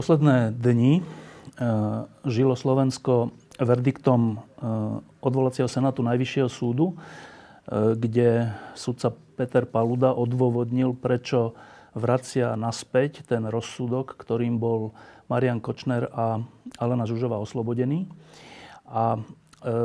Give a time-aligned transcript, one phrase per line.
[0.00, 1.02] Posledné dni e,
[2.24, 4.36] žilo Slovensko verdiktom e,
[5.20, 11.52] odvolacieho senátu Najvyššieho súdu, e, kde sudca Peter Paluda odôvodnil, prečo
[11.92, 14.96] vracia naspäť ten rozsudok, ktorým bol
[15.28, 16.40] Marian Kočner a
[16.80, 18.08] Alena Žužová oslobodení.
[18.88, 19.20] A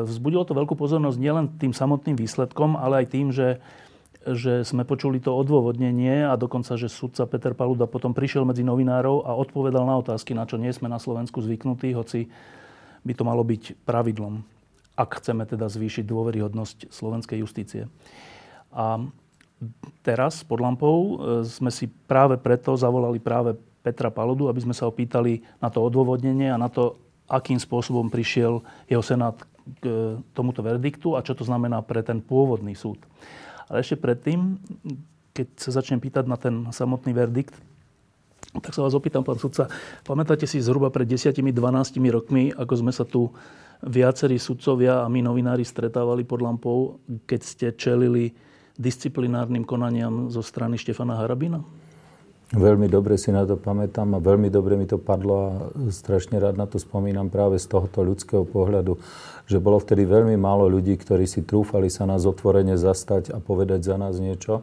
[0.07, 3.59] vzbudilo to veľkú pozornosť nielen tým samotným výsledkom, ale aj tým, že
[4.25, 9.21] že sme počuli to odôvodnenie a dokonca, že sudca Peter Paluda potom prišiel medzi novinárov
[9.21, 12.25] a odpovedal na otázky, na čo nie sme na Slovensku zvyknutí, hoci
[13.05, 14.41] by to malo byť pravidlom,
[14.97, 17.85] ak chceme teda zvýšiť dôveryhodnosť slovenskej justície.
[18.73, 19.05] A
[20.01, 21.13] teraz pod lampou e,
[21.45, 23.53] sme si práve preto zavolali práve
[23.85, 26.97] Petra Paludu, aby sme sa opýtali na to odôvodnenie a na to,
[27.29, 29.37] akým spôsobom prišiel jeho senát
[29.81, 33.01] k tomuto verdiktu a čo to znamená pre ten pôvodný súd.
[33.69, 34.61] Ale ešte predtým,
[35.35, 37.57] keď sa začnem pýtať na ten samotný verdikt,
[38.55, 39.67] tak sa vás opýtam, pán sudca,
[40.07, 41.51] pamätáte si zhruba pred 10-12
[42.07, 43.27] rokmi, ako sme sa tu
[43.83, 48.31] viacerí sudcovia a my novinári stretávali pod lampou, keď ste čelili
[48.79, 51.59] disciplinárnym konaniam zo strany Štefana Harabina?
[52.53, 55.51] Veľmi dobre si na to pamätám a veľmi dobre mi to padlo a
[55.89, 59.01] strašne rád na to spomínam práve z tohoto ľudského pohľadu,
[59.49, 63.89] že bolo vtedy veľmi málo ľudí, ktorí si trúfali sa nás otvorene zastať a povedať
[63.89, 64.61] za nás niečo.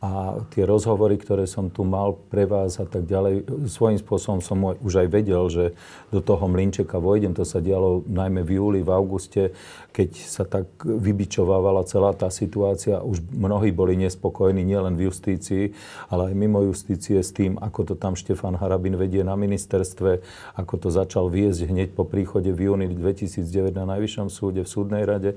[0.00, 4.56] A tie rozhovory, ktoré som tu mal pre vás a tak ďalej, svojím spôsobom som
[4.80, 5.76] už aj vedel, že
[6.08, 7.36] do toho mlinčeka vojdem.
[7.36, 9.52] To sa dialo najmä v júli, v auguste,
[9.92, 13.04] keď sa tak vybičovávala celá tá situácia.
[13.04, 15.76] Už mnohí boli nespokojní nielen v justícii,
[16.08, 20.24] ale aj mimo justície s tým, ako to tam Štefan Harabin vedie na ministerstve,
[20.56, 25.04] ako to začal viesť hneď po príchode v júni 2009 na Najvyššom súde, v súdnej
[25.04, 25.36] rade.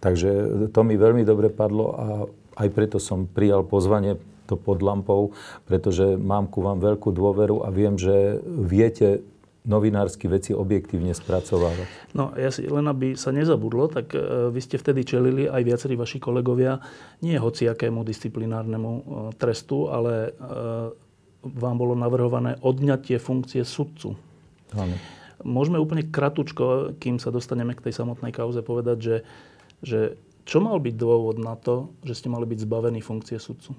[0.00, 2.06] Takže to mi veľmi dobre padlo a
[2.58, 5.36] aj preto som prijal pozvanie to pod lampou,
[5.68, 9.20] pretože mám ku vám veľkú dôveru a viem, že viete
[9.68, 11.84] novinársky veci objektívne spracovávať.
[12.16, 15.92] No ja si, len aby sa nezabudlo, tak e, vy ste vtedy čelili aj viacerí
[15.92, 16.80] vaši kolegovia
[17.20, 19.02] nie hociakému disciplinárnemu e,
[19.36, 20.40] trestu, ale e,
[21.44, 24.16] vám bolo navrhované odňatie funkcie sudcu.
[24.72, 24.96] Áno.
[25.44, 29.16] Môžeme úplne kratučko, kým sa dostaneme k tej samotnej kauze, povedať, že,
[29.84, 30.00] že
[30.48, 33.76] čo mal byť dôvod na to, že ste mali byť zbavení funkcie sudcu?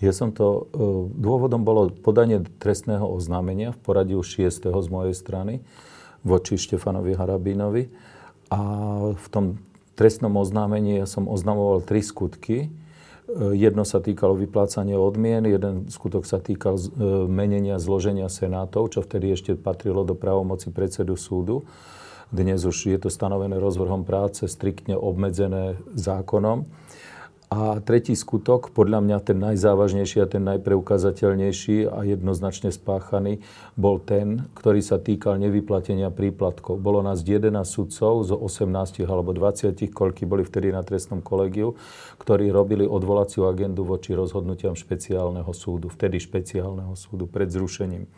[0.00, 0.82] Ja som to, e,
[1.20, 4.80] dôvodom bolo podanie trestného oznámenia v poradí už 6.
[4.80, 5.60] z mojej strany
[6.24, 7.92] voči Štefanovi Harabínovi.
[8.48, 8.60] A
[9.12, 9.60] v tom
[9.94, 12.66] trestnom oznámení ja som oznamoval tri skutky.
[12.66, 12.68] E,
[13.54, 16.84] jedno sa týkalo vyplácania odmien, jeden skutok sa týkal e,
[17.28, 21.68] menenia zloženia senátov, čo vtedy ešte patrilo do právomoci predsedu súdu.
[22.32, 26.64] Dnes už je to stanovené rozvrhom práce, striktne obmedzené zákonom.
[27.54, 33.46] A tretí skutok, podľa mňa ten najzávažnejší a ten najpreukazateľnejší a jednoznačne spáchaný,
[33.78, 36.82] bol ten, ktorý sa týkal nevyplatenia príplatkov.
[36.82, 41.78] Bolo nás 11 sudcov zo 18 alebo 20, koľky boli vtedy na trestnom kolegiu,
[42.18, 48.10] ktorí robili odvolaciu agendu voči rozhodnutiam špeciálneho súdu, vtedy špeciálneho súdu pred zrušením.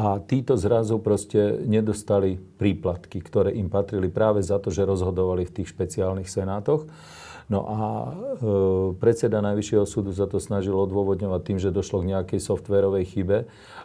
[0.00, 5.54] A títo zrazu proste nedostali príplatky, ktoré im patrili práve za to, že rozhodovali v
[5.60, 6.88] tých špeciálnych senátoch.
[7.52, 8.10] No a e,
[8.96, 13.38] predseda Najvyššieho súdu sa to snažil odôvodňovať tým, že došlo k nejakej softverovej chybe,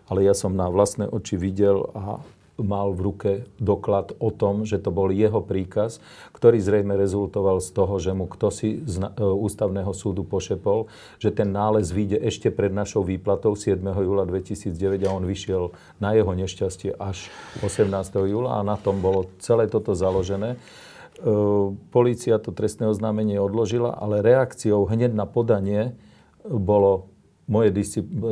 [0.08, 2.24] ale ja som na vlastné oči videl a
[2.58, 3.32] mal v ruke
[3.62, 6.02] doklad o tom, že to bol jeho príkaz,
[6.34, 10.90] ktorý zrejme rezultoval z toho, že mu kto si z e, ústavného súdu pošepol,
[11.22, 13.78] že ten nález vyjde ešte pred našou výplatou 7.
[13.82, 17.30] júla 2009 a on vyšiel na jeho nešťastie až
[17.62, 17.90] 18.
[18.26, 20.58] júla a na tom bolo celé toto založené.
[20.58, 20.58] E,
[21.94, 25.94] polícia to trestné oznámenie odložila, ale reakciou hneď na podanie
[26.42, 27.12] bolo
[27.48, 27.72] moje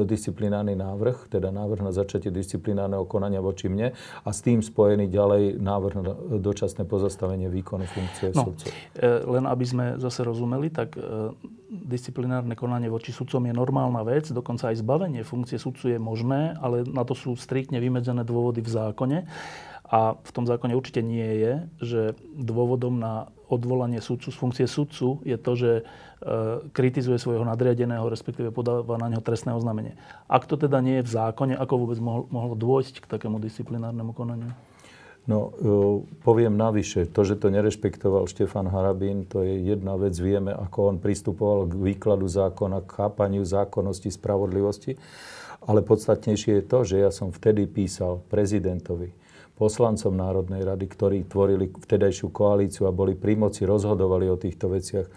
[0.03, 5.43] disciplinárny návrh, teda návrh na začatie disciplinárneho konania voči mne a s tým spojený ďalej
[5.63, 6.13] návrh na
[6.43, 8.69] dočasné pozastavenie výkonu funkcie no, sudcov.
[8.99, 11.31] E, len aby sme zase rozumeli, tak e,
[11.71, 16.83] disciplinárne konanie voči sudcom je normálna vec, dokonca aj zbavenie funkcie sudcu je možné, ale
[16.83, 19.17] na to sú striktne vymedzené dôvody v zákone.
[19.85, 22.01] A v tom zákone určite nie je, že
[22.33, 25.83] dôvodom na odvolanie sudcu z funkcie sudcu je to, že e,
[26.73, 29.93] kritizuje svojho nadriadeného, respektíve podáva na neho trestné oznámenie.
[30.25, 34.49] Ak to teda nie je v zákone, ako vôbec mohlo, dôjsť k takému disciplinárnemu konaniu?
[35.25, 40.13] No, e, poviem navyše, to, že to nerešpektoval Štefan Harabín, to je jedna vec.
[40.17, 44.97] Vieme, ako on pristupoval k výkladu zákona, k chápaniu zákonnosti, spravodlivosti.
[45.65, 49.09] Ale podstatnejšie je to, že ja som vtedy písal prezidentovi,
[49.55, 55.07] poslancom Národnej rady, ktorí tvorili vtedajšiu koalíciu a boli pri moci, rozhodovali o týchto veciach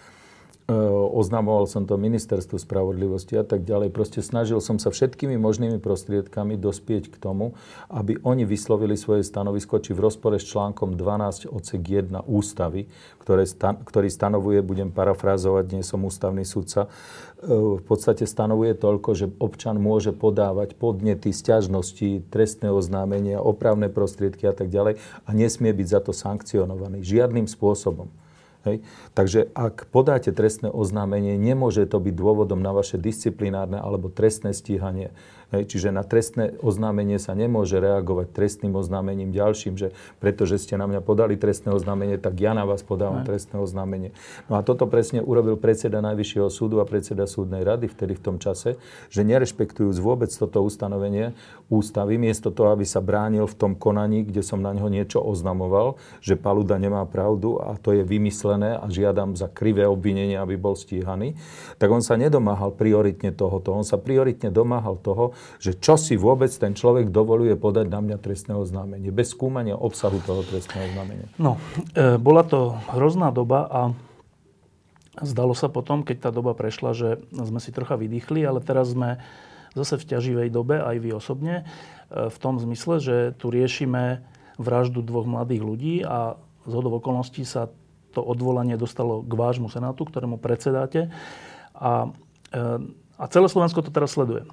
[0.69, 3.89] oznamoval som to ministerstvu spravodlivosti a tak ďalej.
[3.89, 7.57] Proste snažil som sa všetkými možnými prostriedkami dospieť k tomu,
[7.89, 12.85] aby oni vyslovili svoje stanovisko, či v rozpore s článkom 12 odsek 1 ústavy,
[13.25, 17.49] ktoré stan- ktorý stanovuje, budem parafrázovať, nie som ústavný sudca, e,
[17.81, 24.53] v podstate stanovuje toľko, že občan môže podávať podnety, sťažnosti, trestné oznámenia, opravné prostriedky a
[24.53, 28.13] tak ďalej a nesmie byť za to sankcionovaný žiadnym spôsobom.
[28.69, 28.79] Hej.
[29.17, 35.17] Takže ak podáte trestné oznámenie, nemôže to byť dôvodom na vaše disciplinárne alebo trestné stíhanie.
[35.49, 40.85] Hej, čiže na trestné oznámenie sa nemôže reagovať trestným oznámením ďalším, že pretože ste na
[40.85, 43.29] mňa podali trestné oznámenie, tak ja na vás podávam Aj.
[43.33, 44.13] trestné oznámenie.
[44.53, 48.37] No a toto presne urobil predseda Najvyššieho súdu a predseda súdnej rady vtedy v tom
[48.37, 48.77] čase,
[49.09, 51.33] že nerešpektujúc vôbec toto ustanovenie
[51.73, 55.97] ústavy, miesto toho, aby sa bránil v tom konaní, kde som na neho niečo oznamoval,
[56.21, 60.77] že Paluda nemá pravdu a to je vymyslené a žiadam za krivé obvinenie, aby bol
[60.77, 61.41] stíhaný,
[61.81, 63.73] tak on sa nedomáhal prioritne tohoto.
[63.73, 68.17] On sa prioritne domáhal toho, že čo si vôbec ten človek dovoluje podať na mňa
[68.23, 71.27] trestné oznámenie, bez skúmania obsahu toho trestného oznámenia.
[71.37, 71.59] No,
[71.95, 73.81] e, bola to hrozná doba a
[75.23, 79.19] zdalo sa potom, keď tá doba prešla, že sme si trocha vydýchli, ale teraz sme
[79.75, 81.67] zase v ťaživej dobe, aj vy osobne,
[82.11, 84.23] e, v tom zmysle, že tu riešime
[84.59, 86.35] vraždu dvoch mladých ľudí a
[86.67, 87.71] z hodov okolností sa
[88.13, 91.13] to odvolanie dostalo k vášmu senátu, ktorému predsedáte.
[91.77, 92.11] A,
[92.51, 92.59] e,
[93.15, 94.49] a celé Slovensko to teraz sleduje.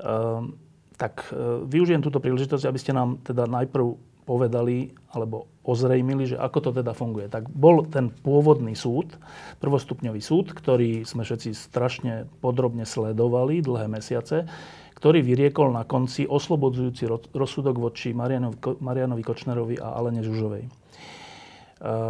[0.00, 0.58] Ehm,
[0.96, 3.96] tak e, využijem túto príležitosť, aby ste nám teda najprv
[4.26, 7.30] povedali alebo ozrejmili, že ako to teda funguje.
[7.30, 9.14] Tak bol ten pôvodný súd,
[9.62, 14.50] prvostupňový súd, ktorý sme všetci strašne podrobne sledovali dlhé mesiace,
[14.98, 17.06] ktorý vyriekol na konci oslobodzujúci
[17.36, 20.85] rozsudok voči Marianovi, Kočnerovi a Alene Žužovej.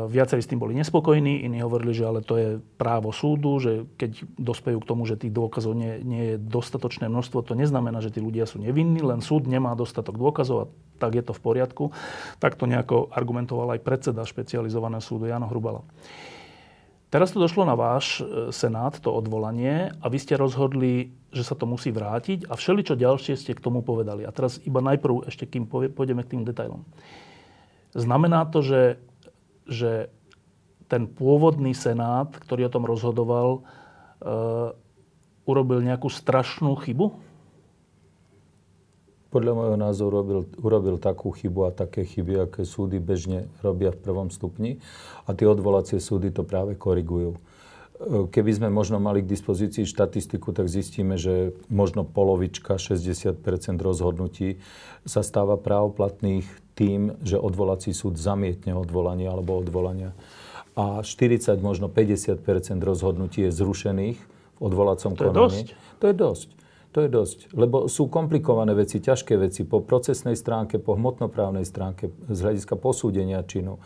[0.06, 4.22] Viacerí s tým boli nespokojní, iní hovorili, že ale to je právo súdu, že keď
[4.38, 8.22] dospejú k tomu, že tých dôkazov nie, nie je dostatočné množstvo, to neznamená, že tí
[8.22, 10.70] ľudia sú nevinní, len súd nemá dostatok dôkazov a
[11.02, 11.84] tak je to v poriadku.
[12.38, 15.82] Tak to nejako argumentoval aj predseda špecializovaného súdu Jano Hrubala.
[17.10, 21.58] Teraz to došlo na váš e, senát, to odvolanie, a vy ste rozhodli, že sa
[21.58, 24.22] to musí vrátiť a všeličo ďalšie ste k tomu povedali.
[24.22, 26.86] A teraz iba najprv, ešte kým pôjdeme k tým detailom.
[27.98, 28.80] Znamená to, že
[29.66, 30.08] že
[30.86, 34.30] ten pôvodný senát, ktorý o tom rozhodoval, e,
[35.46, 37.18] urobil nejakú strašnú chybu?
[39.34, 43.98] Podľa môjho názoru urobil, urobil takú chybu a také chyby, aké súdy bežne robia v
[43.98, 44.78] prvom stupni.
[45.26, 47.34] A tie odvolacie súdy to práve korigujú.
[47.34, 47.38] E,
[48.30, 53.42] keby sme možno mali k dispozícii štatistiku, tak zistíme, že možno polovička, 60%
[53.82, 54.62] rozhodnutí
[55.02, 56.46] sa stáva právoplatných
[56.76, 60.12] tým, že odvolací súd zamietne odvolanie alebo odvolania.
[60.76, 62.44] A 40, možno 50%
[62.84, 65.32] rozhodnutí je zrušených v odvolacom to konaní.
[65.32, 65.67] Je dosť.
[65.96, 66.49] To je dosť.
[66.93, 67.38] To je dosť.
[67.56, 73.40] Lebo sú komplikované veci, ťažké veci po procesnej stránke, po hmotnoprávnej stránke, z hľadiska posúdenia
[73.45, 73.80] činu.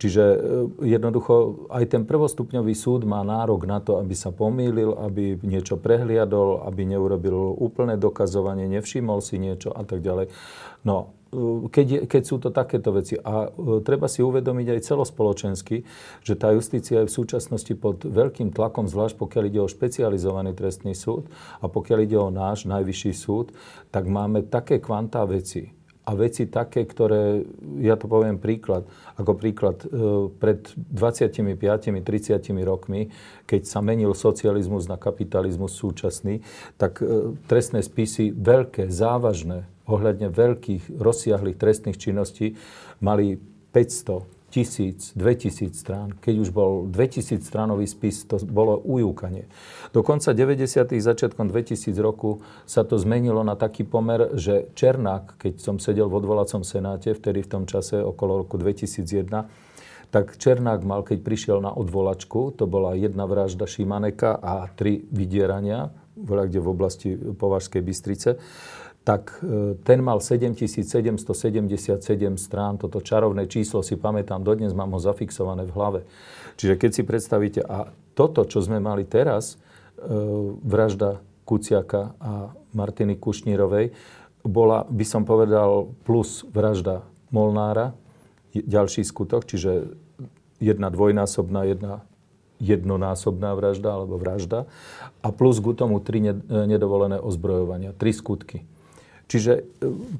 [0.00, 0.36] Čiže e,
[0.88, 6.64] jednoducho aj ten prvostupňový súd má nárok na to, aby sa pomýlil, aby niečo prehliadol,
[6.64, 10.32] aby neurobil úplné dokazovanie, nevšimol si niečo a tak ďalej.
[10.82, 11.14] No,
[11.72, 13.16] keď, je, keď sú to takéto veci.
[13.16, 15.76] A e, treba si uvedomiť aj celospoločensky,
[16.20, 20.92] že tá justícia je v súčasnosti pod veľkým tlakom, zvlášť pokiaľ ide o špecializovaný trestný
[20.92, 21.32] súd
[21.64, 23.56] a pokiaľ ide o náš najvyšší súd,
[23.88, 25.72] tak máme také kvantá veci,
[26.02, 27.46] a veci také, ktoré,
[27.78, 28.82] ja to poviem príklad,
[29.14, 32.02] ako príklad, e, pred 25-30
[32.66, 33.06] rokmi,
[33.46, 36.42] keď sa menil socializmus na kapitalizmus súčasný,
[36.74, 36.98] tak
[37.46, 42.56] trestné spisy veľké, závažné, ohľadne veľkých, rozsiahlých trestných činností
[43.04, 43.36] mali
[43.76, 46.12] 500, 1000, 2000 strán.
[46.12, 49.48] Keď už bol 2000 stránový spis, to bolo ujúkanie.
[49.96, 50.92] Do konca 90.
[50.92, 56.20] začiatkom 2000 roku sa to zmenilo na taký pomer, že Černák, keď som sedel v
[56.20, 59.72] odvolacom senáte, vtedy v tom čase okolo roku 2001,
[60.12, 65.88] tak Černák mal, keď prišiel na odvolačku, to bola jedna vražda Šimaneka a tri vydierania,
[66.12, 68.36] kde v oblasti Považskej Bystrice,
[69.02, 71.98] tak e, ten mal 7777
[72.38, 72.78] strán.
[72.78, 76.00] Toto čarovné číslo si pamätám, dodnes mám ho zafixované v hlave.
[76.54, 79.58] Čiže keď si predstavíte, a toto, čo sme mali teraz,
[79.98, 80.06] e,
[80.62, 83.90] vražda Kuciaka a Martiny Kušnírovej,
[84.46, 87.02] bola, by som povedal, plus vražda
[87.34, 87.94] Molnára,
[88.54, 89.96] ďalší skutok, čiže
[90.62, 92.06] jedna dvojnásobná, jedna
[92.62, 94.70] jednonásobná vražda alebo vražda
[95.18, 98.62] a plus k tomu tri nedovolené ozbrojovania, tri skutky.
[99.26, 99.62] Čiže e,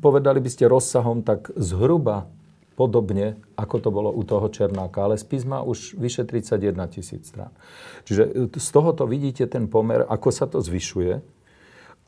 [0.00, 2.28] povedali by ste rozsahom tak zhruba
[2.74, 5.04] podobne, ako to bolo u toho Černáka.
[5.04, 7.52] Ale spis má už vyše 31 tisíc strán.
[8.08, 11.22] Čiže e, z tohoto vidíte ten pomer, ako sa to zvyšuje.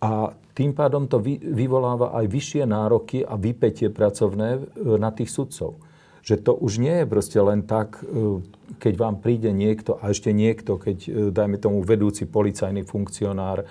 [0.05, 4.61] A tým pádom to vyvoláva aj vyššie nároky a vypetie pracovné e,
[4.99, 5.81] na tých sudcov
[6.25, 8.41] že to už nie je proste len tak, e,
[8.81, 13.65] keď vám príde niekto a ešte niekto, keď, e, dajme tomu, vedúci policajný funkcionár, e,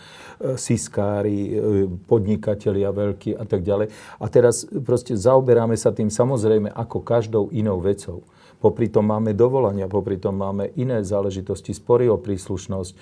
[0.53, 1.57] siskári,
[2.05, 3.89] podnikatelia veľkí a tak ďalej.
[4.22, 8.22] A teraz proste zaoberáme sa tým samozrejme ako každou inou vecou.
[8.62, 12.95] Popri tom máme dovolania, popri tom máme iné záležitosti, spory o príslušnosť,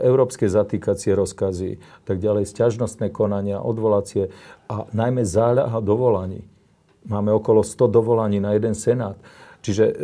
[0.00, 1.76] európske zatýkacie rozkazy,
[2.08, 4.32] tak ďalej, sťažnostné konania, odvolacie
[4.72, 6.55] a najmä záľaha dovolaní.
[7.06, 9.16] Máme okolo 100 dovolaní na jeden senát.
[9.66, 9.94] Čiže e,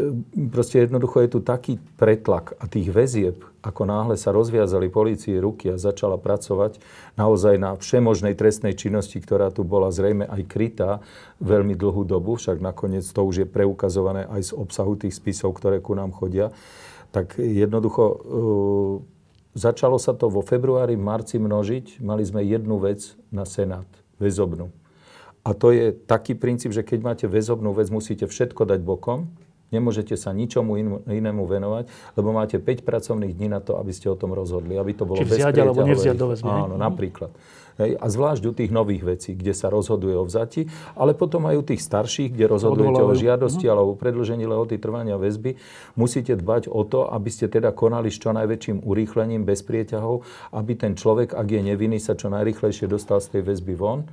[0.50, 5.70] proste jednoducho je tu taký pretlak a tých väzieb, ako náhle sa rozviazali polícii ruky
[5.70, 6.82] a začala pracovať
[7.14, 10.90] naozaj na všemožnej trestnej činnosti, ktorá tu bola zrejme aj krytá
[11.38, 15.78] veľmi dlhú dobu, však nakoniec to už je preukazované aj z obsahu tých spisov, ktoré
[15.78, 16.50] ku nám chodia,
[17.14, 18.16] tak jednoducho e,
[19.54, 22.02] začalo sa to vo februári, marci množiť.
[22.02, 23.86] Mali sme jednu vec na Senát,
[24.18, 24.74] väzobnú.
[25.42, 29.26] A to je taký princíp, že keď máte väzobnú vec, musíte všetko dať bokom,
[29.74, 34.14] nemôžete sa ničomu inému venovať, lebo máte 5 pracovných dní na to, aby ste o
[34.14, 36.46] tom rozhodli, aby to bolo Či vziať alebo nevziať do väzby.
[36.46, 37.32] Áno, napríklad.
[37.80, 41.56] Hej, a zvlášť u tých nových vecí, kde sa rozhoduje o vzati, ale potom aj
[41.56, 43.16] u tých starších, kde rozhodujete Odvolajú.
[43.16, 43.72] o žiadosti uh-huh.
[43.72, 45.56] alebo o predlžení lehoty trvania väzby,
[45.96, 50.20] musíte dbať o to, aby ste teda konali s čo najväčším urýchlením, bez prieťahov,
[50.52, 54.04] aby ten človek, ak je nevinný, sa čo najrychlejšie dostal z tej väzby von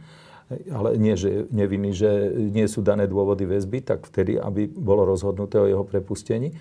[0.49, 5.61] ale nie, že nevinný, že nie sú dané dôvody väzby, tak vtedy, aby bolo rozhodnuté
[5.61, 6.57] o jeho prepustení.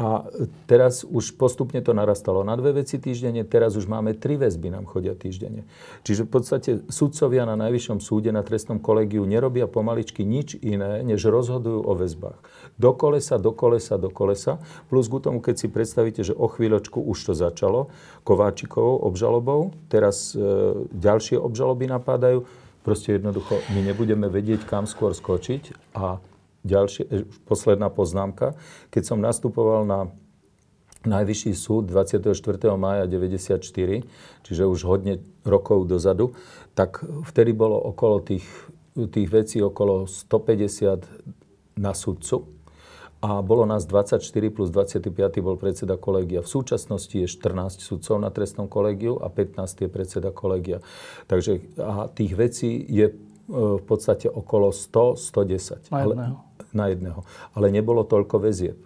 [0.00, 0.24] A
[0.64, 4.88] teraz už postupne to narastalo na dve veci týždenne, teraz už máme tri väzby nám
[4.88, 5.68] chodia týždenne.
[6.08, 11.28] Čiže v podstate sudcovia na Najvyššom súde, na trestnom kolegiu nerobia pomaličky nič iné, než
[11.28, 12.40] rozhodujú o väzbách.
[12.80, 14.56] Do kolesa, do kolesa, do kolesa.
[14.88, 17.92] Plus k tomu, keď si predstavíte, že o chvíľočku už to začalo
[18.24, 20.40] Kováčikovou obžalobou, teraz e,
[20.96, 22.48] ďalšie obžaloby napadajú,
[22.80, 25.94] Proste jednoducho my nebudeme vedieť, kam skôr skočiť.
[25.96, 26.18] A
[26.64, 28.56] ďalšie, e, posledná poznámka.
[28.88, 30.12] Keď som nastupoval na
[31.00, 32.76] Najvyšší súd 24.
[32.76, 34.04] mája 94,
[34.44, 36.36] čiže už hodne rokov dozadu,
[36.76, 38.44] tak vtedy bolo okolo tých,
[38.92, 42.59] tých vecí okolo 150 na sudcu
[43.20, 45.12] a bolo nás 24 plus 25
[45.44, 46.40] bol predseda kolegia.
[46.40, 50.80] V súčasnosti je 14 sudcov na trestnom kolegiu a 15 je predseda kolegia.
[51.28, 53.14] Takže a tých vecí je e,
[53.52, 55.92] v podstate okolo 100, 110.
[55.92, 56.36] Na jedného.
[56.40, 57.20] Ale, na jedného.
[57.52, 58.80] Ale nebolo toľko väzieb.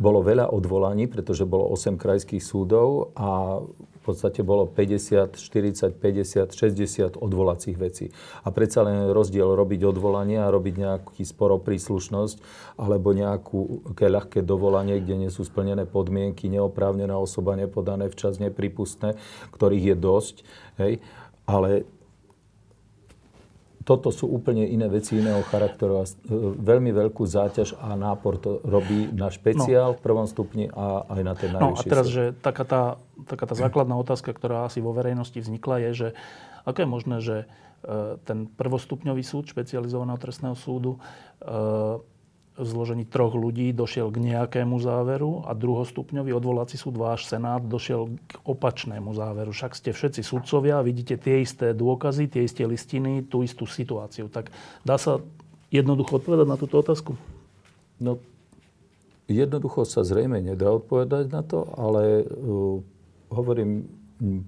[0.00, 3.60] Bolo veľa odvolaní, pretože bolo 8 krajských súdov a
[4.02, 8.10] v podstate bolo 50, 40, 50, 60 odvolacích vecí.
[8.42, 12.42] A predsa len rozdiel robiť odvolanie a robiť nejaký spor príslušnosť
[12.82, 19.14] alebo nejakú ľahké dovolanie, kde nie sú splnené podmienky, neoprávnená osoba nepodané včas, nepripustné,
[19.54, 20.36] ktorých je dosť.
[20.82, 20.98] Hej.
[21.46, 21.86] Ale
[23.82, 26.10] toto sú úplne iné veci iného charakteru a e,
[26.58, 29.96] veľmi veľkú záťaž a nápor to robí na špeciál no.
[29.98, 31.86] v prvom stupni a aj na ten najvyšší.
[31.86, 32.82] No a teraz, že taká tá,
[33.26, 36.08] taká tá základná otázka, ktorá asi vo verejnosti vznikla, je, že
[36.62, 37.46] ako je možné, že e,
[38.22, 41.00] ten prvostupňový súd špecializovaného trestného súdu e,
[42.52, 48.12] v zložení troch ľudí došiel k nejakému záveru a druhostupňový odvolací súd, váš senát, došiel
[48.28, 49.56] k opačnému záveru.
[49.56, 54.28] Však ste všetci sudcovia, vidíte tie isté dôkazy, tie isté listiny, tú istú situáciu.
[54.28, 54.52] Tak
[54.84, 55.24] dá sa
[55.72, 57.16] jednoducho odpovedať na túto otázku?
[57.96, 58.20] No,
[59.32, 62.84] jednoducho sa zrejme nedá odpovedať na to, ale uh,
[63.32, 63.88] hovorím,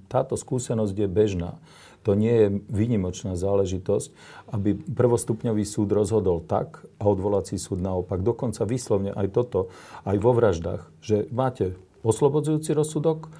[0.06, 1.56] táto skúsenosť je bežná.
[2.04, 4.12] To nie je výnimočná záležitosť,
[4.52, 8.20] aby prvostupňový súd rozhodol tak a odvolací súd naopak.
[8.20, 9.73] Dokonca vyslovne aj toto,
[10.04, 11.73] aj vo vraždách, že máte
[12.04, 13.32] oslobodzujúci rozsudok,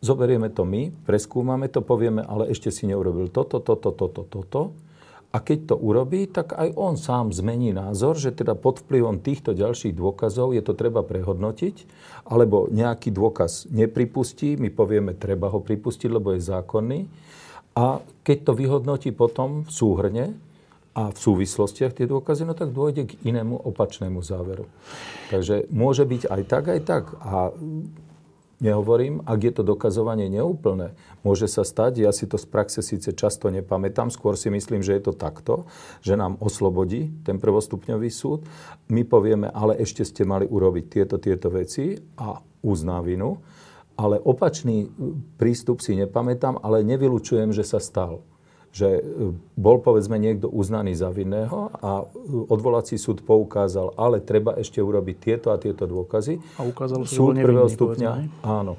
[0.00, 4.62] zoberieme to my, preskúmame to, povieme, ale ešte si neurobil toto, toto, toto, toto.
[5.34, 9.52] A keď to urobí, tak aj on sám zmení názor, že teda pod vplyvom týchto
[9.52, 11.84] ďalších dôkazov je to treba prehodnotiť,
[12.24, 17.25] alebo nejaký dôkaz nepripustí, my povieme, treba ho pripustiť, lebo je zákonný
[17.76, 20.26] a keď to vyhodnotí potom v súhrne
[20.96, 24.64] a v súvislostiach tie dôkazy, no tak dôjde k inému opačnému záveru.
[25.28, 27.04] Takže môže byť aj tak, aj tak.
[27.20, 27.52] A
[28.64, 33.12] nehovorím, ak je to dokazovanie neúplné, môže sa stať, ja si to z praxe síce
[33.12, 35.68] často nepamätám, skôr si myslím, že je to takto,
[36.00, 38.48] že nám oslobodí ten prvostupňový súd,
[38.88, 43.44] my povieme, ale ešte ste mali urobiť tieto, tieto veci a uzná vinu,
[43.96, 44.92] ale opačný
[45.40, 48.20] prístup si nepamätám, ale nevylučujem, že sa stal.
[48.76, 49.02] Že e,
[49.56, 52.06] bol povedzme niekto uznaný za vinného a e,
[52.52, 56.36] odvolací súd poukázal, ale treba ešte urobiť tieto a tieto dôkazy.
[56.60, 58.76] A ukázal súd prvého stupňa, povedzme, áno,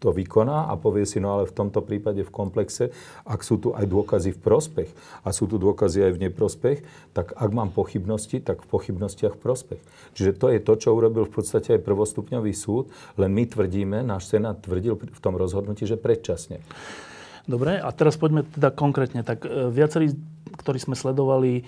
[0.00, 2.88] to vykoná a povie si, no ale v tomto prípade v komplexe,
[3.28, 4.88] ak sú tu aj dôkazy v prospech
[5.22, 6.78] a sú tu dôkazy aj v neprospech,
[7.12, 9.80] tak ak mám pochybnosti, tak v pochybnostiach v prospech.
[10.16, 12.88] Čiže to je to, čo urobil v podstate aj prvostupňový súd,
[13.20, 16.64] len my tvrdíme, náš senát tvrdil v tom rozhodnutí, že predčasne.
[17.44, 19.20] Dobre, a teraz poďme teda konkrétne.
[19.26, 20.14] Tak e, viacerí,
[20.60, 21.62] ktorí sme sledovali e,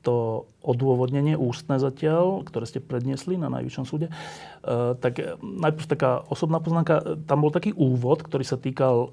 [0.00, 4.12] to odôvodnenie ústne zatiaľ, ktoré ste predniesli na Najvyššom súde, e,
[4.96, 7.24] tak najprv taká osobná poznámka.
[7.24, 9.12] Tam bol taký úvod, ktorý sa týkal,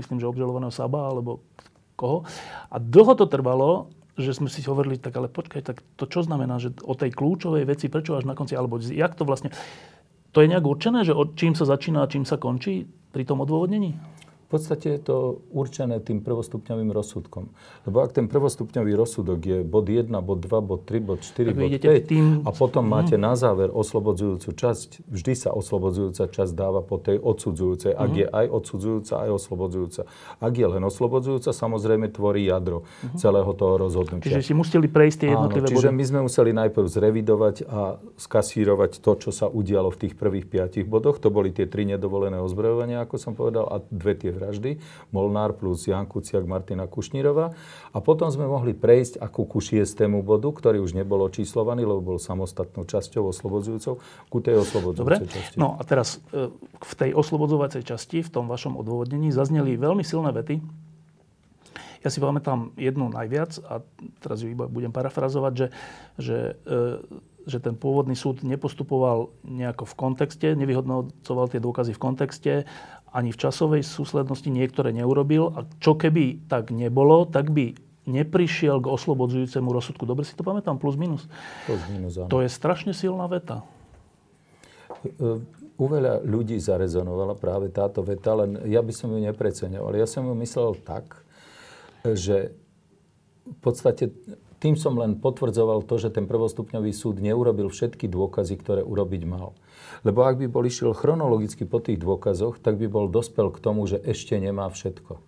[0.00, 1.44] myslím, že obžalovaného Saba, alebo
[1.94, 2.26] koho.
[2.68, 6.62] A dlho to trvalo, že sme si hovorili, tak ale počkaj, tak to čo znamená,
[6.62, 9.50] že o tej kľúčovej veci, prečo až na konci, alebo jak to vlastne...
[10.34, 13.94] To je nejak určené, že čím sa začína a čím sa končí pri tom odôvodnení?
[14.44, 15.16] V podstate je to
[15.50, 17.48] určené tým prvostupňovým rozsudkom.
[17.88, 21.56] Lebo ak ten prvostupňový rozsudok je bod 1, bod 2, bod 3, bod 4, tak
[21.56, 22.24] bod 5 tým...
[22.44, 22.92] a potom hmm.
[22.92, 27.96] máte na záver oslobodzujúcu časť, vždy sa oslobodzujúca časť dáva po tej odsudzujúcej.
[27.96, 28.20] Ak hmm.
[28.20, 30.02] je aj odsudzujúca, aj oslobodzujúca.
[30.38, 33.16] Ak je len oslobodzujúca, samozrejme tvorí jadro hmm.
[33.16, 34.28] celého toho rozhodnutia.
[34.28, 35.98] Čiže si museli prejsť tie jednotlivé Áno, čiže body.
[35.98, 37.80] my sme museli najprv zrevidovať a
[38.20, 41.16] skasírovať to, čo sa udialo v tých prvých piatich bodoch.
[41.24, 44.76] To boli tie tri nedovolené ozbrojovania, ako som povedal, a dve tie vraždy,
[45.08, 47.56] Molnár plus Jan Kuciak, Martina Kušnírova.
[47.90, 52.18] A potom sme mohli prejsť ako ku šiestému bodu, ktorý už nebol očíslovaný, lebo bol
[52.20, 53.96] samostatnou časťou oslobodzujúcou,
[54.28, 55.56] ku tej oslobodzujúcej časti.
[55.56, 60.30] No a teraz e, v tej oslobodzovacej časti, v tom vašom odôvodnení, zazneli veľmi silné
[60.36, 60.60] vety.
[62.04, 63.80] Ja si pamätám jednu najviac a
[64.20, 65.66] teraz ju iba budem parafrazovať, že,
[66.20, 66.36] že
[66.68, 72.52] e, že ten pôvodný súd nepostupoval nejako v kontexte, nevyhodnocoval tie dôkazy v kontexte
[73.14, 77.78] ani v časovej súslednosti niektoré neurobil a čo keby tak nebolo, tak by
[78.10, 80.02] neprišiel k oslobodzujúcemu rozsudku.
[80.02, 80.76] Dobre si to pamätám?
[80.82, 81.30] Plus minus.
[81.64, 82.28] Plus minus, áno.
[82.28, 83.62] To je strašne silná veta.
[85.78, 89.94] U veľa ľudí zarezonovala práve táto veta, len ja by som ju nepreceňoval.
[89.94, 91.24] Ja som ju myslel tak,
[92.02, 92.52] že
[93.44, 94.10] v podstate
[94.64, 99.52] tým som len potvrdzoval to, že ten prvostupňový súd neurobil všetky dôkazy, ktoré urobiť mal.
[100.08, 103.84] Lebo ak by bol išiel chronologicky po tých dôkazoch, tak by bol dospel k tomu,
[103.84, 105.20] že ešte nemá všetko.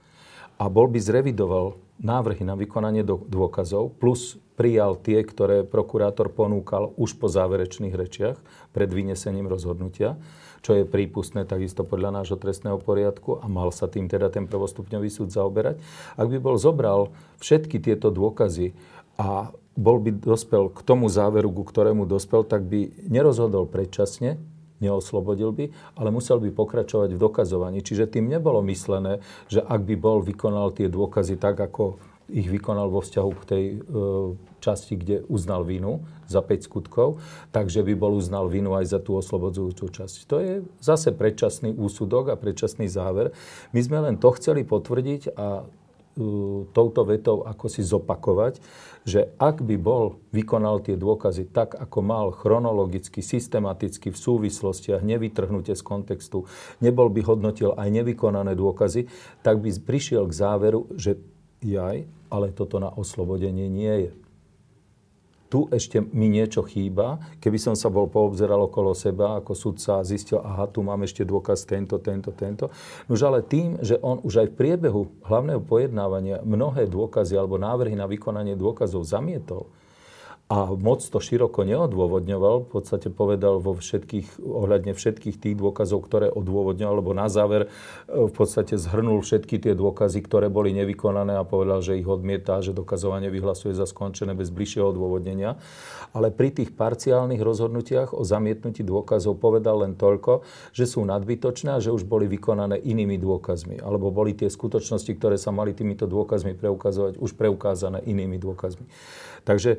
[0.56, 7.20] A bol by zrevidoval návrhy na vykonanie dôkazov, plus prijal tie, ktoré prokurátor ponúkal už
[7.20, 8.40] po záverečných rečiach
[8.72, 10.16] pred vynesením rozhodnutia,
[10.64, 15.12] čo je prípustné takisto podľa nášho trestného poriadku a mal sa tým teda ten prvostupňový
[15.12, 15.76] súd zaoberať.
[16.16, 18.72] Ak by bol zobral všetky tieto dôkazy
[19.16, 24.40] a bol by dospel k tomu záveru, ku ktorému dospel, tak by nerozhodol predčasne,
[24.80, 25.64] neoslobodil by,
[25.96, 27.80] ale musel by pokračovať v dokazovaní.
[27.84, 32.90] Čiže tým nebolo myslené, že ak by bol vykonal tie dôkazy tak, ako ich vykonal
[32.90, 33.76] vo vzťahu k tej e,
[34.58, 37.22] časti, kde uznal vinu za 5 skutkov,
[37.54, 40.16] takže by bol uznal vinu aj za tú oslobodzujúcu časť.
[40.26, 43.30] To je zase predčasný úsudok a predčasný záver.
[43.70, 45.70] My sme len to chceli potvrdiť a
[46.72, 48.58] touto vetou ako si zopakovať,
[49.04, 55.76] že ak by bol, vykonal tie dôkazy tak, ako mal chronologicky, systematicky, v súvislostiach, nevytrhnutie
[55.76, 56.48] z kontextu,
[56.80, 59.06] nebol by hodnotil aj nevykonané dôkazy,
[59.44, 61.20] tak by prišiel k záveru, že
[61.60, 64.25] jaj, ale toto na oslobodenie nie je
[65.46, 67.22] tu ešte mi niečo chýba.
[67.38, 71.64] Keby som sa bol poobzeral okolo seba ako sudca zistil, aha, tu mám ešte dôkaz
[71.64, 72.70] tento, tento, tento.
[73.06, 77.94] Nož ale tým, že on už aj v priebehu hlavného pojednávania mnohé dôkazy alebo návrhy
[77.94, 79.70] na vykonanie dôkazov zamietol,
[80.46, 86.30] a moc to široko neodôvodňoval, v podstate povedal vo všetkých, ohľadne všetkých tých dôkazov, ktoré
[86.30, 87.68] odôvodňoval, lebo na záver e,
[88.14, 92.70] v podstate zhrnul všetky tie dôkazy, ktoré boli nevykonané a povedal, že ich odmieta, že
[92.70, 95.58] dokazovanie vyhlasuje za skončené bez bližšieho odôvodnenia.
[96.14, 101.82] Ale pri tých parciálnych rozhodnutiach o zamietnutí dôkazov povedal len toľko, že sú nadbytočné a
[101.82, 103.82] že už boli vykonané inými dôkazmi.
[103.82, 108.86] Alebo boli tie skutočnosti, ktoré sa mali týmito dôkazmi preukazovať, už preukázané inými dôkazmi.
[109.46, 109.78] Takže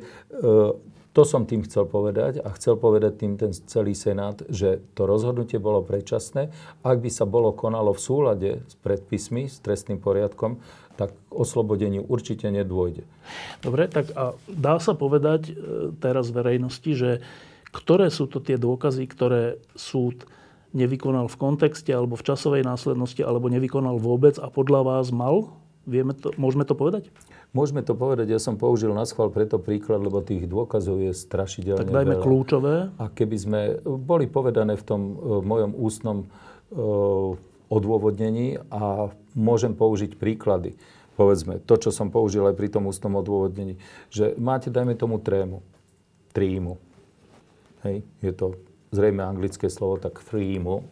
[1.12, 5.60] to som tým chcel povedať a chcel povedať tým ten celý Senát, že to rozhodnutie
[5.60, 6.48] bolo predčasné.
[6.80, 10.56] Ak by sa bolo konalo v súlade s predpismi, s trestným poriadkom,
[10.98, 13.06] tak k oslobodeniu určite nedôjde.
[13.62, 15.52] Dobre, tak a dá sa povedať e,
[16.00, 17.10] teraz verejnosti, že
[17.70, 20.24] ktoré sú to tie dôkazy, ktoré súd
[20.72, 25.52] nevykonal v kontexte alebo v časovej následnosti alebo nevykonal vôbec a podľa vás mal?
[25.88, 27.08] Vieme to, môžeme to povedať?
[27.56, 31.80] Môžeme to povedať, ja som použil na schvál preto príklad, lebo tých dôkazov je strašidelne
[31.80, 32.24] Tak dajme veľa.
[32.24, 32.74] kľúčové.
[33.00, 36.28] A keby sme boli povedané v tom v mojom ústnom
[37.72, 40.76] odôvodnení a môžem použiť príklady.
[41.16, 43.80] Povedzme, to, čo som použil aj pri tom ústnom odôvodnení,
[44.12, 45.64] že máte, dajme tomu trému,
[46.36, 46.78] trímu.
[47.82, 48.54] Hej, je to
[48.92, 50.84] zrejme anglické slovo, tak trímu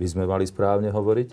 [0.00, 1.28] by sme mali správne hovoriť.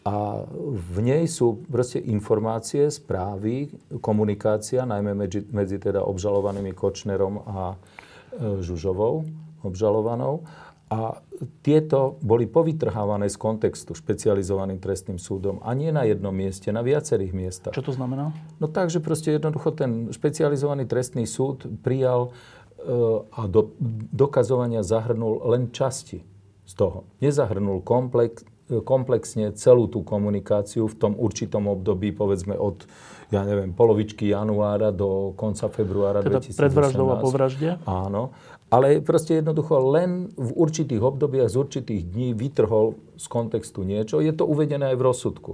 [0.00, 3.68] A v nej sú proste informácie, správy,
[4.00, 9.28] komunikácia, najmä medzi, medzi teda obžalovanými Kočnerom a e, Žužovou,
[9.60, 10.48] obžalovanou.
[10.90, 11.20] A
[11.62, 15.60] tieto boli povytrhávané z kontextu špecializovaným trestným súdom.
[15.62, 17.74] A nie na jednom mieste, na viacerých miestach.
[17.76, 18.34] Čo to znamená?
[18.58, 22.32] No tak, že proste jednoducho ten špecializovaný trestný súd prijal
[22.80, 22.90] e,
[23.36, 23.76] a do,
[24.16, 26.24] dokazovania zahrnul len časti
[26.64, 27.04] z toho.
[27.20, 28.48] Nezahrnul komplex,
[28.86, 32.86] komplexne celú tú komunikáciu v tom určitom období, povedzme od
[33.30, 36.58] ja neviem, polovičky januára do konca februára teda 2018.
[36.58, 37.78] pred vraždou a po vražde?
[37.86, 38.34] Áno.
[38.70, 44.18] Ale proste jednoducho len v určitých obdobiach z určitých dní vytrhol z kontextu niečo.
[44.18, 45.52] Je to uvedené aj v rozsudku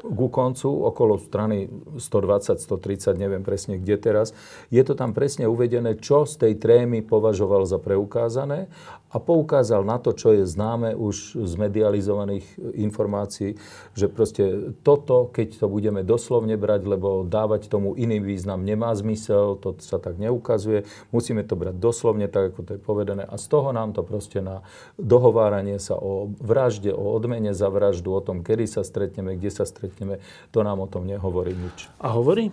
[0.00, 1.68] ku koncu, okolo strany
[2.00, 4.32] 120, 130, neviem presne kde teraz,
[4.72, 8.72] je to tam presne uvedené, čo z tej trémy považoval za preukázané
[9.10, 12.46] a poukázal na to, čo je známe už z medializovaných
[12.78, 13.58] informácií,
[13.92, 19.58] že proste toto, keď to budeme doslovne brať, lebo dávať tomu iný význam nemá zmysel,
[19.58, 23.46] to sa tak neukazuje, musíme to brať doslovne, tak ako to je povedané a z
[23.50, 24.62] toho nám to proste na
[24.96, 29.66] dohováranie sa o vražde, o odmene za vraždu, o tom, kedy sa stretneme, kde sa
[29.66, 30.18] stretneme, stretneme,
[30.50, 31.88] to nám o tom nehovorí nič.
[32.00, 32.52] A hovorí?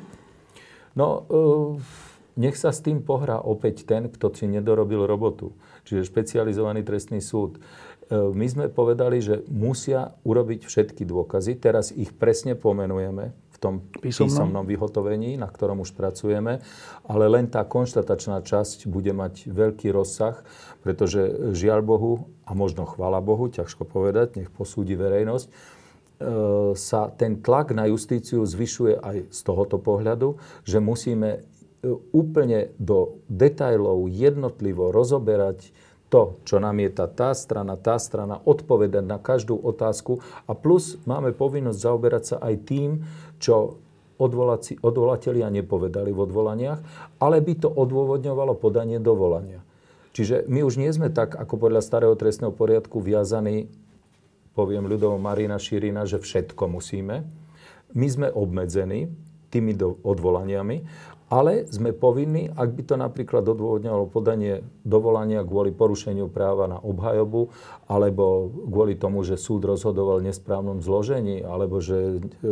[0.98, 1.78] No, uh,
[2.38, 5.58] nech sa s tým pohrá opäť ten, kto si nedorobil robotu.
[5.84, 7.58] Čiže špecializovaný trestný súd.
[8.08, 11.60] Uh, my sme povedali, že musia urobiť všetky dôkazy.
[11.60, 16.62] Teraz ich presne pomenujeme v tom písomnom, písomnom vyhotovení, na ktorom už pracujeme,
[17.10, 20.38] ale len tá konštatačná časť bude mať veľký rozsah,
[20.86, 25.50] pretože žiaľ Bohu, a možno chvála Bohu, ťažko povedať, nech posúdi verejnosť,
[26.18, 31.40] E, sa ten tlak na justíciu zvyšuje aj z tohoto pohľadu, že musíme e,
[32.12, 35.70] úplne do detajlov jednotlivo rozoberať
[36.08, 41.80] to, čo namieta tá strana, tá strana, odpovedať na každú otázku a plus máme povinnosť
[41.84, 43.04] zaoberať sa aj tým,
[43.44, 43.78] čo
[44.18, 46.80] odvolaci, odvolatelia nepovedali v odvolaniach,
[47.22, 49.62] ale by to odôvodňovalo podanie dovolania.
[50.18, 53.70] Čiže my už nie sme tak, ako podľa starého trestného poriadku, viazaní
[54.58, 57.22] poviem ľudovo Marina Širina, že všetko musíme.
[57.94, 59.14] My sme obmedzení
[59.54, 60.82] tými odvolaniami,
[61.28, 67.52] ale sme povinní, ak by to napríklad odôvodňovalo podanie dovolania kvôli porušeniu práva na obhajobu,
[67.92, 72.48] alebo kvôli tomu, že súd rozhodoval v nesprávnom zložení, alebo že e,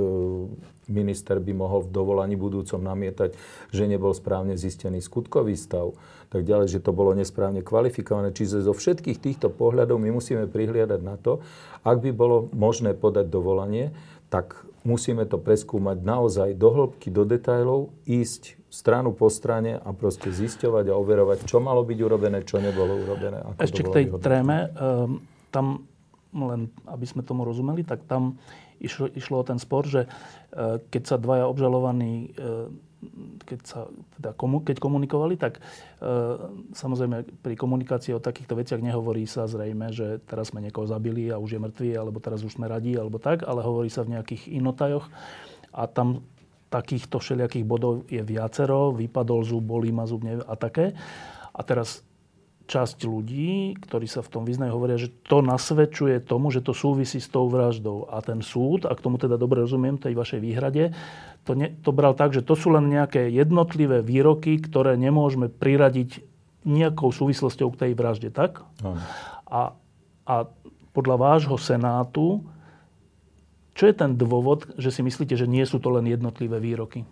[0.91, 3.39] minister by mohol v dovolaní budúcom namietať,
[3.71, 5.95] že nebol správne zistený skutkový stav,
[6.27, 8.35] tak ďalej, že to bolo nesprávne kvalifikované.
[8.35, 11.39] Čiže zo všetkých týchto pohľadov my musíme prihliadať na to,
[11.87, 13.95] ak by bolo možné podať dovolanie,
[14.27, 20.29] tak musíme to preskúmať naozaj do hĺbky, do detajlov, ísť stranu po strane a proste
[20.29, 23.41] zisťovať a overovať, čo malo byť urobené, čo nebolo urobené.
[23.41, 24.23] Ako Ešte k tej vyhodné.
[24.23, 25.89] tréme, um, tam
[26.35, 28.37] len aby sme tomu rozumeli, tak tam
[28.83, 32.69] išlo, išlo o ten spor, že uh, keď sa dvaja obžalovaní uh,
[33.45, 33.79] keď, sa,
[34.17, 35.61] teda komu, keď komunikovali, tak e,
[36.73, 41.41] samozrejme pri komunikácii o takýchto veciach nehovorí sa zrejme, že teraz sme niekoho zabili a
[41.41, 44.49] už je mŕtvý, alebo teraz už sme radí, alebo tak, ale hovorí sa v nejakých
[44.55, 45.07] inotajoch.
[45.75, 46.23] A tam
[46.71, 50.91] takýchto všelijakých bodov je viacero, vypadol zub, bolí ma zub neviem, a také.
[51.55, 52.03] A teraz
[52.65, 57.21] časť ľudí, ktorí sa v tom vyznajú, hovoria, že to nasvedčuje tomu, že to súvisí
[57.21, 58.09] s tou vraždou.
[58.09, 60.91] A ten súd, ak tomu teda dobre rozumiem, tej vašej výhrade,
[61.45, 66.25] to, ne, to bral tak, že to sú len nejaké jednotlivé výroky, ktoré nemôžeme priradiť
[66.65, 68.65] nejakou súvislosťou k tej vražde, tak?
[69.45, 69.77] A,
[70.25, 70.35] a
[70.91, 72.41] podľa vášho senátu
[73.75, 77.03] čo je ten dôvod, že si myslíte, že nie sú to len jednotlivé výroky?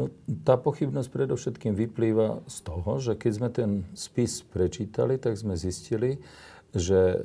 [0.00, 0.08] No,
[0.48, 6.16] tá pochybnosť predovšetkým vyplýva z toho, že keď sme ten spis prečítali, tak sme zistili,
[6.72, 7.18] že e,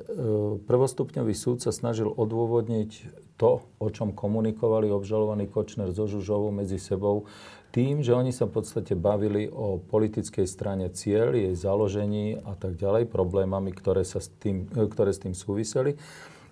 [0.60, 2.92] prvostupňový súd sa snažil odôvodniť
[3.40, 7.32] to, o čom komunikovali obžalovaní Kočner so Žužovou medzi sebou,
[7.72, 12.76] tým, že oni sa v podstate bavili o politickej strane cieľ, jej založení a tak
[12.76, 15.96] ďalej, problémami, ktoré, sa s tým, e, ktoré s tým súviseli.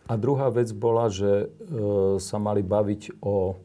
[0.07, 3.59] A druhá vec bola, že e, sa mali baviť o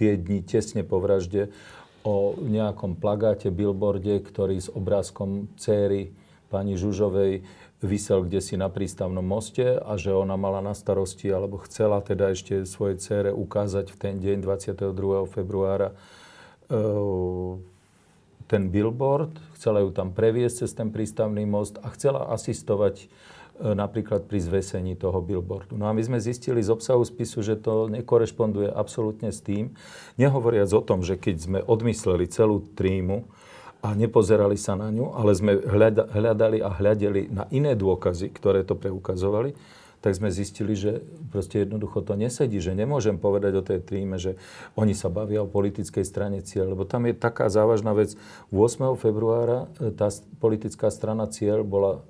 [0.00, 1.52] tie dni tesne po vražde
[2.00, 6.16] o nejakom plagáte, billboarde, ktorý s obrázkom céry
[6.48, 7.44] pani Žužovej
[7.80, 12.32] vysel kde si na prístavnom moste a že ona mala na starosti, alebo chcela teda
[12.32, 14.92] ešte svojej cére ukázať v ten deň 22.
[15.28, 15.96] februára
[16.68, 16.76] e,
[18.44, 23.08] ten billboard, chcela ju tam previesť cez ten prístavný most a chcela asistovať
[23.60, 25.76] napríklad pri zvesení toho billboardu.
[25.76, 29.76] No a my sme zistili z obsahu spisu, že to nekorešponduje absolútne s tým,
[30.16, 33.28] nehovoriac o tom, že keď sme odmysleli celú trímu,
[33.80, 35.56] a nepozerali sa na ňu, ale sme
[36.12, 39.56] hľadali a hľadeli na iné dôkazy, ktoré to preukazovali,
[40.00, 44.40] tak sme zistili, že proste jednoducho to nesedí, že nemôžem povedať o tej tríme, že
[44.72, 48.16] oni sa bavia o politickej strane cieľ, lebo tam je taká závažná vec.
[48.48, 48.96] 8.
[48.96, 50.08] februára e, tá
[50.40, 52.00] politická strana cieľ bola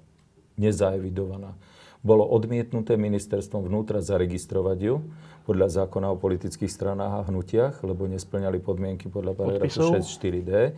[0.60, 1.56] nezaevidovaná.
[2.00, 5.04] Bolo odmietnuté ministerstvom vnútra zaregistrovať ju
[5.44, 10.76] podľa zákona o politických stranách a hnutiach, lebo nesplňali podmienky podľa paragrafu 6.4d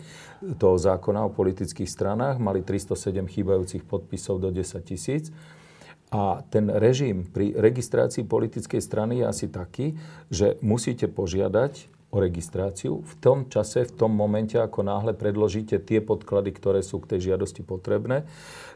[0.58, 2.42] toho zákona o politických stranách.
[2.42, 5.30] Mali 307 chýbajúcich podpisov do 10 tisíc.
[6.12, 9.96] A ten režim pri registrácii politickej strany je asi taký,
[10.28, 13.00] že musíte požiadať o registráciu.
[13.00, 17.32] V tom čase, v tom momente, ako náhle predložíte tie podklady, ktoré sú k tej
[17.32, 18.28] žiadosti potrebné,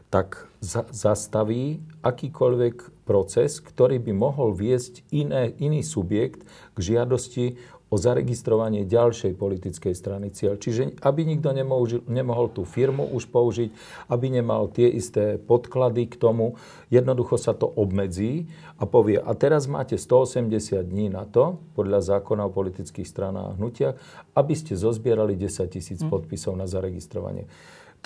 [0.07, 6.43] tak za, zastaví akýkoľvek proces, ktorý by mohol viesť iné, iný subjekt
[6.75, 10.59] k žiadosti o zaregistrovanie ďalšej politickej strany cieľ.
[10.59, 13.71] Čiže aby nikto nemohol, nemohol tú firmu už použiť,
[14.11, 16.59] aby nemal tie isté podklady k tomu,
[16.91, 22.51] jednoducho sa to obmedzí a povie, a teraz máte 180 dní na to, podľa zákona
[22.51, 23.95] o politických stranách a hnutiach,
[24.35, 26.11] aby ste zozbierali 10 tisíc hm.
[26.11, 27.47] podpisov na zaregistrovanie.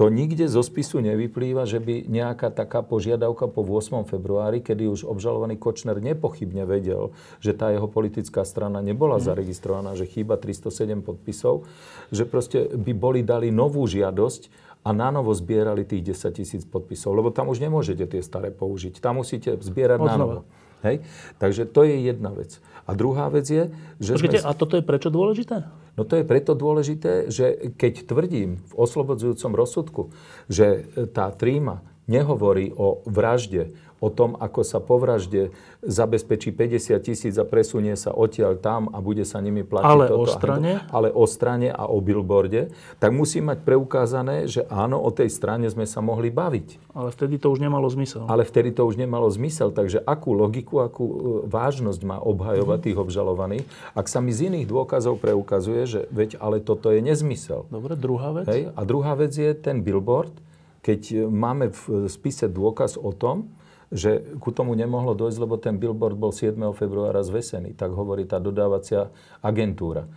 [0.02, 4.02] To nikde zo spisu nevyplýva, že by nejaká taká požiadavka po 8.
[4.10, 9.30] februári, kedy už obžalovaný Kočner nepochybne vedel, že tá jeho politická strana nebola mm.
[9.30, 11.70] zaregistrovaná, že chýba 307 podpisov,
[12.10, 14.50] že proste by boli dali novú žiadosť
[14.82, 18.98] a nanovo zbierali tých 10 tisíc podpisov, lebo tam už nemôžete tie staré použiť.
[18.98, 20.14] Tam musíte zbierať Odnova.
[20.18, 20.42] nanovo.
[20.82, 21.06] Hej?
[21.38, 22.58] Takže to je jedna vec.
[22.90, 23.70] A druhá vec je,
[24.02, 24.18] že...
[24.18, 24.50] Počkejte, sme...
[24.50, 25.62] a toto je prečo dôležité?
[25.99, 30.01] No to je preto dôležité, že keď tvrdím v oslobodzujúcom rozsudku,
[30.47, 35.54] že tá tríma nehovorí o vražde, o tom, ako sa po vražde
[35.86, 40.26] zabezpečí 50 tisíc a presunie sa odtiaľ tam a bude sa nimi platiť ale toto.
[40.26, 40.72] O strane?
[40.90, 42.74] Ale o strane a o billboarde.
[42.98, 46.98] Tak musí mať preukázané, že áno, o tej strane sme sa mohli baviť.
[46.98, 48.26] Ale vtedy to už nemalo zmysel.
[48.26, 49.70] Ale vtedy to už nemalo zmysel.
[49.70, 52.86] Takže akú logiku, akú e, vážnosť má obhajovať mm.
[52.90, 57.70] tých obžalovaných, ak sa mi z iných dôkazov preukazuje, že veď ale toto je nezmysel.
[57.70, 58.50] Dobre, druhá vec.
[58.50, 58.74] Hej?
[58.74, 60.34] A druhá vec je ten billboard,
[60.82, 63.54] keď máme v spise dôkaz o tom,
[63.91, 66.56] že ku tomu nemohlo dojsť, lebo ten billboard bol 7.
[66.71, 67.75] februára zvesený.
[67.75, 69.12] Tak hovorí tá dodávacia
[69.43, 70.08] agentúra.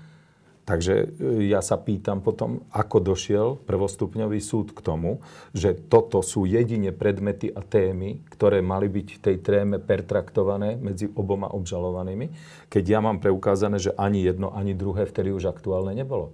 [0.64, 5.20] Takže e, ja sa pýtam potom, ako došiel prvostupňový súd k tomu,
[5.52, 11.04] že toto sú jedine predmety a témy, ktoré mali byť v tej tréme pertraktované medzi
[11.12, 12.32] oboma obžalovanými,
[12.72, 16.32] keď ja mám preukázané, že ani jedno, ani druhé vtedy už aktuálne nebolo.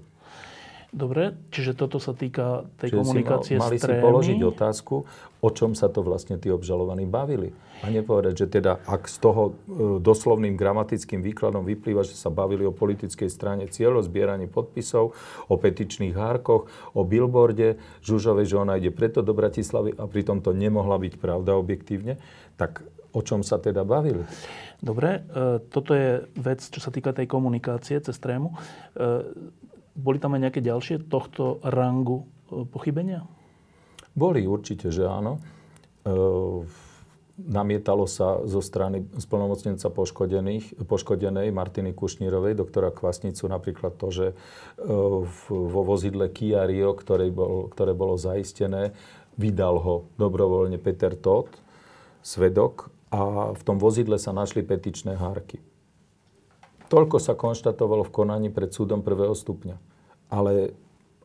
[0.91, 4.03] Dobre, čiže toto sa týka tej čiže komunikácie si mal, mali s trémy.
[4.03, 4.95] si položiť otázku,
[5.39, 7.55] o čom sa to vlastne tí obžalovaní bavili.
[7.87, 9.53] A nepovedať, že teda ak z toho e,
[10.03, 15.15] doslovným gramatickým výkladom vyplýva, že sa bavili o politickej strane o zbieraní podpisov,
[15.47, 20.51] o petičných hárkoch, o billboarde, Žužovej, že ona ide preto do Bratislavy a pritom to
[20.51, 22.19] nemohla byť pravda objektívne,
[22.59, 22.83] tak
[23.15, 24.27] o čom sa teda bavili?
[24.83, 28.51] Dobre, e, toto je vec, čo sa týka tej komunikácie cez trému.
[28.51, 28.59] E,
[29.95, 33.27] boli tam aj nejaké ďalšie tohto rangu e, pochybenia?
[34.15, 35.39] Boli určite, že áno.
[36.03, 36.11] E,
[37.41, 44.35] namietalo sa zo strany splnomocnenca poškodených, poškodenej Martiny Kušnírovej, doktora Kvasnicu, napríklad to, že e,
[45.49, 48.93] vo vozidle Kia Rio, ktoré, bol, ktoré bolo zaistené,
[49.41, 51.57] vydal ho dobrovoľne Peter Todt,
[52.21, 55.59] svedok, a v tom vozidle sa našli petičné hárky.
[56.91, 59.91] Toľko sa konštatovalo v konaní pred súdom prvého stupňa
[60.31, 60.73] ale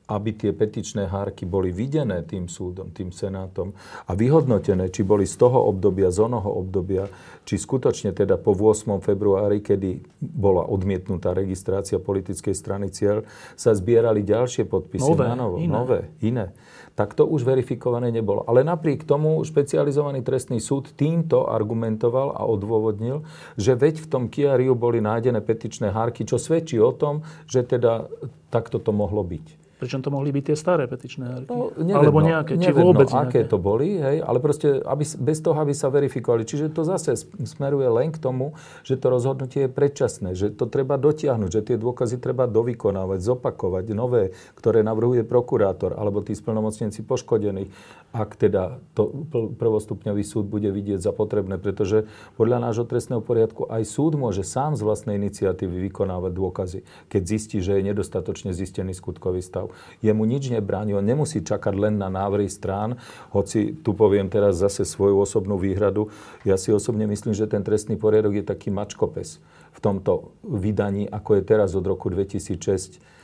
[0.05, 3.73] aby tie petičné hárky boli videné tým súdom, tým senátom
[4.05, 7.09] a vyhodnotené, či boli z toho obdobia, z onoho obdobia,
[7.41, 9.01] či skutočne teda po 8.
[9.01, 13.25] februári, kedy bola odmietnutá registrácia politickej strany cieľ,
[13.57, 15.57] sa zbierali ďalšie podpisy nové, na novo.
[15.57, 15.73] Iné.
[15.73, 16.53] Nové, iné.
[16.95, 18.47] Tak to už verifikované nebolo.
[18.47, 23.27] Ale napriek tomu špecializovaný trestný súd týmto argumentoval a odôvodnil,
[23.59, 28.07] že veď v tom Kiariu boli nájdené petičné hárky, čo svedčí o tom, že teda
[28.47, 29.64] takto to mohlo byť.
[29.75, 31.51] Pričom to mohli byť tie staré petičné hárky.
[31.51, 33.43] No, nevedno, Alebo nejaké, či vôbec nejaké.
[33.43, 36.47] aké to boli, hej, ale proste aby, bez toho, aby sa verifikovali.
[36.47, 38.55] Čiže to zase smeruje len k tomu,
[38.87, 43.83] že to rozhodnutie je predčasné, že to treba dotiahnuť, že tie dôkazy treba dovykonávať, zopakovať,
[43.91, 47.67] nové, ktoré navrhuje prokurátor alebo tí splnomocnenci poškodených,
[48.15, 49.27] ak teda to
[49.59, 52.07] prvostupňový súd bude vidieť za potrebné, pretože
[52.39, 56.79] podľa nášho trestného poriadku aj súd môže sám z vlastnej iniciatívy vykonávať dôkazy,
[57.11, 59.75] keď zistí, že je nedostatočne zistený skutkový stav.
[59.99, 62.95] Jemu nič nebráni, on nemusí čakať len na návrhy strán,
[63.35, 66.07] hoci tu poviem teraz zase svoju osobnú výhradu.
[66.47, 69.43] Ja si osobne myslím, že ten trestný poriadok je taký mačkopes
[69.75, 73.14] v tomto vydaní, ako je teraz od roku 2006 e,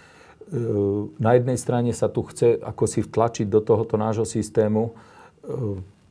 [1.19, 4.91] na jednej strane sa tu chce ako si vtlačiť do tohoto nášho systému e,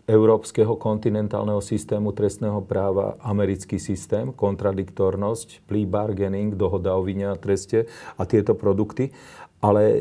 [0.08, 7.86] európskeho kontinentálneho systému trestného práva americký systém, kontradiktornosť, plea bargaining, dohoda o vine a treste
[8.16, 9.12] a tieto produkty.
[9.60, 9.98] Ale e,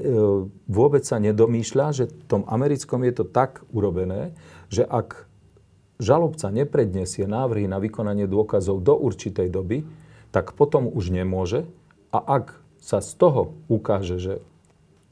[0.71, 4.31] vôbec sa nedomýšľa, že v tom americkom je to tak urobené,
[4.71, 5.27] že ak
[5.99, 9.83] žalobca nepredniesie návrhy na vykonanie dôkazov do určitej doby,
[10.31, 11.67] tak potom už nemôže.
[12.15, 14.33] A ak sa z toho ukáže, že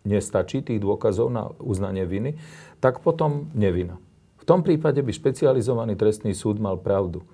[0.07, 2.39] nestačí tých dôkazov na uznanie viny,
[2.79, 3.99] tak potom nevina.
[4.39, 7.27] V tom prípade by špecializovaný trestný súd mal pravdu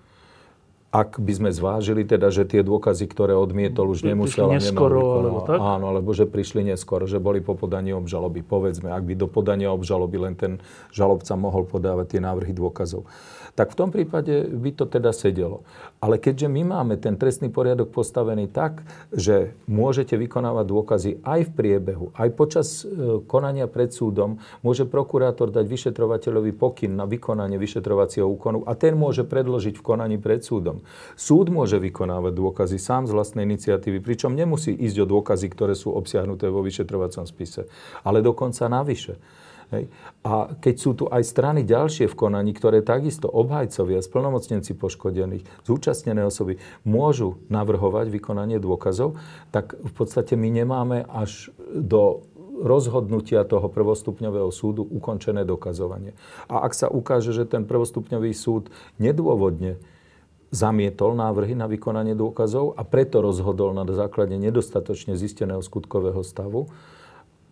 [0.94, 5.42] ak by sme zvážili teda, že tie dôkazy, ktoré odmietol, už nemusel a neskoro, alebo
[5.42, 5.58] tak?
[5.58, 8.46] Áno, alebo že prišli neskoro, že boli po podaní obžaloby.
[8.46, 10.62] Povedzme, ak by do podania obžaloby len ten
[10.94, 13.10] žalobca mohol podávať tie návrhy dôkazov
[13.54, 15.62] tak v tom prípade by to teda sedelo.
[16.02, 18.82] Ale keďže my máme ten trestný poriadok postavený tak,
[19.14, 25.54] že môžete vykonávať dôkazy aj v priebehu, aj počas e, konania pred súdom, môže prokurátor
[25.54, 30.82] dať vyšetrovateľovi pokyn na vykonanie vyšetrovacieho úkonu a ten môže predložiť v konaní pred súdom.
[31.14, 35.94] Súd môže vykonávať dôkazy sám z vlastnej iniciatívy, pričom nemusí ísť o dôkazy, ktoré sú
[35.94, 37.70] obsiahnuté vo vyšetrovacom spise,
[38.02, 39.22] ale dokonca navyše.
[39.74, 39.90] Hej.
[40.22, 46.22] A keď sú tu aj strany ďalšie v konaní, ktoré takisto obhajcovia, splnomocnenci poškodených, zúčastnené
[46.22, 49.18] osoby môžu navrhovať vykonanie dôkazov,
[49.50, 52.22] tak v podstate my nemáme až do
[52.54, 56.14] rozhodnutia toho prvostupňového súdu ukončené dokazovanie.
[56.46, 58.70] A ak sa ukáže, že ten prvostupňový súd
[59.02, 59.82] nedôvodne
[60.54, 66.70] zamietol návrhy na vykonanie dôkazov a preto rozhodol na základe nedostatočne zisteného skutkového stavu,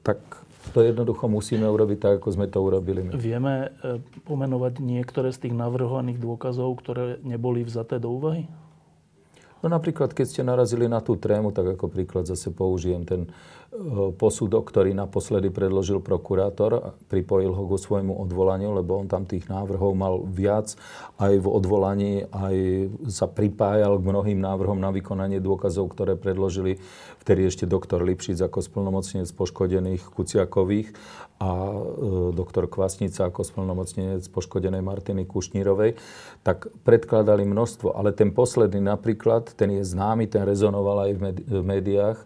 [0.06, 0.22] tak
[0.70, 3.12] to jednoducho musíme urobiť tak, ako sme to urobili my.
[3.18, 8.46] Vieme e, pomenovať niektoré z tých navrhovaných dôkazov, ktoré neboli vzaté do úvahy?
[9.62, 13.30] No napríklad, keď ste narazili na tú trému, tak ako príklad zase použijem ten
[14.20, 19.96] posudok, ktorý naposledy predložil prokurátor, pripojil ho k svojmu odvolaniu, lebo on tam tých návrhov
[19.96, 20.76] mal viac.
[21.16, 22.56] Aj v odvolaní aj
[23.08, 26.84] sa pripájal k mnohým návrhom na vykonanie dôkazov, ktoré predložili
[27.24, 30.92] vtedy ešte doktor Lipšic ako splnomocnenec poškodených Kuciakových
[31.40, 31.82] a e,
[32.36, 35.96] doktor Kvasnica ako splnomocnenec poškodenej Martiny Kušnírovej,
[36.44, 37.96] tak predkladali množstvo.
[37.96, 41.12] Ale ten posledný napríklad, ten je známy, ten rezonoval aj
[41.48, 42.20] v médiách,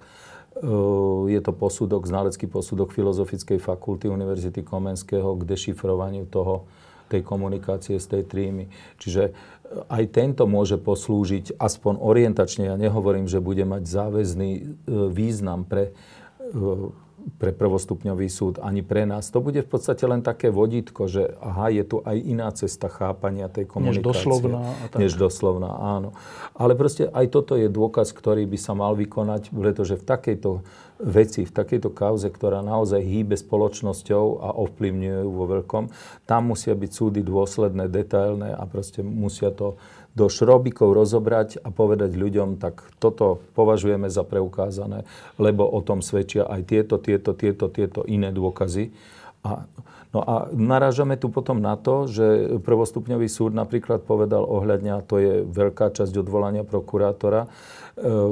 [1.28, 6.64] je to posudok, znalecký posudok Filozofickej fakulty Univerzity Komenského k dešifrovaniu toho,
[7.06, 8.66] tej komunikácie z tej trímy.
[8.98, 9.32] Čiže e,
[9.94, 12.66] aj tento môže poslúžiť aspoň orientačne.
[12.66, 14.62] Ja nehovorím, že bude mať záväzný e,
[15.14, 15.94] význam pre
[17.26, 19.34] pre prvostupňový súd, ani pre nás.
[19.34, 23.50] To bude v podstate len také vodítko, že aha, je tu aj iná cesta chápania
[23.50, 24.06] tej komunikácie.
[24.06, 24.62] Než doslovná.
[24.62, 24.98] A tak.
[25.02, 26.10] Než doslovná, áno.
[26.54, 30.52] Ale proste aj toto je dôkaz, ktorý by sa mal vykonať, pretože v takejto
[31.02, 35.92] veci, v takejto kauze, ktorá naozaj hýbe spoločnosťou a ovplyvňuje ju vo veľkom,
[36.24, 39.76] tam musia byť súdy dôsledné, detailné a proste musia to
[40.16, 45.04] do šrobikov rozobrať a povedať ľuďom, tak toto považujeme za preukázané,
[45.36, 48.96] lebo o tom svedčia aj tieto, tieto, tieto, tieto iné dôkazy.
[49.44, 49.68] A,
[50.16, 55.20] no a narážame tu potom na to, že prvostupňový súd napríklad povedal ohľadne, a to
[55.20, 57.50] je veľká časť odvolania prokurátora, e,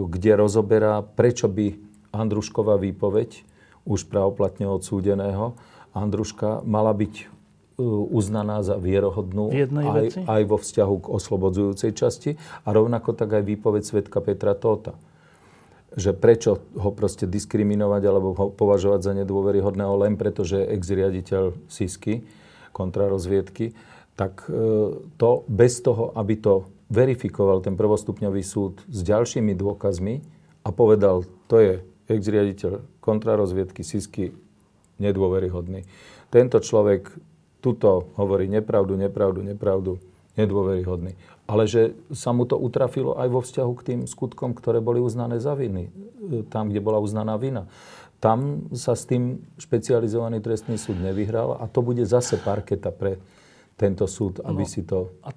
[0.07, 1.75] kde rozoberá, prečo by
[2.15, 3.43] Andrušková výpoveď,
[3.83, 5.59] už pravoplatne odsúdeného,
[5.91, 7.32] Andruška mala byť
[7.81, 12.31] uznaná za vierohodnú aj, aj vo vzťahu k oslobodzujúcej časti
[12.65, 14.93] a rovnako tak aj výpoveď svetka Petra Tóta.
[15.93, 21.43] Že prečo ho proste diskriminovať alebo ho považovať za nedôveryhodného len preto, že je ex-riaditeľ
[21.69, 22.25] SISky,
[22.73, 23.77] kontrarozviedky,
[24.17, 24.53] tak e,
[25.17, 30.21] to bez toho, aby to verifikoval ten prvostupňový súd s ďalšími dôkazmi
[30.65, 31.73] a povedal, to je
[32.09, 34.33] ex-riaditeľ kontrarozviedky SISky
[35.01, 35.85] nedôveryhodný.
[36.29, 37.13] Tento človek
[37.63, 40.03] tuto hovorí nepravdu, nepravdu, nepravdu,
[40.35, 41.15] nedôveryhodný.
[41.47, 45.39] Ale že sa mu to utrafilo aj vo vzťahu k tým skutkom, ktoré boli uznané
[45.39, 47.71] za viny, e, tam, kde bola uznaná vina.
[48.23, 53.19] tam sa s tým špecializovaný trestný súd nevyhral a to bude zase parketa pre
[53.75, 55.11] tento súd, aby no, si to...
[55.27, 55.31] A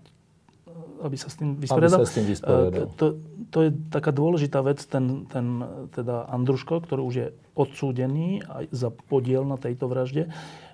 [0.96, 1.98] aby sa s tým vysporiadal.
[1.98, 2.86] Aby sa s tým vysporiadal.
[2.88, 3.06] E, to,
[3.52, 5.60] to je taká dôležitá vec, ten, ten
[5.92, 8.40] teda Andruško, ktorý už je odsúdený
[8.72, 10.30] za podiel na tejto vražde, e,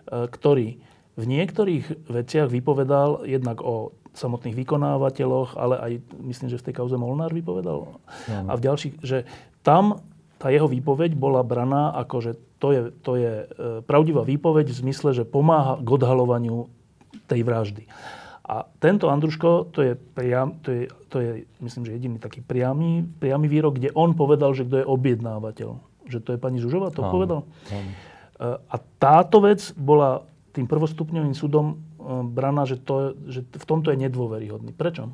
[0.09, 0.79] ktorý
[1.13, 5.93] v niektorých veciach vypovedal jednak o samotných vykonávateľoch, ale aj,
[6.25, 7.97] myslím, že v tej kauze Molnár vypovedal.
[7.97, 8.49] No.
[8.49, 9.25] A v ďalších, že
[9.65, 10.05] tam
[10.37, 13.47] tá jeho výpoveď bola braná ako, že to je, to je e,
[13.87, 16.67] pravdivá výpoveď v zmysle, že pomáha k odhalovaniu
[17.31, 17.87] tej vraždy.
[18.43, 21.31] A tento Andruško, to je, priam, to je, to je
[21.63, 25.71] myslím, že jediný taký priamy, priamy výrok, kde on povedal, že kto je objednávateľ.
[26.11, 27.41] Že to je pani Žužová, to áno, povedal.
[27.71, 27.91] Áno.
[28.43, 31.75] A táto vec bola tým prvostupňovým súdom e,
[32.29, 34.77] braná, že, to, že v tomto je nedôveryhodný.
[34.77, 35.09] Prečo?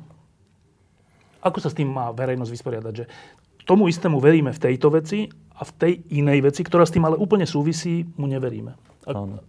[1.39, 2.93] Ako sa s tým má verejnosť vysporiadať?
[2.93, 3.05] Že
[3.63, 7.15] tomu istému veríme v tejto veci a v tej inej veci, ktorá s tým ale
[7.15, 8.75] úplne súvisí, mu neveríme.
[9.07, 9.39] Áno.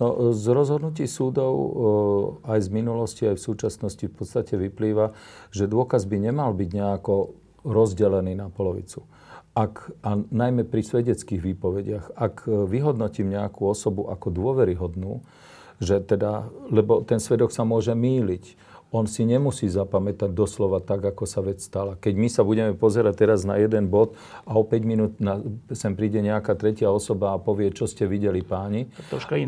[0.00, 1.54] No, z rozhodnutí súdov
[2.42, 5.14] aj z minulosti, aj v súčasnosti v podstate vyplýva,
[5.54, 9.06] že dôkaz by nemal byť nejako rozdelený na polovicu.
[9.52, 15.20] Ak, a najmä pri svedeckých výpovediach, ak vyhodnotím nejakú osobu ako dôveryhodnú,
[15.76, 21.24] že teda, lebo ten svedok sa môže míliť, on si nemusí zapamätať doslova tak, ako
[21.24, 21.96] sa vec stala.
[21.96, 24.12] Keď my sa budeme pozerať teraz na jeden bod
[24.44, 25.40] a o 5 minút na,
[25.72, 28.92] sem príde nejaká tretia osoba a povie, čo ste videli páni,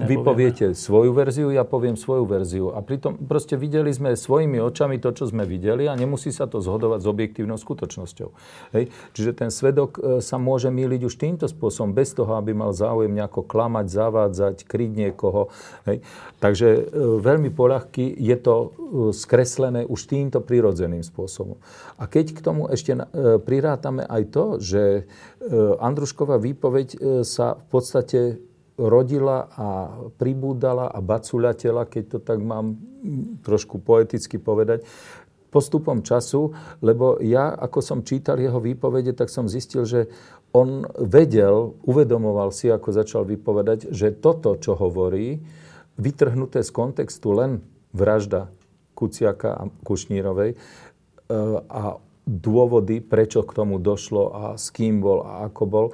[0.00, 2.72] iné vy poviete svoju verziu, ja poviem svoju verziu.
[2.72, 6.64] A pritom proste videli sme svojimi očami to, čo sme videli a nemusí sa to
[6.64, 8.28] zhodovať s objektívnou skutočnosťou.
[8.72, 8.88] Hej?
[9.12, 13.12] Čiže ten svedok e, sa môže míliť už týmto spôsobom, bez toho, aby mal záujem
[13.12, 15.52] nejako klamať, zavádzať, kryť niekoho.
[15.84, 16.00] Hej?
[16.40, 16.80] Takže e,
[17.20, 18.54] veľmi poľahky je to
[19.12, 21.58] skr- skreslené už týmto prirodzeným spôsobom.
[21.98, 23.02] A keď k tomu ešte e,
[23.42, 25.02] prirátame aj to, že e,
[25.82, 28.20] Andrušková výpoveď e, sa v podstate
[28.78, 29.66] rodila a
[30.14, 32.78] pribúdala a bacuľatela, keď to tak mám
[33.42, 34.86] trošku poeticky povedať,
[35.50, 40.10] postupom času, lebo ja, ako som čítal jeho výpovede, tak som zistil, že
[40.54, 45.42] on vedel, uvedomoval si, ako začal vypovedať, že toto, čo hovorí,
[45.98, 47.62] vytrhnuté z kontextu len
[47.94, 48.50] vražda
[48.94, 50.56] Kuciaka a Kušnírovej e,
[51.68, 55.86] a dôvody, prečo k tomu došlo a s kým bol a ako bol,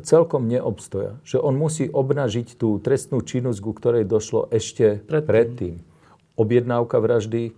[0.00, 1.20] celkom neobstoja.
[1.26, 5.28] Že on musí obnažiť tú trestnú činnosť, ku ktorej došlo ešte predtým.
[5.28, 5.74] predtým.
[6.38, 7.52] Objednávka vraždy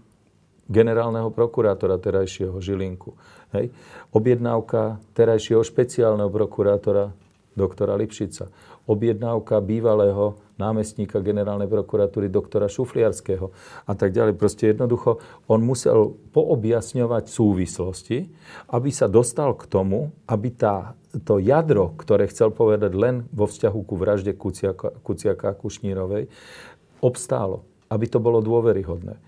[0.66, 3.14] generálneho prokurátora terajšieho Žilinku.
[3.54, 3.70] Hej.
[4.10, 7.14] Objednávka terajšieho špeciálneho prokurátora
[7.54, 8.50] doktora Lipšica.
[8.84, 13.50] Objednávka bývalého námestníka generálnej prokuratúry doktora Šufliarského
[13.88, 14.38] a tak ďalej.
[14.38, 15.18] Proste jednoducho
[15.50, 18.30] on musel poobjasňovať súvislosti,
[18.70, 20.94] aby sa dostal k tomu, aby tá,
[21.26, 26.30] to jadro, ktoré chcel povedať len vo vzťahu ku vražde Kuciaka, a Kušnírovej,
[27.02, 29.18] obstálo, aby to bolo dôveryhodné.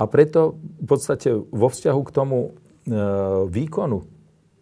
[0.00, 2.50] A preto v podstate vo vzťahu k tomu e,
[3.52, 4.00] výkonu,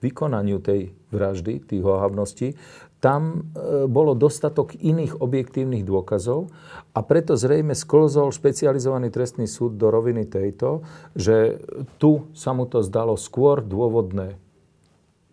[0.03, 2.59] vykonaniu tej vraždy, tých ohavností,
[2.99, 6.51] tam e, bolo dostatok iných objektívnych dôkazov
[6.94, 10.82] a preto zrejme sklzol špecializovaný trestný súd do roviny tejto,
[11.14, 11.62] že
[12.03, 14.38] tu sa mu to zdalo skôr dôvodné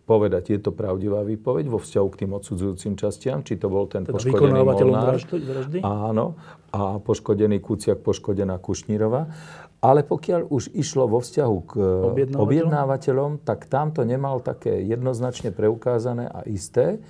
[0.06, 4.06] povedať, je to pravdivá výpoveď vo vzťahu k tým odsudzujúcim častiam, či to bol ten
[4.06, 5.18] teda poškodený Molnár,
[5.82, 6.38] áno,
[6.70, 9.26] a poškodený Kuciak, poškodená Kušnírova.
[9.82, 15.50] Ale pokiaľ už išlo vo vzťahu k objednávateľom, objednávateľom tak tam to nemal také jednoznačne
[15.50, 17.02] preukázané a isté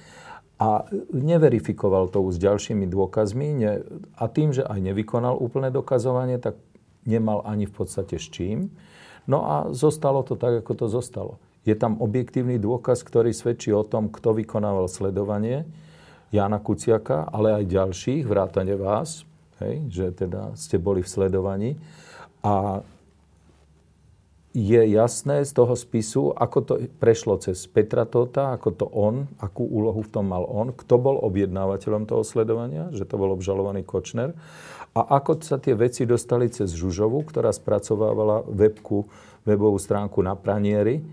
[0.56, 3.84] a neverifikoval to už s ďalšími dôkazmi ne,
[4.16, 6.56] a tým, že aj nevykonal úplné dokazovanie, tak
[7.04, 8.72] nemal ani v podstate s čím.
[9.28, 11.36] No a zostalo to tak, ako to zostalo.
[11.66, 15.66] Je tam objektívny dôkaz, ktorý svedčí o tom, kto vykonával sledovanie
[16.30, 19.26] Jana Kuciaka, ale aj ďalších, vrátane vás,
[19.60, 21.70] hej, že teda ste boli v sledovaní.
[22.40, 22.80] A
[24.56, 29.68] je jasné z toho spisu, ako to prešlo cez Petra Tota, ako to on, akú
[29.68, 34.32] úlohu v tom mal on, kto bol objednávateľom toho sledovania, že to bol obžalovaný Kočner
[34.96, 39.04] a ako sa tie veci dostali cez Žužovu, ktorá spracovávala webku,
[39.44, 41.04] webovú stránku na pranieri.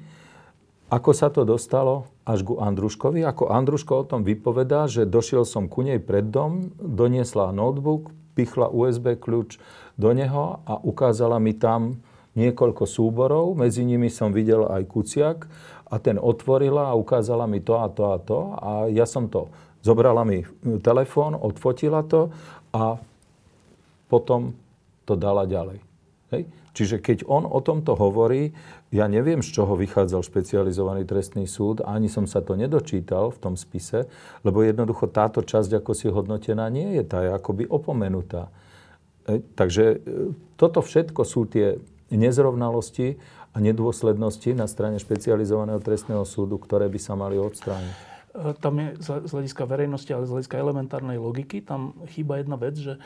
[0.87, 3.27] Ako sa to dostalo až ku Andruškovi?
[3.27, 8.71] Ako Andruško o tom vypovedá, že došiel som ku nej pred dom, doniesla notebook, pichla
[8.71, 9.59] USB kľúč
[9.99, 11.99] do neho a ukázala mi tam
[12.33, 15.45] niekoľko súborov, medzi nimi som videl aj Kuciak
[15.89, 19.53] a ten otvorila a ukázala mi to a to a to a ja som to,
[19.85, 20.41] zobrala mi
[20.81, 22.33] telefón, odfotila to
[22.73, 22.97] a
[24.09, 24.57] potom
[25.05, 25.77] to dala ďalej.
[26.33, 26.43] Hej?
[26.73, 28.49] Čiže keď on o tomto hovorí,
[28.89, 33.53] ja neviem, z čoho vychádzal špecializovaný trestný súd, ani som sa to nedočítal v tom
[33.53, 34.09] spise,
[34.41, 38.49] lebo jednoducho táto časť, ako si hodnotená, nie je tá, je akoby opomenutá.
[39.29, 39.45] Hej?
[39.53, 39.97] Takže e,
[40.57, 41.77] toto všetko sú tie
[42.17, 43.17] nezrovnalosti
[43.53, 47.95] a nedôslednosti na strane špecializovaného trestného súdu, ktoré by sa mali odstrániť.
[48.33, 52.75] E, tam je z hľadiska verejnosti, ale z hľadiska elementárnej logiky, tam chýba jedna vec,
[52.77, 52.97] že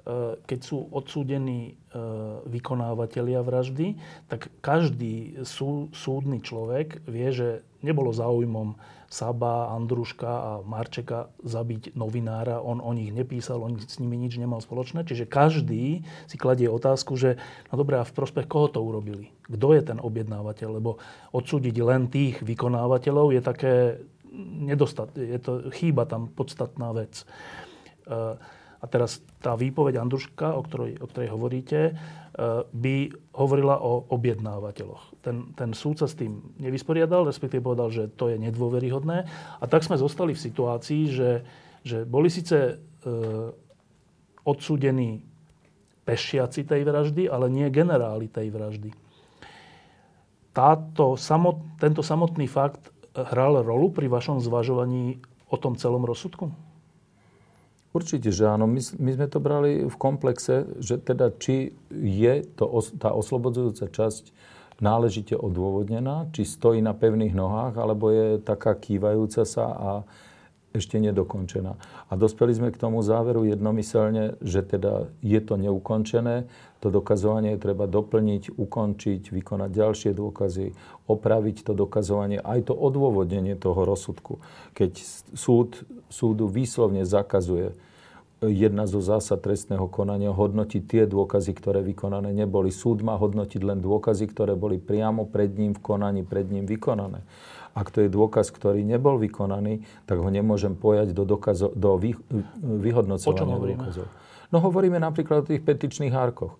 [0.00, 2.02] E, keď sú odsúdení e,
[2.48, 4.00] vykonávateľia vraždy,
[4.32, 7.48] tak každý sú, súdny človek vie, že
[7.84, 8.80] nebolo záujmom
[9.10, 12.62] Saba, Andruška a Marčeka zabiť novinára.
[12.62, 15.02] On o nich nepísal, on s nimi nič nemal spoločné.
[15.02, 17.34] Čiže každý si kladie otázku, že
[17.68, 19.34] no dobré, a v prospech koho to urobili?
[19.50, 20.78] Kto je ten objednávateľ?
[20.78, 21.02] Lebo
[21.34, 23.74] odsúdiť len tých vykonávateľov je také
[24.70, 27.26] nedostat, je to chýba tam podstatná vec.
[28.06, 28.38] E,
[28.80, 31.92] a teraz tá výpoveď Andruška, o ktorej, o ktorej hovoríte, e,
[32.70, 32.96] by
[33.34, 35.09] hovorila o objednávateľoch.
[35.20, 39.28] Ten, ten súd sa s tým nevysporiadal, respektíve povedal, že to je nedôveryhodné.
[39.60, 41.30] A tak sme zostali v situácii, že,
[41.84, 42.74] že boli síce e,
[44.48, 45.20] odsúdení
[46.08, 48.90] pešiaci tej vraždy, ale nie generáli tej vraždy.
[50.50, 55.20] Táto, samot, tento samotný fakt hral rolu pri vašom zvažovaní
[55.52, 56.50] o tom celom rozsudku?
[57.90, 58.70] Určite, že áno.
[58.70, 62.70] My, my sme to brali v komplexe, že teda či je to,
[63.02, 64.30] tá oslobodzujúca časť
[64.80, 69.90] náležite odôvodnená, či stojí na pevných nohách, alebo je taká kývajúca sa a
[70.70, 71.74] ešte nedokončená.
[72.08, 76.46] A dospeli sme k tomu záveru jednomyselne, že teda je to neukončené,
[76.78, 80.72] to dokazovanie treba doplniť, ukončiť, vykonať ďalšie dôkazy,
[81.10, 84.38] opraviť to dokazovanie, aj to odôvodnenie toho rozsudku.
[84.78, 84.92] Keď
[85.34, 87.74] súd, súdu výslovne zakazuje
[88.40, 92.72] jedna zo zásad trestného konania hodnotiť tie dôkazy, ktoré vykonané neboli.
[92.72, 97.20] Súd má hodnotiť len dôkazy, ktoré boli priamo pred ním v konaní, pred ním vykonané.
[97.76, 102.16] Ak to je dôkaz, ktorý nebol vykonaný, tak ho nemôžem pojať do, dokazo, do vy,
[102.60, 104.06] vyhodnocovania dôkazov.
[104.50, 106.58] No hovoríme napríklad o tých petičných hárkoch.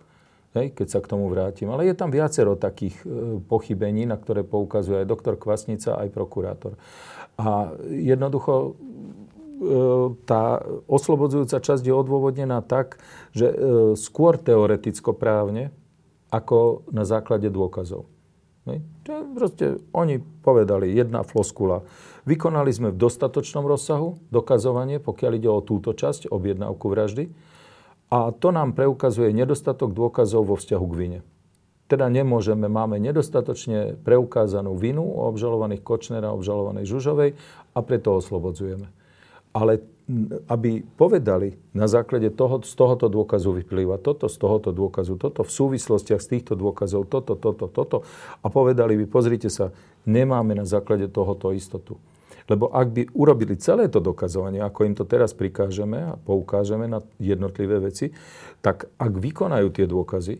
[0.50, 1.70] Hej, keď sa k tomu vrátim.
[1.70, 6.74] Ale je tam viacero takých e, pochybení, na ktoré poukazuje aj doktor Kvasnica, aj prokurátor.
[7.38, 8.74] A jednoducho
[10.24, 12.96] tá oslobodzujúca časť je odôvodnená tak,
[13.36, 13.56] že e,
[13.92, 15.68] skôr teoreticko-právne,
[16.32, 18.08] ako na základe dôkazov.
[19.34, 21.82] Proste oni povedali jedna floskula.
[22.28, 27.32] Vykonali sme v dostatočnom rozsahu dokazovanie, pokiaľ ide o túto časť, objednávku vraždy.
[28.10, 31.18] A to nám preukazuje nedostatok dôkazov vo vzťahu k vine.
[31.90, 37.34] Teda nemôžeme, máme nedostatočne preukázanú vinu o obžalovaných Kočnera, obžalovanej Žužovej
[37.74, 38.99] a preto oslobodzujeme.
[39.50, 39.82] Ale
[40.50, 45.50] aby povedali na základe toho, z tohoto dôkazu vyplýva toto, z tohoto dôkazu toto, v
[45.54, 48.02] súvislostiach z týchto dôkazov toto, toto, toto
[48.42, 49.70] a povedali by, pozrite sa,
[50.10, 51.94] nemáme na základe tohoto istotu.
[52.50, 56.98] Lebo ak by urobili celé to dokazovanie, ako im to teraz prikážeme a poukážeme na
[57.22, 58.10] jednotlivé veci,
[58.58, 60.34] tak ak vykonajú tie dôkazy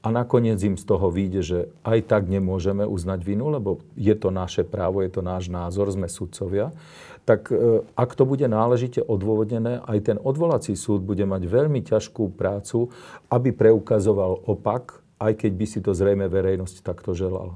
[0.00, 4.32] a nakoniec im z toho vyjde, že aj tak nemôžeme uznať vinu, lebo je to
[4.32, 6.72] naše právo, je to náš názor, sme sudcovia,
[7.30, 12.34] tak e, ak to bude náležite odôvodnené, aj ten odvolací súd bude mať veľmi ťažkú
[12.34, 12.90] prácu,
[13.30, 17.54] aby preukazoval opak, aj keď by si to zrejme verejnosť takto želala.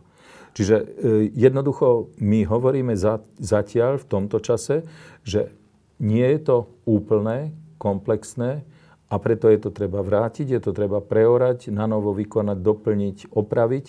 [0.54, 0.86] Čiže e,
[1.34, 2.94] jednoducho my hovoríme
[3.42, 4.86] zatiaľ v tomto čase,
[5.26, 5.50] že
[5.98, 6.56] nie je to
[6.86, 7.50] úplné,
[7.82, 8.62] komplexné
[9.10, 13.86] a preto je to treba vrátiť, je to treba preorať, na novo vykonať, doplniť, opraviť.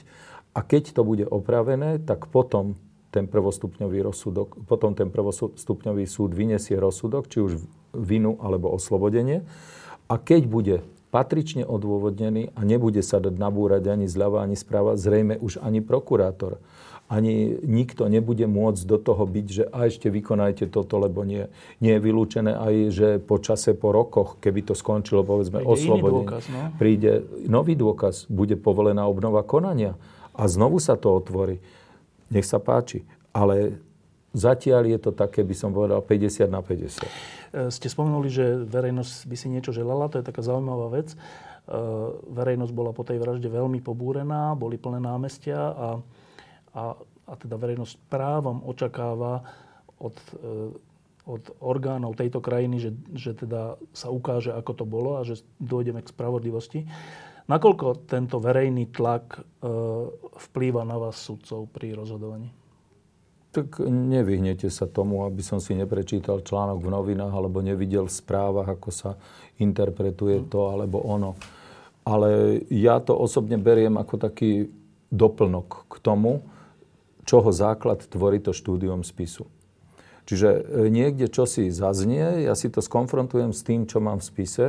[0.57, 2.73] A keď to bude opravené, tak potom
[3.15, 7.63] ten prvostupňový rozsudok, potom ten prvostupňový súd vyniesie rozsudok, či už
[7.95, 9.47] vinu alebo oslobodenie.
[10.11, 10.75] A keď bude
[11.15, 16.59] patrične odôvodnený a nebude sa dať nabúrať ani zľava, ani správa, zrejme už ani prokurátor,
[17.07, 21.47] ani nikto nebude môcť do toho byť, že a ešte vykonajte toto, lebo nie.
[21.79, 26.75] Nie je vylúčené aj, že po čase, po rokoch, keby to skončilo, povedzme, oslobodenie, no?
[26.75, 29.95] príde nový dôkaz, bude povolená obnova konania
[30.35, 31.63] a znovu sa to otvorí
[32.29, 33.05] nech sa páči.
[33.35, 33.79] Ale
[34.35, 37.05] zatiaľ je to také, by som povedal, 50 na 50.
[37.05, 37.09] E,
[37.71, 41.13] ste spomenuli, že verejnosť by si niečo želala, to je taká zaujímavá vec.
[41.13, 41.17] E,
[42.29, 45.89] verejnosť bola po tej vražde veľmi pobúrená, boli plné námestia a,
[46.75, 46.83] a,
[47.25, 49.47] a teda verejnosť právom očakáva
[49.97, 50.75] od, e,
[51.25, 56.03] od orgánov tejto krajiny, že, že teda sa ukáže, ako to bolo a že dojdeme
[56.03, 56.85] k spravodlivosti.
[57.45, 59.39] Nakoľko tento verejný tlak e,
[60.49, 62.49] vplýva na vás, sudcov, pri rozhodovaní?
[63.53, 68.65] Tak nevyhnete sa tomu, aby som si neprečítal článok v novinách alebo nevidel v správach,
[68.65, 69.11] ako sa
[69.61, 71.37] interpretuje to alebo ono.
[72.01, 74.73] Ale ja to osobne beriem ako taký
[75.13, 76.41] doplnok k tomu,
[77.29, 79.45] čoho základ tvorí to štúdium spisu.
[80.25, 84.27] Čiže e, niekde čo si zaznie, ja si to skonfrontujem s tým, čo mám v
[84.33, 84.67] spise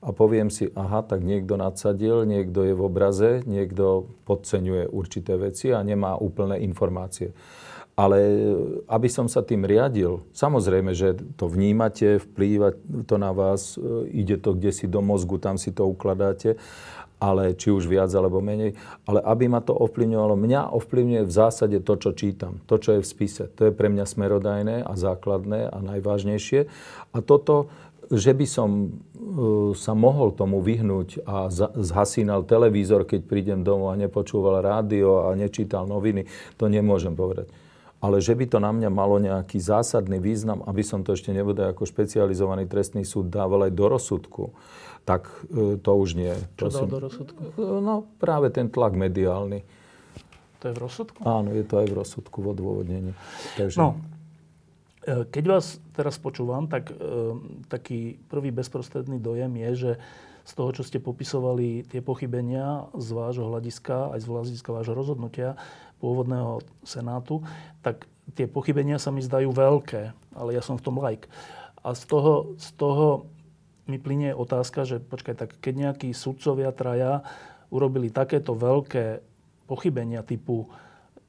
[0.00, 5.76] a poviem si, aha, tak niekto nadsadil, niekto je v obraze, niekto podceňuje určité veci
[5.76, 7.36] a nemá úplné informácie.
[8.00, 8.36] Ale e,
[8.88, 12.72] aby som sa tým riadil, samozrejme, že to vnímate, vplýva
[13.04, 16.56] to na vás, e, ide to kde si do mozgu, tam si to ukladáte
[17.20, 18.72] ale či už viac alebo menej,
[19.04, 23.04] ale aby ma to ovplyvňovalo, mňa ovplyvňuje v zásade to, čo čítam, to, čo je
[23.04, 23.44] v spise.
[23.60, 26.60] To je pre mňa smerodajné a základné a najvážnejšie.
[27.12, 27.68] A toto,
[28.10, 31.46] že by som uh, sa mohol tomu vyhnúť a
[31.78, 36.26] zhasínal televízor, keď prídem domov a nepočúval rádio a nečítal noviny,
[36.58, 37.46] to nemôžem povedať.
[38.00, 41.60] Ale že by to na mňa malo nejaký zásadný význam, aby som to ešte nebude
[41.60, 44.56] ako špecializovaný trestný súd dával aj do rozsudku,
[45.04, 46.32] tak e, to už nie.
[46.56, 47.40] Čo dal do rozsudku?
[47.60, 49.68] E, no práve ten tlak mediálny.
[50.60, 51.20] To je v rozsudku?
[51.28, 53.12] Áno, je to aj v rozsudku, v odôvodnení.
[53.60, 53.76] Takže...
[53.76, 54.19] No, e,
[55.06, 56.92] keď vás teraz počúvam, tak
[57.72, 59.92] taký prvý bezprostredný dojem je, že
[60.44, 65.54] z toho, čo ste popisovali, tie pochybenia z vášho hľadiska, aj z hľadiska vášho rozhodnutia
[66.00, 67.44] pôvodného Senátu,
[67.84, 71.28] tak tie pochybenia sa mi zdajú veľké, ale ja som v tom like.
[71.80, 73.28] A z toho, z toho
[73.88, 77.24] mi plinie otázka, že počkaj, tak keď nejakí sudcovia traja
[77.72, 79.22] urobili takéto veľké
[79.70, 80.66] pochybenia typu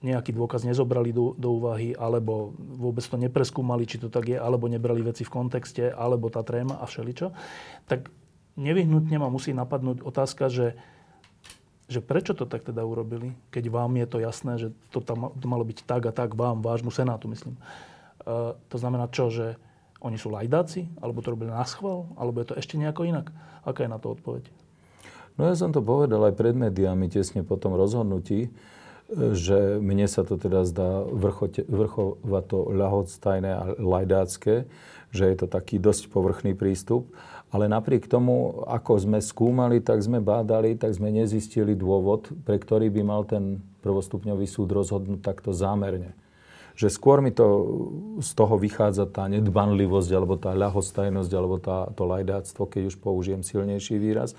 [0.02, 4.66] nejaký dôkaz nezobrali do, do úvahy, alebo vôbec to nepreskúmali, či to tak je, alebo
[4.66, 7.30] nebrali veci v kontexte, alebo tá tréma a všeličo,
[7.86, 8.10] tak
[8.58, 10.74] nevyhnutne ma musí napadnúť otázka, že,
[11.86, 15.62] že prečo to tak teda urobili, keď vám je to jasné, že to, tam, malo
[15.62, 17.62] byť tak a tak vám, vášmu senátu, myslím.
[18.26, 19.58] Uh, to znamená čo, že
[20.02, 23.30] oni sú lajdáci, alebo to robili na schvál, alebo je to ešte nejako inak?
[23.62, 24.50] Aká je na to odpoveď?
[25.38, 28.50] No ja som to povedal aj pred médiami tesne po tom rozhodnutí,
[29.12, 34.66] že mne sa to teda zdá vrchote, vrchovato ľahostajné a lajdácké,
[35.12, 37.12] že je to taký dosť povrchný prístup.
[37.52, 42.88] Ale napriek tomu, ako sme skúmali, tak sme bádali, tak sme nezistili dôvod, pre ktorý
[42.88, 46.16] by mal ten prvostupňový súd rozhodnúť takto zámerne
[46.82, 47.46] že skôr mi to
[48.26, 53.46] z toho vychádza tá nedbanlivosť, alebo tá ľahostajnosť, alebo tá, to lajdáctvo, keď už použijem
[53.46, 54.34] silnejší výraz.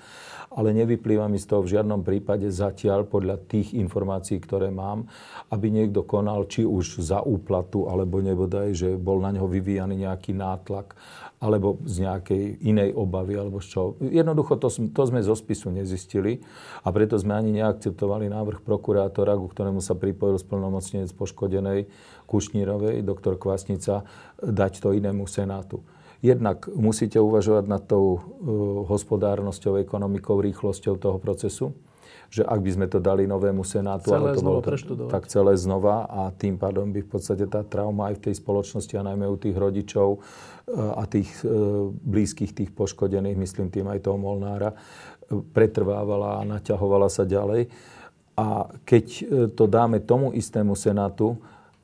[0.51, 5.07] Ale nevyplýva mi z toho v žiadnom prípade zatiaľ podľa tých informácií, ktoré mám,
[5.55, 10.35] aby niekto konal či už za úplatu, alebo nebodaj, že bol na neho vyvíjaný nejaký
[10.35, 10.99] nátlak,
[11.43, 13.81] alebo z nejakej inej obavy, alebo z čo.
[13.99, 16.39] Jednoducho to, to sme zo spisu nezistili
[16.83, 21.91] a preto sme ani neakceptovali návrh prokurátora, ku ktorému sa pripojil splnomocnenec poškodenej
[22.33, 24.01] Kušnírovej, doktor Kvasnica,
[24.41, 25.85] dať to inému senátu.
[26.25, 28.19] Jednak musíte uvažovať nad tou uh,
[28.89, 31.77] hospodárnosťou, ekonomikou, rýchlosťou toho procesu
[32.33, 34.65] že ak by sme to dali novému senátu, celé ale to bolo
[35.05, 38.93] tak celé znova a tým pádom by v podstate tá trauma aj v tej spoločnosti
[38.97, 40.19] a najmä u tých rodičov e,
[40.73, 41.53] a tých e,
[41.93, 44.77] blízkych tých poškodených, myslím tým aj toho Molnára, e,
[45.53, 47.69] pretrvávala a naťahovala sa ďalej.
[48.33, 49.05] A keď
[49.53, 51.37] to dáme tomu istému senátu,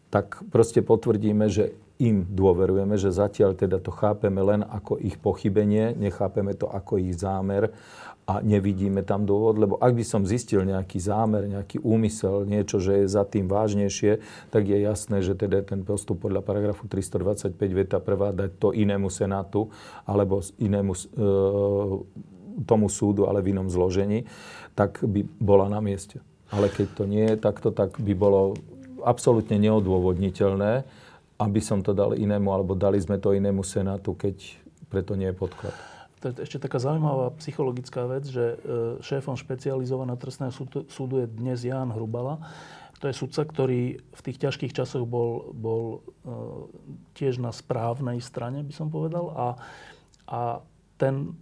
[0.09, 5.93] tak proste potvrdíme, že im dôverujeme, že zatiaľ teda to chápeme len ako ich pochybenie,
[5.99, 7.75] nechápeme to ako ich zámer
[8.23, 13.03] a nevidíme tam dôvod, lebo ak by som zistil nejaký zámer, nejaký úmysel, niečo, že
[13.03, 14.21] je za tým vážnejšie,
[14.53, 19.09] tak je jasné, že teda ten postup podľa paragrafu 325 veta prvá dať to inému
[19.11, 19.73] senátu
[20.05, 20.99] alebo inému e,
[22.63, 24.29] tomu súdu, ale v inom zložení,
[24.71, 26.23] tak by bola na mieste.
[26.53, 28.55] Ale keď to nie je takto, tak by bolo
[29.03, 30.83] absolútne neodôvodniteľné,
[31.39, 34.35] aby som to dal inému, alebo dali sme to inému senátu, keď
[34.91, 35.75] preto nie je podklad
[36.19, 38.57] to je ešte taká zaujímavá psychologická vec, že e,
[38.99, 40.51] šéfom špecializovaného trestného
[40.91, 42.43] súdu je dnes Ján Hrubala.
[42.99, 45.99] To je sudca, ktorý v tých ťažkých časoch bol, bol e,
[47.15, 49.31] tiež na správnej strane, by som povedal.
[49.31, 49.47] A,
[50.27, 50.39] a
[50.99, 51.39] ten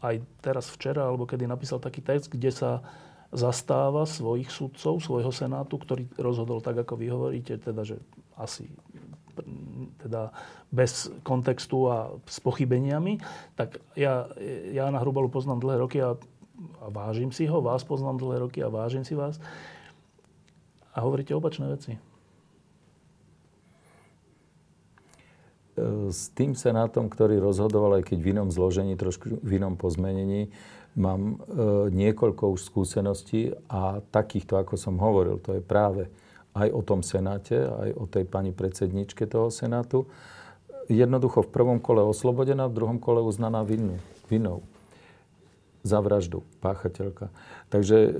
[0.00, 2.80] aj teraz včera, alebo kedy napísal taký text, kde sa
[3.34, 7.98] zastáva svojich sudcov, svojho senátu, ktorý rozhodol tak, ako vy hovoríte, teda, že
[8.38, 8.70] asi
[10.00, 10.32] teda
[10.72, 13.20] bez kontextu a s pochybeniami,
[13.52, 14.28] tak ja
[14.72, 16.16] Jána Hrubalu poznám dlhé roky a,
[16.80, 19.36] a vážim si ho, vás poznám dlhé roky a vážim si vás.
[20.96, 22.00] A hovoríte opačné veci.
[26.08, 30.48] S tým senátom, ktorý rozhodoval, aj keď v inom zložení, trošku v inom pozmenení,
[30.96, 36.08] mám e, niekoľko už skúseností a takýchto, ako som hovoril, to je práve
[36.56, 40.08] aj o tom senáte, aj o tej pani predsedničke toho senátu.
[40.88, 44.64] Jednoducho v prvom kole oslobodená, v druhom kole uznaná vinnou.
[45.86, 47.30] za vraždu páchateľka.
[47.68, 48.10] Takže e,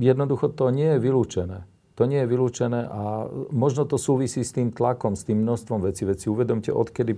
[0.00, 1.68] jednoducho to nie je vylúčené.
[2.00, 6.08] To nie je vylúčené a možno to súvisí s tým tlakom, s tým množstvom vecí.
[6.08, 7.12] Veci uvedomte, odkedy,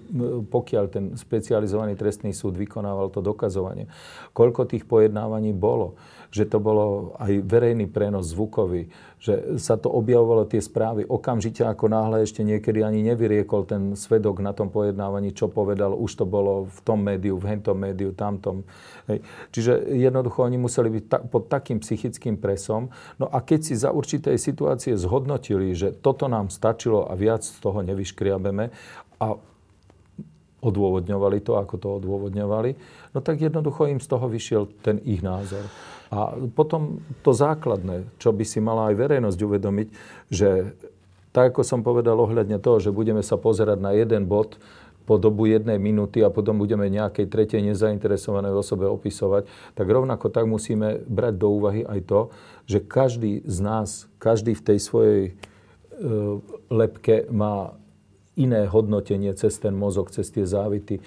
[0.51, 3.87] pokiaľ ten specializovaný trestný súd vykonával to dokazovanie,
[4.35, 5.95] koľko tých pojednávaní bolo
[6.35, 8.91] že to bolo aj verejný prenos zvukový,
[9.23, 14.43] že sa to objavovalo tie správy okamžite, ako náhle ešte niekedy ani nevyriekol ten svedok
[14.43, 18.67] na tom pojednávaní, čo povedal, už to bolo v tom médiu, v hentom médiu, tamtom.
[19.07, 19.23] Hej.
[19.55, 22.91] Čiže jednoducho oni museli byť ta, pod takým psychickým presom.
[23.23, 27.63] No a keď si za určitej situácie zhodnotili, že toto nám stačilo a viac z
[27.63, 28.75] toho nevyškriabeme
[29.23, 29.27] a
[30.65, 32.71] odôvodňovali to, ako to odôvodňovali,
[33.13, 35.69] no tak jednoducho im z toho vyšiel ten ich názor.
[36.15, 39.89] A potom to základné, čo by si mala aj verejnosť uvedomiť,
[40.31, 40.79] že
[41.35, 44.55] tak ako som povedal ohľadne toho, že budeme sa pozerať na jeden bod
[45.05, 50.49] po dobu jednej minúty a potom budeme nejakej tretej nezainteresovanej osobe opisovať, tak rovnako tak
[50.49, 52.21] musíme brať do úvahy aj to,
[52.65, 55.33] že každý z nás, každý v tej svojej e,
[56.73, 57.77] lepke má
[58.39, 60.99] iné hodnotenie cez ten mozog, cez tie závity.
[60.99, 61.03] E,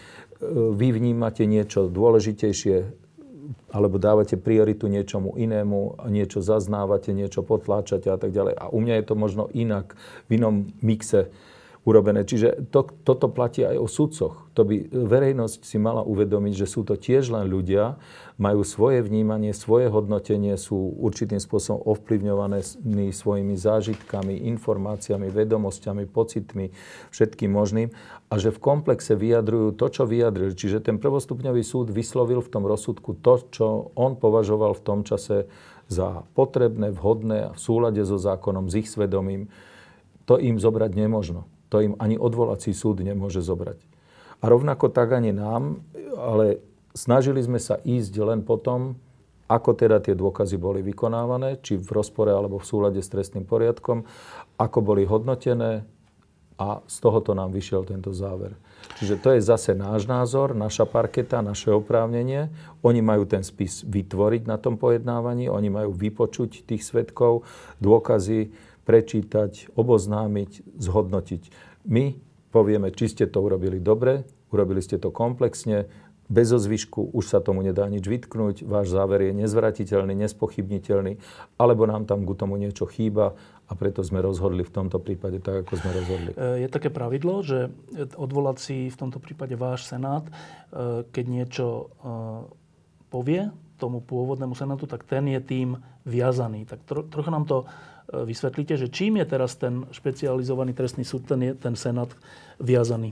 [0.75, 3.06] vy vnímate niečo dôležitejšie,
[3.67, 8.55] alebo dávate prioritu niečomu inému, niečo zaznávate, niečo potláčate a tak ďalej.
[8.55, 9.99] A u mňa je to možno inak,
[10.31, 11.27] v inom mixe
[11.87, 12.27] urobené.
[12.27, 14.51] Čiže to, toto platí aj o sudcoch.
[14.59, 17.95] To by verejnosť si mala uvedomiť, že sú to tiež len ľudia,
[18.35, 22.59] majú svoje vnímanie, svoje hodnotenie, sú určitým spôsobom ovplyvňované
[23.15, 26.75] svojimi zážitkami, informáciami, vedomosťami, pocitmi,
[27.15, 27.95] všetkým možným
[28.27, 30.51] a že v komplexe vyjadrujú to, čo vyjadrili.
[30.51, 35.47] Čiže ten prvostupňový súd vyslovil v tom rozsudku to, čo on považoval v tom čase
[35.87, 39.47] za potrebné, vhodné a v súlade so zákonom, s ich svedomím.
[40.27, 41.47] To im zobrať nemožno.
[41.73, 43.79] To im ani odvolací súd nemôže zobrať.
[44.39, 45.81] A rovnako tak ani nám,
[46.15, 46.61] ale
[46.93, 48.95] snažili sme sa ísť len potom,
[49.47, 54.03] ako teda tie dôkazy boli vykonávané, či v rozpore alebo v súlade s trestným poriadkom,
[54.59, 55.87] ako boli hodnotené
[56.57, 58.57] a z tohoto nám vyšiel tento záver.
[58.97, 62.49] Čiže to je zase náš názor, naša parketa, naše oprávnenie.
[62.81, 67.45] Oni majú ten spis vytvoriť na tom pojednávaní, oni majú vypočuť tých svetkov,
[67.77, 68.49] dôkazy,
[68.87, 71.43] prečítať, oboznámiť, zhodnotiť.
[71.91, 72.15] My
[72.55, 74.23] povieme, či ste to urobili dobre,
[74.55, 75.91] urobili ste to komplexne,
[76.27, 81.15] bez ozvyšku, už sa tomu nedá nič vytknúť, váš záver je nezvratiteľný, nespochybniteľný,
[81.55, 85.63] alebo nám tam k tomu niečo chýba a preto sme rozhodli v tomto prípade tak,
[85.63, 86.31] ako sme rozhodli.
[86.35, 87.71] E, je také pravidlo, že
[88.19, 90.31] odvolací v tomto prípade váš senát, e,
[91.07, 91.83] keď niečo e,
[93.07, 93.47] povie
[93.79, 96.67] tomu pôvodnému senátu, tak ten je tým viazaný.
[96.67, 97.63] Tak tro, trocha nám to
[98.11, 102.11] vysvetlíte, že čím je teraz ten špecializovaný trestný súd, ten, je, ten senát
[102.59, 103.11] viazaný?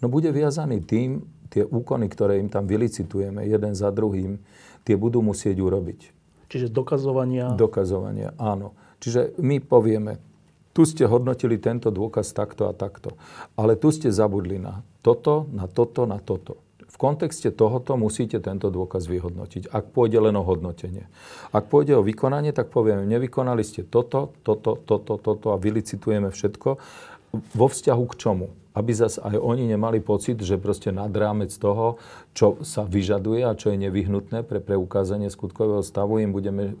[0.00, 1.22] No bude viazaný tým,
[1.52, 4.40] tie úkony, ktoré im tam vylicitujeme jeden za druhým,
[4.82, 6.00] tie budú musieť urobiť.
[6.48, 7.52] Čiže dokazovania?
[7.52, 8.76] Dokazovania, áno.
[9.00, 10.20] Čiže my povieme,
[10.72, 13.20] tu ste hodnotili tento dôkaz takto a takto,
[13.56, 16.56] ale tu ste zabudli na toto, na toto, na toto.
[17.02, 21.10] Kontexte tohoto musíte tento dôkaz vyhodnotiť, ak pôjde len o hodnotenie.
[21.50, 26.78] Ak pôjde o vykonanie, tak povieme, nevykonali ste toto, toto, toto, toto a vylicitujeme všetko.
[27.58, 28.54] Vo vzťahu k čomu?
[28.72, 32.00] Aby zase aj oni nemali pocit, že proste nad rámec toho,
[32.32, 36.72] čo sa vyžaduje a čo je nevyhnutné pre preukázanie skutkového stavu, im budeme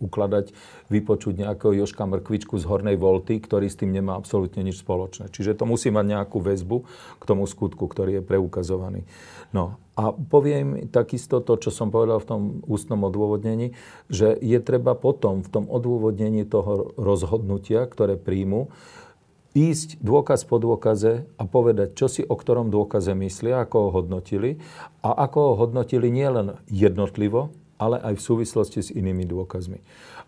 [0.00, 0.56] ukladať,
[0.88, 5.28] vypočuť nejakého Joška Mrkvičku z Hornej Volty, ktorý s tým nemá absolútne nič spoločné.
[5.28, 6.88] Čiže to musí mať nejakú väzbu
[7.20, 9.04] k tomu skutku, ktorý je preukazovaný.
[9.52, 13.76] No a poviem takisto to, čo som povedal v tom ústnom odôvodnení,
[14.08, 18.72] že je treba potom v tom odôvodnení toho rozhodnutia, ktoré príjmu,
[19.54, 24.62] ísť dôkaz po dôkaze a povedať, čo si o ktorom dôkaze myslia, ako ho hodnotili
[25.02, 29.80] a ako ho hodnotili nielen jednotlivo, ale aj v súvislosti s inými dôkazmi.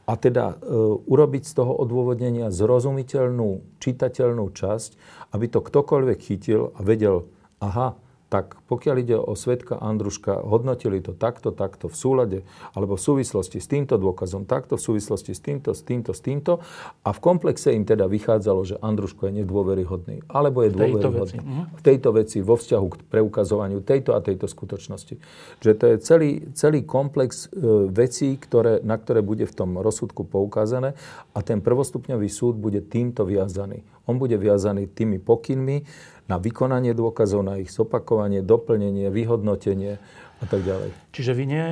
[0.02, 0.74] A teda e,
[1.06, 4.90] urobiť z toho odôvodnenia zrozumiteľnú, čitateľnú časť,
[5.30, 7.30] aby to ktokoľvek chytil a vedel,
[7.62, 7.94] aha,
[8.32, 12.38] tak pokiaľ ide o svetka Andruška, hodnotili to takto, takto v súlade,
[12.72, 16.64] alebo v súvislosti s týmto dôkazom, takto v súvislosti s týmto, s týmto, s týmto.
[17.04, 20.96] A v komplexe im teda vychádzalo, že Andruško je nedôveryhodný, alebo je dôveryhodný.
[20.96, 21.36] V tejto, veci.
[21.76, 25.20] v tejto veci, vo vzťahu k preukazovaniu tejto a tejto skutočnosti.
[25.60, 27.60] Že to je celý, celý komplex e,
[27.92, 30.96] vecí, ktoré, na ktoré bude v tom rozsudku poukázané
[31.36, 33.84] a ten prvostupňový súd bude týmto viazaný.
[34.08, 35.84] On bude viazaný tými pokynmi,
[36.32, 40.00] na vykonanie dôkazov, na ich zopakovanie, doplnenie, vyhodnotenie
[40.40, 40.90] a tak ďalej.
[41.12, 41.64] Čiže vy ne,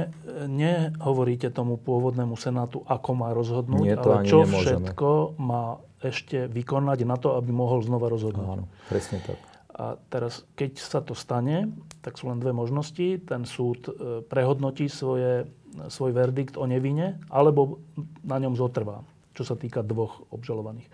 [0.47, 4.93] nehovoríte tomu pôvodnému senátu, ako má rozhodnúť, Nie, to ale čo nemôžeme.
[4.93, 5.09] všetko
[5.41, 8.49] má ešte vykonať na to, aby mohol znova rozhodnúť.
[8.61, 9.41] Áno, presne tak.
[9.81, 11.73] A teraz, keď sa to stane,
[12.05, 13.17] tak sú len dve možnosti.
[13.25, 15.49] Ten súd e, prehodnotí svoje,
[15.89, 17.81] svoj verdikt o nevine, alebo
[18.21, 19.01] na ňom zotrvá,
[19.33, 20.89] čo sa týka dvoch obžalovaných.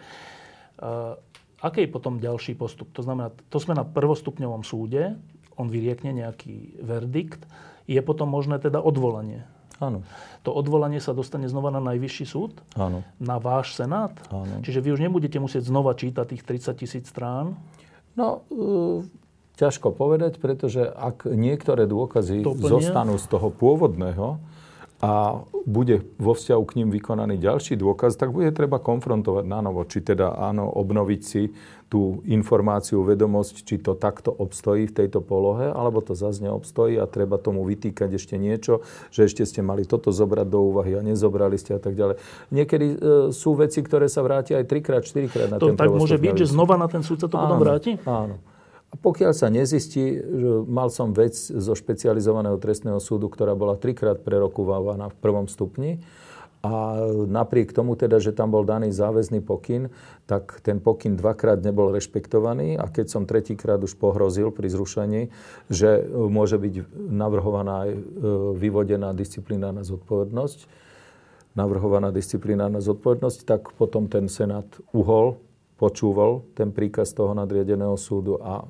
[1.67, 2.95] Aký je potom ďalší postup?
[2.95, 5.19] To znamená, to sme na prvostupňovom súde,
[5.59, 7.43] on vyriekne nejaký verdikt,
[7.91, 9.43] je potom možné teda odvolanie.
[9.83, 10.07] Áno.
[10.47, 12.62] To odvolanie sa dostane znova na najvyšší súd?
[12.79, 13.03] Áno.
[13.19, 14.14] Na váš senát?
[14.31, 14.62] Áno.
[14.62, 17.59] Čiže vy už nebudete musieť znova čítať tých 30 tisíc strán?
[18.17, 19.05] No, uh,
[19.61, 24.41] ťažko povedať, pretože ak niektoré dôkazy zostanú z toho pôvodného,
[24.97, 29.84] a bude vo vzťahu k ním vykonaný ďalší dôkaz, tak bude treba konfrontovať na novo,
[29.84, 31.53] či teda áno, obnoviť si
[31.86, 37.07] tú informáciu, vedomosť, či to takto obstojí v tejto polohe, alebo to zase neobstojí a
[37.07, 38.82] treba tomu vytýkať ešte niečo,
[39.14, 42.18] že ešte ste mali toto zobrať do úvahy a nezobrali ste a tak ďalej.
[42.51, 42.97] Niekedy e,
[43.30, 46.47] sú veci, ktoré sa vrátia aj trikrát, štyrikrát na to ten tak môže byť, že
[46.51, 48.01] znova na ten súd sa to áno, potom vráti?
[48.03, 48.40] Áno.
[49.03, 55.11] Pokiaľ sa nezistí, že mal som vec zo špecializovaného trestného súdu, ktorá bola trikrát prerokúvávaná
[55.11, 56.01] v prvom stupni,
[56.66, 56.99] a
[57.30, 59.86] napriek tomu teda, že tam bol daný záväzný pokyn,
[60.26, 65.30] tak ten pokyn dvakrát nebol rešpektovaný a keď som tretíkrát už pohrozil pri zrušení,
[65.70, 68.01] že môže byť navrhovaná aj e,
[68.59, 70.66] vyvodená disciplinárna zodpovednosť,
[71.55, 75.38] navrhovaná disciplinárna zodpovednosť, tak potom ten Senát uhol
[75.76, 78.64] počúval ten príkaz toho nadriadeného súdu a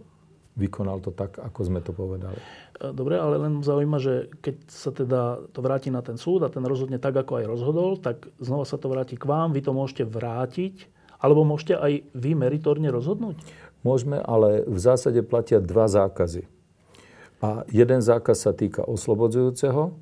[0.57, 2.41] vykonal to tak, ako sme to povedali.
[2.81, 5.21] E, dobre, ale len zaujíma, že keď sa teda
[5.53, 8.81] to vráti na ten súd a ten rozhodne tak, ako aj rozhodol, tak znova sa
[8.81, 10.89] to vráti k vám, vy to môžete vrátiť,
[11.21, 13.37] alebo môžete aj vy meritorne rozhodnúť?
[13.85, 16.49] Môžeme, ale v zásade platia dva zákazy.
[17.45, 19.93] A jeden zákaz sa týka oslobodzujúceho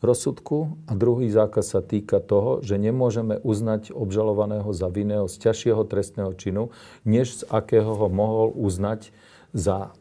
[0.00, 5.84] rozsudku a druhý zákaz sa týka toho, že nemôžeme uznať obžalovaného za vinného z ťažšieho
[5.86, 6.72] trestného činu,
[7.04, 9.12] než z akého ho mohol uznať
[9.52, 9.92] za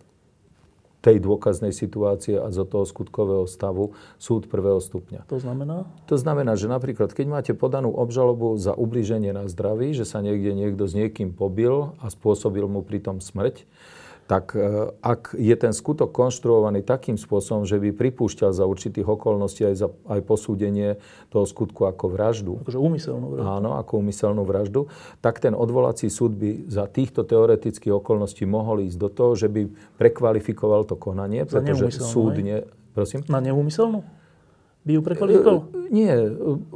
[0.99, 5.23] tej dôkaznej situácie a zo toho skutkového stavu súd prvého stupňa.
[5.31, 5.87] To znamená?
[6.11, 10.51] To znamená, že napríklad, keď máte podanú obžalobu za ublíženie na zdraví, že sa niekde
[10.51, 13.63] niekto s niekým pobil a spôsobil mu pritom smrť,
[14.29, 19.65] tak e, ak je ten skutok konštruovaný takým spôsobom, že by pripúšťal za určitých okolností
[19.65, 21.01] aj, za, aj posúdenie
[21.33, 22.61] toho skutku ako vraždu.
[22.61, 23.49] Akože úmyselnú vraždu.
[23.49, 24.85] Áno, ako úmyselnú vraždu.
[25.25, 29.65] Tak ten odvolací súd by za týchto teoretických okolností mohol ísť do toho, že by
[29.97, 32.37] prekvalifikoval to konanie, za pretože súd...
[32.45, 33.25] Ne, prosím?
[33.25, 34.05] Na neúmyselnú?
[34.79, 35.59] by ju prekvalifikoval?
[35.59, 36.13] E, nie,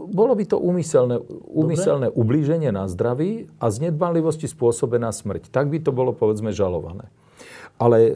[0.10, 1.22] bolo by to úmyselné,
[1.54, 5.54] úmyselné ublíženie na zdraví a z nedbanlivosti spôsobená smrť.
[5.54, 7.14] Tak by to bolo, povedzme, žalované.
[7.82, 8.14] Ale e,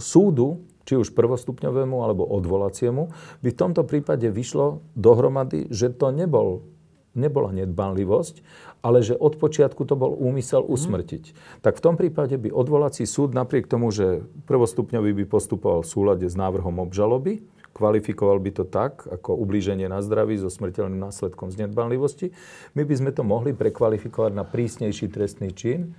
[0.00, 6.66] súdu, či už prvostupňovému alebo odvolaciemu, by v tomto prípade vyšlo dohromady, že to nebol,
[7.14, 8.42] nebola nedbanlivosť,
[8.80, 10.70] ale že od počiatku to bol úmysel mhm.
[10.72, 11.24] usmrtiť.
[11.30, 11.34] Mm.
[11.62, 16.26] Tak v tom prípade by odvolací súd napriek tomu, že prvostupňový by postupoval v súlade
[16.26, 21.64] s návrhom obžaloby, kvalifikoval by to tak, ako ublíženie na zdraví so smrteľným následkom z
[21.68, 22.34] nedbanlivosti,
[22.74, 25.94] my by sme to mohli prekvalifikovať na prísnejší trestný čin.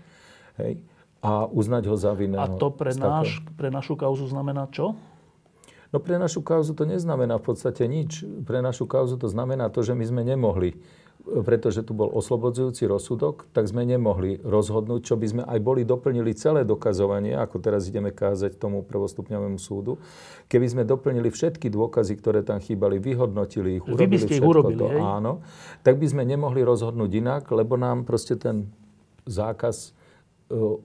[0.59, 0.83] Hej
[1.21, 2.41] a uznať ho za vinného.
[2.41, 4.97] A to pre, náš, pre našu kauzu znamená čo?
[5.91, 8.25] No pre našu kauzu to neznamená v podstate nič.
[8.47, 10.79] Pre našu kauzu to znamená to, že my sme nemohli,
[11.21, 16.31] pretože tu bol oslobodzujúci rozsudok, tak sme nemohli rozhodnúť, čo by sme aj boli doplnili
[16.33, 19.99] celé dokazovanie, ako teraz ideme kázať tomu prvostupňovému súdu.
[20.47, 24.47] Keby sme doplnili všetky dôkazy, ktoré tam chýbali, vyhodnotili ich, urobili Vy by ste ich
[24.47, 24.97] urobili, to, hej?
[24.97, 25.43] áno,
[25.83, 28.71] tak by sme nemohli rozhodnúť inak, lebo nám proste ten
[29.27, 29.93] zákaz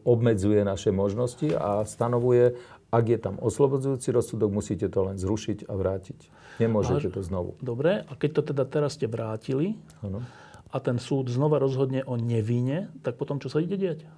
[0.06, 2.54] obmedzuje naše možnosti a stanovuje,
[2.94, 6.18] ak je tam oslobodzujúci rozsudok, musíte to len zrušiť a vrátiť.
[6.62, 7.58] Nemôžete to znovu.
[7.60, 10.24] Dobre, a keď to teda teraz ste vrátili ano.
[10.72, 14.08] a ten súd znova rozhodne o nevine, tak potom čo sa ide diať?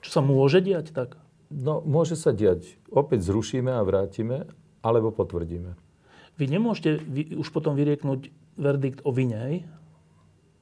[0.00, 1.18] Čo sa môže diať tak?
[1.52, 2.76] No, môže sa diať.
[2.92, 4.48] Opäť zrušíme a vrátime,
[4.84, 5.74] alebo potvrdíme.
[6.38, 9.66] Vy nemôžete vy, už potom vyrieknúť verdikt o vine?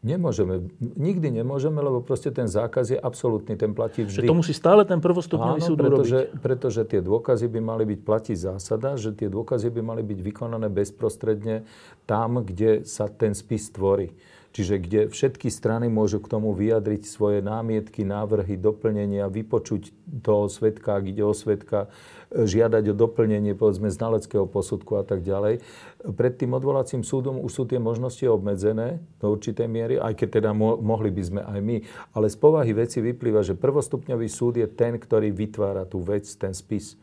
[0.04, 4.28] Nemôžeme, nikdy nemôžeme, lebo proste ten zákaz je absolútny, ten platí vždy.
[4.28, 6.42] Že to musí stále ten prvostupňový súd pretože, urobiť.
[6.44, 10.68] pretože tie dôkazy by mali byť, platí zásada, že tie dôkazy by mali byť vykonané
[10.68, 11.66] bezprostredne
[12.04, 14.14] tam, kde sa ten spis tvorí.
[14.56, 19.92] Čiže kde všetky strany môžu k tomu vyjadriť svoje námietky, návrhy, doplnenia, vypočuť
[20.24, 21.92] toho svetka, ak ide o svetka,
[22.34, 25.62] žiadať o doplnenie, povedzme, znaleckého posudku a tak ďalej.
[26.02, 30.50] Pred tým odvolacím súdom už sú tie možnosti obmedzené do určitej miery, aj keď teda
[30.50, 31.76] mo- mohli by sme aj my.
[32.18, 36.50] Ale z povahy veci vyplýva, že prvostupňový súd je ten, ktorý vytvára tú vec, ten
[36.50, 36.98] spis.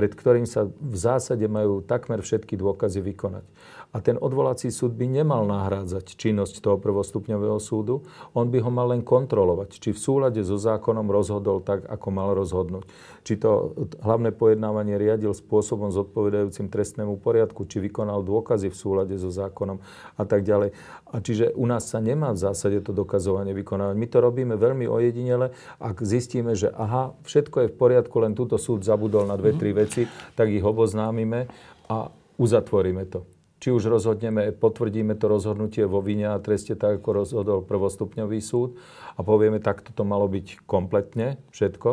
[0.00, 3.44] pred ktorým sa v zásade majú takmer všetky dôkazy vykonať.
[3.90, 8.06] A ten odvolací súd by nemal nahrádzať činnosť toho prvostupňového súdu,
[8.38, 12.30] on by ho mal len kontrolovať, či v súlade so zákonom rozhodol tak, ako mal
[12.38, 12.86] rozhodnúť.
[13.26, 19.34] Či to hlavné pojednávanie riadil spôsobom zodpovedajúcim trestnému poriadku, či vykonal dôkazy v súlade so
[19.34, 19.82] zákonom
[20.14, 20.70] a tak ďalej.
[21.10, 23.98] A čiže u nás sa nemá v zásade to dokazovanie vykonávať.
[23.98, 25.50] My to robíme veľmi ojedinele,
[25.82, 29.74] ak zistíme, že aha, všetko je v poriadku, len túto súd zabudol na dve, tri
[29.74, 30.06] veci,
[30.38, 31.50] tak ich oboznámime
[31.90, 32.06] a
[32.38, 37.58] uzatvoríme to či už rozhodneme, potvrdíme to rozhodnutie vo vine a treste tak, ako rozhodol
[37.60, 38.80] prvostupňový súd
[39.14, 41.90] a povieme, tak toto malo byť kompletne všetko.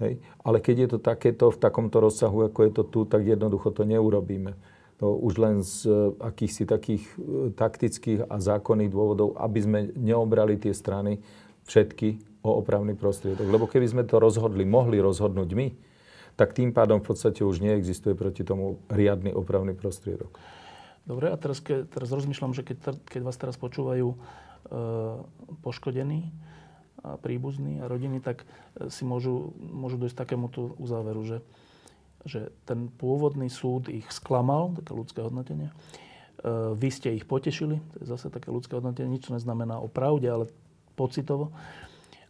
[0.00, 0.18] Hej.
[0.42, 3.84] Ale keď je to takéto, v takomto rozsahu, ako je to tu, tak jednoducho to
[3.84, 4.56] neurobíme.
[4.98, 10.56] To už len z e, akýchsi takých e, taktických a zákonných dôvodov, aby sme neobrali
[10.58, 11.20] tie strany
[11.68, 13.46] všetky o opravný prostriedok.
[13.46, 15.68] Lebo keby sme to rozhodli, mohli rozhodnúť my,
[16.34, 20.61] tak tým pádom v podstate už neexistuje proti tomu riadny opravný prostriedok.
[21.02, 24.16] Dobre, a teraz, ke, teraz rozmýšľam, že keď, keď vás teraz počúvajú e,
[25.66, 26.30] poškodení
[27.02, 28.46] a príbuzní a rodiny, tak
[28.78, 31.38] e, si môžu, môžu dojsť takémuto uzáveru, že,
[32.22, 35.68] že ten pôvodný súd ich sklamal, také ľudské hodnotenie.
[35.68, 35.74] E,
[36.78, 40.46] vy ste ich potešili, to je zase také ľudské hodnotenie, nič neznamená o pravde, ale
[40.94, 41.50] pocitovo.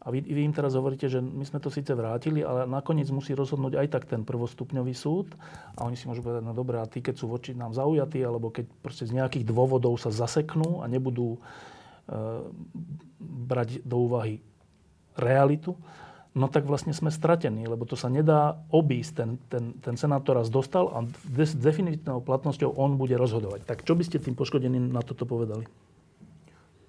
[0.03, 3.39] A vy, vy im teraz hovoríte, že my sme to síce vrátili, ale nakoniec musí
[3.39, 5.31] rozhodnúť aj tak ten prvostupňový súd.
[5.79, 8.51] A oni si môžu povedať, no dobré, a tí, keď sú voči nám zaujatí, alebo
[8.51, 11.41] keď proste z nejakých dôvodov sa zaseknú a nebudú e,
[13.23, 14.43] brať do úvahy
[15.15, 15.79] realitu,
[16.35, 19.13] no tak vlastne sme stratení, lebo to sa nedá obísť.
[19.15, 21.07] Ten, ten, ten senátor raz dostal a
[21.39, 23.71] s definitívnou platnosťou on bude rozhodovať.
[23.71, 25.63] Tak čo by ste tým poškodeným na toto povedali?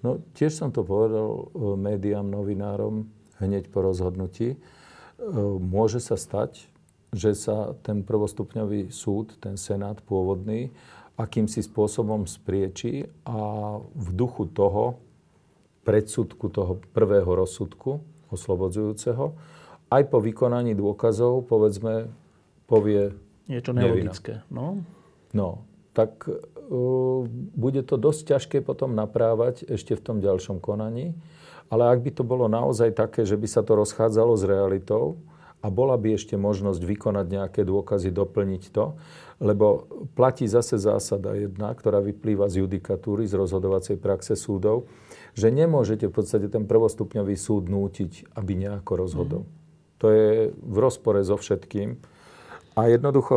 [0.04, 3.08] No, tiež som to povedal e, médiám, novinárom
[3.40, 4.54] hneď po rozhodnutí.
[4.54, 4.58] E,
[5.56, 6.68] môže sa stať,
[7.16, 10.76] že sa ten prvostupňový súd, ten senát pôvodný,
[11.16, 13.38] akýmsi spôsobom spriečí a
[13.80, 15.00] v duchu toho,
[15.88, 19.32] predsudku toho prvého rozsudku oslobodzujúceho,
[19.88, 22.10] aj po vykonaní dôkazov, povedzme,
[22.66, 24.80] povie Niečo nelogické, no?
[25.36, 26.24] No, tak
[27.54, 31.14] bude to dosť ťažké potom naprávať ešte v tom ďalšom konaní.
[31.72, 35.16] Ale ak by to bolo naozaj také, že by sa to rozchádzalo s realitou
[35.64, 39.00] a bola by ešte možnosť vykonať nejaké dôkazy, doplniť to,
[39.40, 44.86] lebo platí zase zásada jedna, ktorá vyplýva z judikatúry, z rozhodovacej praxe súdov,
[45.32, 49.42] že nemôžete v podstate ten prvostupňový súd nútiť, aby nejako rozhodol.
[49.48, 49.52] Mm.
[50.04, 51.96] To je v rozpore so všetkým.
[52.76, 53.36] A jednoducho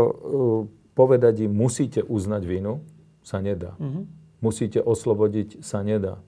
[0.98, 2.84] povedať im, musíte uznať vinu,
[3.28, 3.76] sa nedá.
[3.76, 4.04] Mm-hmm.
[4.40, 6.24] Musíte oslobodiť, sa nedá.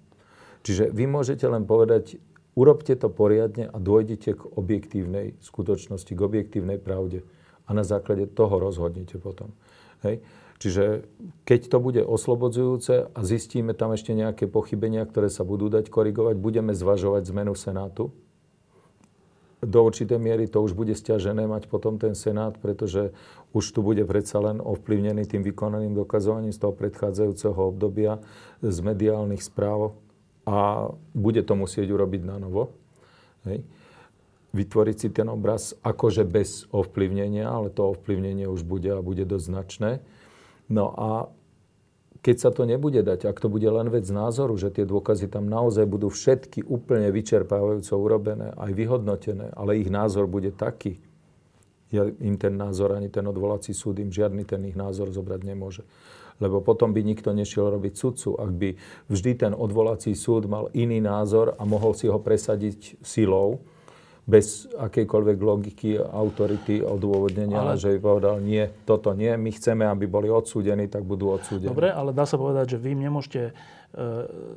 [0.68, 2.20] Čiže vy môžete len povedať,
[2.60, 7.24] urobte to poriadne a dôjdete k objektívnej skutočnosti, k objektívnej pravde.
[7.64, 9.56] A na základe toho rozhodnite potom.
[10.04, 10.20] Hej?
[10.60, 11.08] Čiže
[11.48, 16.36] keď to bude oslobodzujúce a zistíme tam ešte nejaké pochybenia, ktoré sa budú dať korigovať,
[16.36, 18.12] budeme zvažovať zmenu Senátu
[19.60, 23.12] do určitej miery to už bude stiažené mať potom ten Senát, pretože
[23.50, 28.22] už tu bude predsa len ovplyvnený tým vykonaným dokazovaním z toho predchádzajúceho obdobia
[28.62, 29.98] z mediálnych správ
[30.46, 32.78] a bude to musieť urobiť na novo.
[33.50, 33.66] Hej.
[34.50, 39.46] Vytvoriť si ten obraz akože bez ovplyvnenia, ale to ovplyvnenie už bude a bude dosť
[39.46, 39.92] značné.
[40.70, 41.10] No a
[42.20, 45.48] keď sa to nebude dať, ak to bude len vec názoru, že tie dôkazy tam
[45.48, 51.00] naozaj budú všetky úplne vyčerpávajúco urobené, aj vyhodnotené, ale ich názor bude taký,
[51.90, 55.84] ja im ten názor, ani ten odvolací súd im žiadny ten ich názor zobrať nemôže.
[56.40, 58.70] Lebo potom by nikto nešiel robiť sudcu, ak by
[59.12, 63.60] vždy ten odvolací súd mal iný názor a mohol si ho presadiť silou,
[64.30, 67.82] bez akejkoľvek logiky, autority, odôvodnenia, ale...
[67.82, 71.74] že povedal, nie, toto nie, my chceme, aby boli odsúdení, tak budú odsúdení.
[71.74, 73.52] Dobre, ale dá sa povedať, že vy im nemôžete e,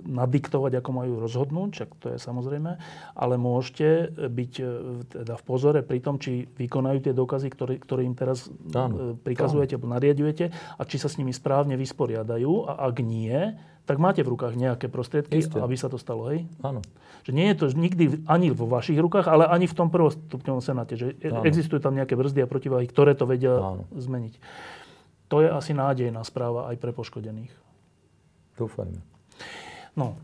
[0.04, 2.76] nadiktovať, ako majú rozhodnúť, čak to je samozrejme,
[3.16, 4.64] ale môžete byť e,
[5.08, 9.24] teda v pozore pri tom, či vykonajú tie dôkazy, ktoré, ktoré im teraz áno, e,
[9.24, 14.22] prikazujete alebo nariadujete a či sa s nimi správne vysporiadajú a ak nie, tak máte
[14.22, 15.58] v rukách nejaké prostriedky, Isté.
[15.58, 16.46] aby sa to stalo, hej?
[16.62, 16.82] Áno.
[17.26, 20.94] Že nie je to nikdy ani vo vašich rukách, ale ani v tom prvostupňovom senáte.
[20.94, 21.42] Že Áno.
[21.42, 23.86] existujú tam nejaké brzdy a protiváhy, ktoré to vedia Áno.
[23.90, 24.38] zmeniť.
[25.30, 27.50] To je asi nádejná správa aj pre poškodených.
[28.54, 29.00] Dúfajme.
[29.98, 30.14] No,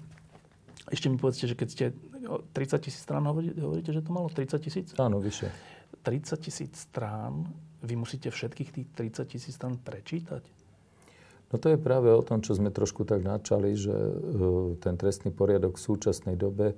[0.89, 1.85] ešte mi povedzte, že keď ste
[2.55, 4.87] 30 tisíc strán hovoríte, hovoríte, že to malo 30 tisíc?
[5.01, 5.51] Áno, vyše.
[6.05, 7.49] 30 tisíc strán,
[7.83, 10.45] vy musíte všetkých tých 30 tisíc strán prečítať?
[11.49, 14.15] No to je práve o tom, čo sme trošku tak načali, že e,
[14.85, 16.77] ten trestný poriadok v súčasnej dobe e,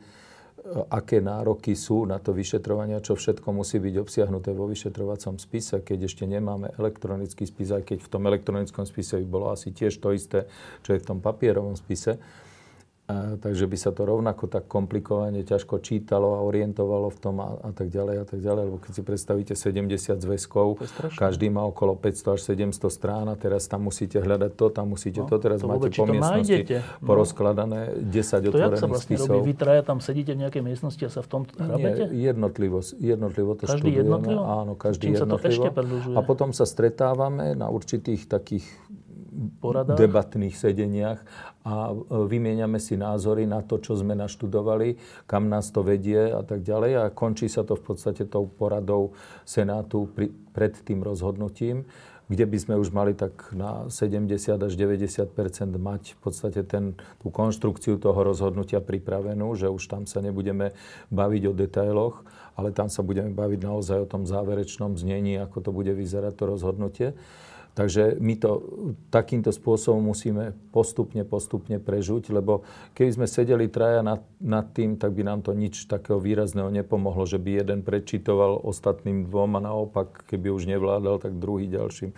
[0.95, 6.07] aké nároky sú na to vyšetrovanie, čo všetko musí byť obsiahnuté vo vyšetrovacom spise, keď
[6.07, 10.15] ešte nemáme elektronický spis, aj keď v tom elektronickom spise by bolo asi tiež to
[10.15, 10.47] isté,
[10.87, 12.23] čo je v tom papierovom spise.
[13.11, 17.59] A, takže by sa to rovnako tak komplikovane ťažko čítalo a orientovalo v tom a,
[17.59, 18.63] a tak ďalej a tak ďalej.
[18.71, 20.79] Lebo keď si predstavíte 70 zväzkov,
[21.19, 25.21] každý má okolo 500 až 700 strán a teraz tam musíte hľadať to, tam musíte
[25.25, 27.03] no, to, teraz to máte po miestnosti no.
[27.03, 29.35] porozkladané 10 to otvorených jak sa vlastne spisov.
[29.35, 29.47] robí?
[29.51, 32.03] Vy traja tam sedíte v nejakej miestnosti a sa v tom hrabete?
[32.15, 33.99] Nie, jednotlivo, jednotlivo to každý študujeme.
[34.07, 34.43] Jednotlivo?
[34.47, 35.35] Áno, každý Čím jednotlivo.
[35.35, 35.69] sa to ešte
[36.15, 38.65] A potom sa stretávame na určitých takých
[39.61, 39.97] poradách?
[39.97, 41.19] debatných sedeniach
[41.65, 41.95] a e,
[42.29, 46.93] vymieňame si názory na to, čo sme naštudovali, kam nás to vedie a tak ďalej.
[47.01, 49.17] A končí sa to v podstate tou poradou
[49.49, 51.89] Senátu pri, pred tým rozhodnutím,
[52.31, 55.35] kde by sme už mali tak na 70 až 90%
[55.75, 60.71] mať v podstate ten, tú konštrukciu toho rozhodnutia pripravenú, že už tam sa nebudeme
[61.11, 62.23] baviť o detailoch,
[62.55, 66.45] ale tam sa budeme baviť naozaj o tom záverečnom znení, ako to bude vyzerať to
[66.47, 67.09] rozhodnutie.
[67.81, 68.61] Takže my to
[69.09, 72.61] takýmto spôsobom musíme postupne, postupne prežuť, lebo
[72.93, 77.25] keby sme sedeli traja nad, nad tým, tak by nám to nič takého výrazného nepomohlo,
[77.25, 82.13] že by jeden prečítoval ostatným dvom a naopak, keby už nevládal, tak druhý ďalším.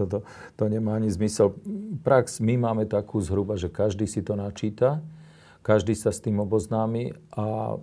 [0.00, 0.24] Toto,
[0.56, 1.52] to nemá ani zmysel.
[2.00, 5.04] Prax my máme takú zhruba, že každý si to načíta,
[5.60, 7.76] každý sa s tým oboznámi a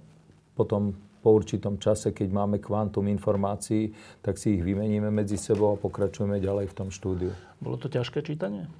[0.57, 3.91] potom po určitom čase, keď máme kvantum informácií,
[4.23, 7.35] tak si ich vymeníme medzi sebou a pokračujeme ďalej v tom štúdiu.
[7.59, 8.71] Bolo to ťažké čítanie?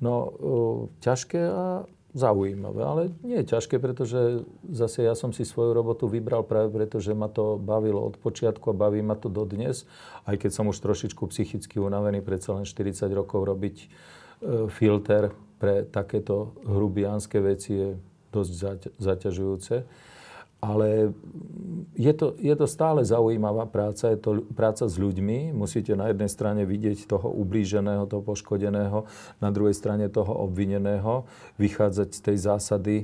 [0.00, 0.32] No,
[1.00, 6.48] ťažké a zaujímavé, ale nie je ťažké, pretože zase ja som si svoju robotu vybral
[6.48, 9.84] práve preto, že ma to bavilo od počiatku a baví ma to dodnes.
[10.24, 13.86] Aj keď som už trošičku psychicky unavený, predsa len 40 rokov robiť e,
[14.72, 15.28] filter
[15.60, 17.88] pre takéto hrubiánske veci je
[18.32, 18.52] dosť
[18.96, 19.74] zaťažujúce.
[20.60, 21.12] Ale
[21.96, 25.52] je to, je to stále zaujímavá práca, je to práca s ľuďmi.
[25.52, 29.04] Musíte na jednej strane vidieť toho ublíženého, toho poškodeného,
[29.40, 31.28] na druhej strane toho obvineného,
[31.60, 32.96] vychádzať z tej zásady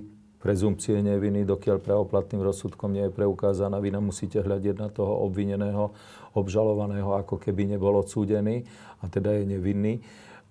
[0.42, 5.94] prezumpcie neviny, dokiaľ pravoplatným rozsudkom nie je preukázaná vina, musíte hľadiť na toho obvineného,
[6.34, 8.66] obžalovaného, ako keby nebol odsúdený
[8.98, 10.02] a teda je nevinný.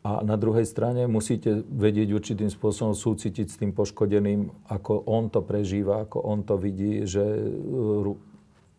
[0.02, 5.46] A na druhej strane musíte vedieť určitým spôsobom súcitiť s tým poškodeným, ako on to
[5.46, 8.18] prežíva, ako on to vidí, že uh,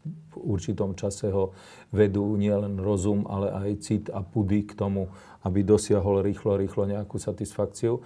[0.02, 1.54] v určitom čase ho
[1.94, 5.06] vedú nielen rozum, ale aj cit a pudy k tomu,
[5.46, 8.02] aby dosiahol rýchlo, rýchlo nejakú satisfakciu.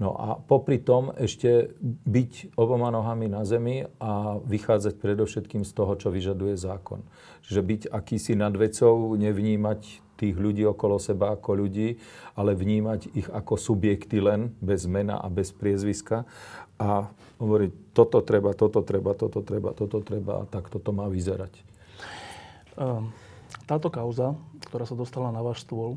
[0.00, 5.92] No a popri tom ešte byť oboma nohami na zemi a vychádzať predovšetkým z toho,
[5.98, 7.04] čo vyžaduje zákon.
[7.44, 9.80] Čiže byť akýsi nad nevnímať
[10.20, 11.96] tých ľudí okolo seba ako ľudí,
[12.36, 16.28] ale vnímať ich ako subjekty len, bez mena a bez priezviska
[16.76, 17.08] a
[17.40, 21.52] hovoriť, toto treba, toto treba, toto treba, toto treba a tak toto má vyzerať.
[22.76, 23.12] Ehm,
[23.64, 24.36] táto kauza,
[24.68, 25.96] ktorá sa dostala na váš stôl,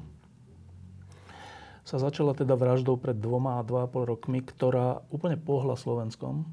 [1.83, 6.47] sa začala teda vraždou pred dvoma a dva a pol rokmi, ktorá úplne pohla Slovenskom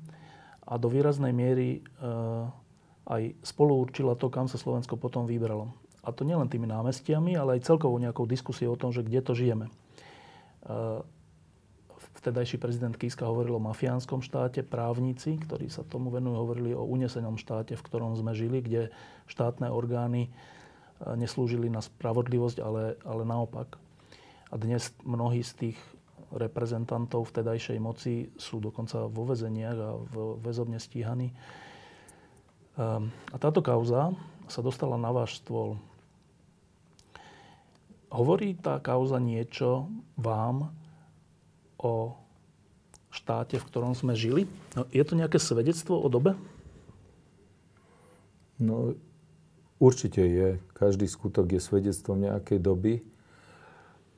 [0.67, 2.51] a do výraznej miery ehm,
[3.11, 5.75] aj spolu určila to, kam sa Slovensko potom vybralo.
[6.11, 9.39] A to nielen tými námestiami, ale aj celkovou nejakou diskusiou o tom, že kde to
[9.39, 9.71] žijeme.
[9.71, 9.73] E,
[12.19, 17.39] vtedajší prezident Kiska hovoril o mafiánskom štáte, právnici, ktorí sa tomu venujú, hovorili o unesenom
[17.39, 18.91] štáte, v ktorom sme žili, kde
[19.31, 20.31] štátne orgány e,
[21.15, 23.79] neslúžili na spravodlivosť, ale, ale naopak.
[24.51, 25.79] A dnes mnohí z tých
[26.35, 31.31] reprezentantov vtedajšej moci sú dokonca vo väzeniach a v väzobne stíhaní.
[31.31, 31.35] E,
[33.07, 34.11] a táto kauza
[34.51, 35.79] sa dostala na váš stôl.
[38.11, 39.87] Hovorí tá kauza niečo
[40.19, 40.75] vám
[41.79, 42.19] o
[43.15, 44.51] štáte, v ktorom sme žili?
[44.75, 46.35] No, je to nejaké svedectvo o dobe?
[48.59, 48.99] No,
[49.79, 50.59] určite je.
[50.75, 52.95] Každý skutok je svedectvom nejakej doby.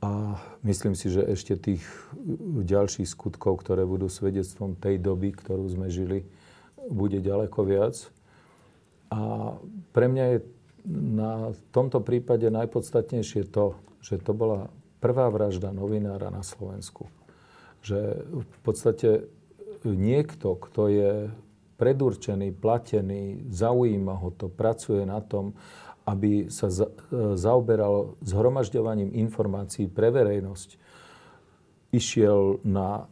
[0.03, 1.85] A myslím si, že ešte tých
[2.65, 6.27] ďalších skutkov, ktoré budú svedectvom tej doby, ktorú sme žili,
[6.91, 7.95] bude ďaleko viac.
[9.15, 9.55] A
[9.95, 10.39] pre mňa je
[10.87, 17.11] na tomto prípade najpodstatnejšie to, že to bola prvá vražda novinára na Slovensku.
[17.83, 19.11] Že v podstate
[19.83, 21.13] niekto, kto je
[21.79, 25.59] predurčený, platený, zaujíma ho to, pracuje na tom,
[26.07, 26.71] aby sa
[27.35, 30.79] zaoberal zhromažďovaním informácií pre verejnosť,
[31.95, 33.07] išiel na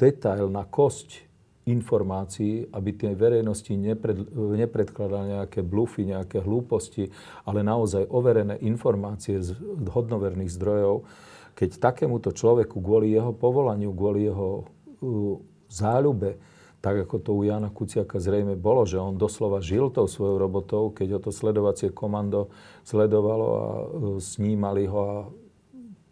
[0.00, 1.24] detail, na kosť
[1.64, 7.08] informácií, aby tie verejnosti nepred, nepredkladali nejaké blufy, nejaké hlúposti,
[7.48, 9.56] ale naozaj overené informácie z
[9.88, 11.08] hodnoverných zdrojov,
[11.56, 14.66] keď takémuto človeku kvôli jeho povolaniu, kvôli jeho
[15.00, 16.36] uh, záľube
[16.84, 20.92] tak ako to u Jana Kuciaka zrejme bolo, že on doslova žil tou svojou robotou,
[20.92, 22.52] keď ho to sledovacie komando
[22.84, 23.84] sledovalo a e,
[24.20, 25.16] snímali ho a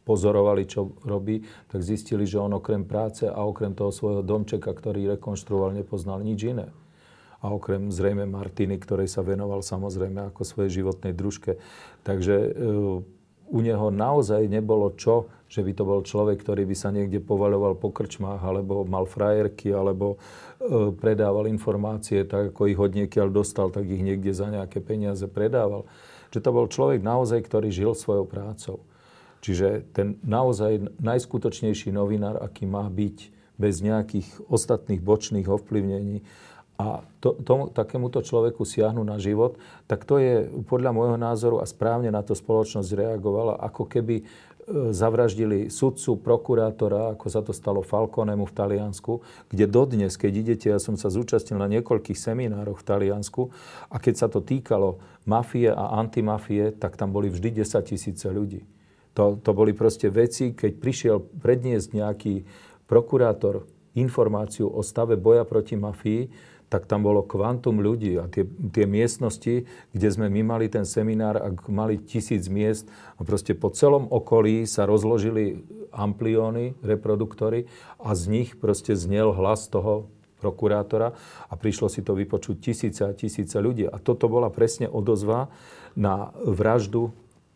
[0.02, 5.14] pozorovali, čo robí, tak zistili, že on okrem práce a okrem toho svojho domčeka, ktorý
[5.16, 6.68] rekonštruoval, nepoznal nič iné.
[7.42, 11.58] A okrem zrejme Martiny, ktorej sa venoval samozrejme ako svojej životnej družke.
[12.06, 12.50] Takže e,
[13.52, 17.76] u neho naozaj nebolo čo, že by to bol človek, ktorý by sa niekde povaľoval
[17.76, 20.16] po krčmách, alebo mal frajerky, alebo
[20.62, 25.26] e, predával informácie, tak ako ich od niekiaľ dostal, tak ich niekde za nejaké peniaze
[25.26, 25.84] predával.
[26.30, 28.86] Že to bol človek naozaj, ktorý žil svojou prácou.
[29.42, 33.16] Čiže ten naozaj najskutočnejší novinár, aký má byť
[33.58, 36.22] bez nejakých ostatných bočných ovplyvnení,
[36.82, 41.68] a to, tomu, takémuto človeku siahnu na život, tak to je podľa môjho názoru a
[41.68, 44.24] správne na to spoločnosť reagovala, ako keby e,
[44.90, 49.20] zavraždili sudcu, prokurátora, ako sa to stalo Falconemu v Taliansku,
[49.52, 53.52] kde dodnes, keď idete, ja som sa zúčastnil na niekoľkých seminároch v Taliansku
[53.92, 54.98] a keď sa to týkalo
[55.28, 58.64] mafie a antimafie, tak tam boli vždy 10 tisíce ľudí.
[59.12, 62.34] To, to boli proste veci, keď prišiel predniesť nejaký
[62.88, 66.32] prokurátor informáciu o stave boja proti mafii,
[66.72, 71.36] tak tam bolo kvantum ľudí a tie, tie miestnosti, kde sme my mali ten seminár,
[71.36, 72.88] ak mali tisíc miest
[73.20, 75.60] a proste po celom okolí sa rozložili
[75.92, 77.68] amplióny, reproduktory
[78.00, 80.08] a z nich proste znel hlas toho
[80.40, 81.12] prokurátora
[81.46, 83.84] a prišlo si to vypočuť tisíce a tisíce ľudí.
[83.84, 85.52] A toto bola presne odozva
[85.92, 87.12] na vraždu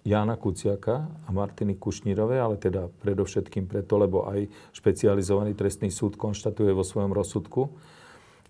[0.07, 6.70] Jána Kuciaka a Martiny Kušnírovej, ale teda predovšetkým preto, lebo aj špecializovaný trestný súd konštatuje
[6.70, 7.74] vo svojom rozsudku,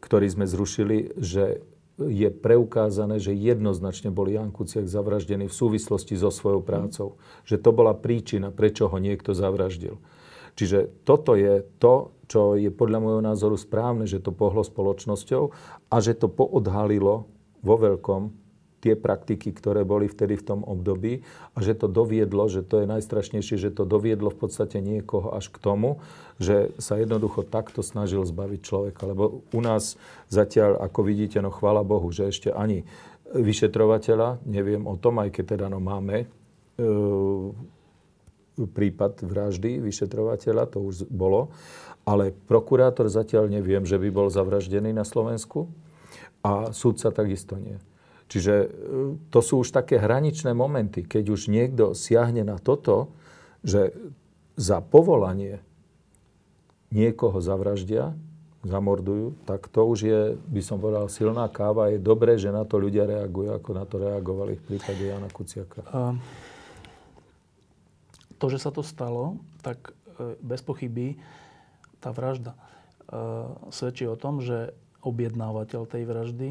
[0.04, 1.64] ktorý sme zrušili, že
[1.96, 7.16] je preukázané, že jednoznačne bol Jan Kuciak zavraždený v súvislosti so svojou prácou.
[7.48, 9.96] Že to bola príčina, prečo ho niekto zavraždil.
[10.60, 15.42] Čiže toto je to, čo je podľa môjho názoru správne, že to pohlo spoločnosťou
[15.88, 17.24] a že to poodhalilo
[17.64, 18.45] vo veľkom
[18.86, 22.86] tie praktiky, ktoré boli vtedy v tom období a že to doviedlo, že to je
[22.86, 25.98] najstrašnejšie, že to doviedlo v podstate niekoho až k tomu,
[26.38, 29.02] že sa jednoducho takto snažil zbaviť človeka.
[29.10, 29.98] Lebo u nás
[30.30, 32.86] zatiaľ, ako vidíte, no chvála Bohu, že ešte ani
[33.34, 36.26] vyšetrovateľa, neviem o tom, aj keď teda no máme e,
[38.54, 41.50] prípad vraždy vyšetrovateľa, to už bolo,
[42.06, 45.66] ale prokurátor zatiaľ neviem, že by bol zavraždený na Slovensku
[46.46, 47.74] a súdca takisto nie.
[48.26, 48.68] Čiže e,
[49.30, 53.14] to sú už také hraničné momenty, keď už niekto siahne na toto,
[53.62, 53.94] že
[54.58, 55.62] za povolanie
[56.90, 58.14] niekoho zavraždia,
[58.66, 60.20] zamordujú, tak to už je,
[60.50, 61.94] by som povedal, silná káva.
[61.94, 65.86] Je dobré, že na to ľudia reagujú, ako na to reagovali v prípade Jana Kuciaka.
[65.94, 66.18] A
[68.42, 71.14] to, že sa to stalo, tak e, bez pochyby
[72.02, 72.60] tá vražda e,
[73.70, 74.74] svedčí o tom, že
[75.06, 76.50] objednávateľ tej vraždy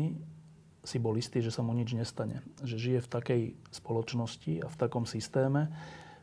[0.85, 2.45] si bol istý, že sa mu nič nestane.
[2.61, 3.41] Že žije v takej
[3.73, 5.73] spoločnosti a v takom systéme,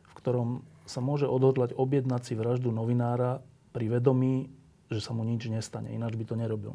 [0.07, 0.49] v ktorom
[0.87, 3.43] sa môže odhodlať objednať si vraždu novinára
[3.75, 4.47] pri vedomí,
[4.87, 5.91] že sa mu nič nestane.
[5.91, 6.73] Ináč by to nerobil.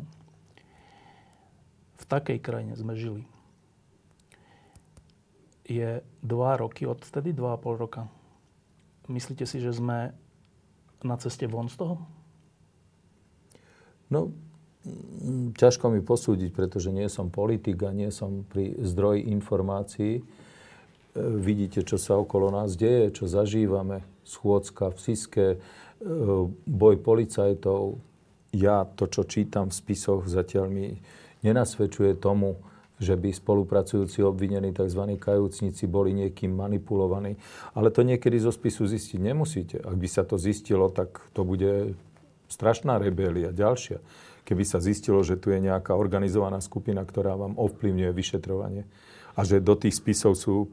[1.98, 3.24] V takej krajine sme žili.
[5.69, 8.09] Je dva roky od vtedy, dva a pol roka.
[9.09, 10.16] Myslíte si, že sme
[11.05, 11.94] na ceste von z toho?
[14.09, 14.32] No,
[15.55, 20.20] ťažko mi posúdiť, pretože nie som politik a nie som pri zdroji informácií.
[20.20, 20.23] E,
[21.19, 24.06] vidíte, čo sa okolo nás deje, čo zažívame.
[24.24, 25.59] Schôdzka v Siske, e,
[26.66, 27.98] boj policajtov.
[28.55, 30.86] Ja to, čo čítam v spisoch, zatiaľ mi
[31.44, 32.56] nenasvedčuje tomu,
[32.98, 35.15] že by spolupracujúci obvinení tzv.
[35.23, 37.39] kajúcnici boli niekým manipulovaní.
[37.78, 39.77] Ale to niekedy zo spisu zistiť nemusíte.
[39.78, 41.94] Ak by sa to zistilo, tak to bude
[42.51, 44.02] strašná rebelia, ďalšia
[44.48, 48.88] keby sa zistilo, že tu je nejaká organizovaná skupina, ktorá vám ovplyvňuje vyšetrovanie
[49.38, 50.66] a že do tých spisov sú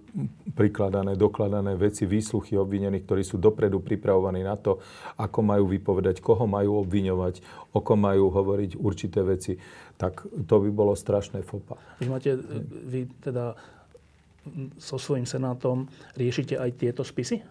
[0.58, 4.82] prikladané, dokladané veci, výsluchy obvinených, ktorí sú dopredu pripravovaní na to,
[5.22, 7.46] ako majú vypovedať, koho majú obviňovať,
[7.78, 9.62] o kom majú hovoriť určité veci,
[10.02, 11.78] tak to by bolo strašné fopa.
[12.02, 12.34] Vy máte,
[12.90, 13.54] vy teda
[14.82, 15.86] so svojím senátom
[16.18, 17.46] riešite aj tieto spisy?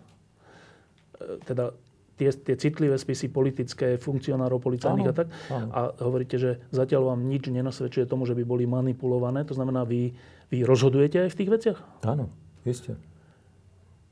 [1.47, 1.71] Teda
[2.15, 5.27] tie, tie citlivé spisy politické, funkcionárov policajných a tak.
[5.51, 5.69] Áno.
[5.71, 9.43] A hovoríte, že zatiaľ vám nič nenasvedčuje tomu, že by boli manipulované.
[9.47, 10.15] To znamená, vy,
[10.51, 11.79] vy rozhodujete aj v tých veciach?
[12.07, 12.31] Áno,
[12.63, 12.95] isté.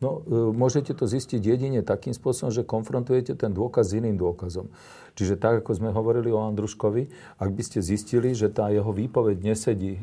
[0.03, 4.66] No, e, môžete to zistiť jedine takým spôsobom, že konfrontujete ten dôkaz s iným dôkazom.
[5.15, 7.07] Čiže tak, ako sme hovorili o Andruškovi,
[7.39, 10.03] ak by ste zistili, že tá jeho výpoveď nesedí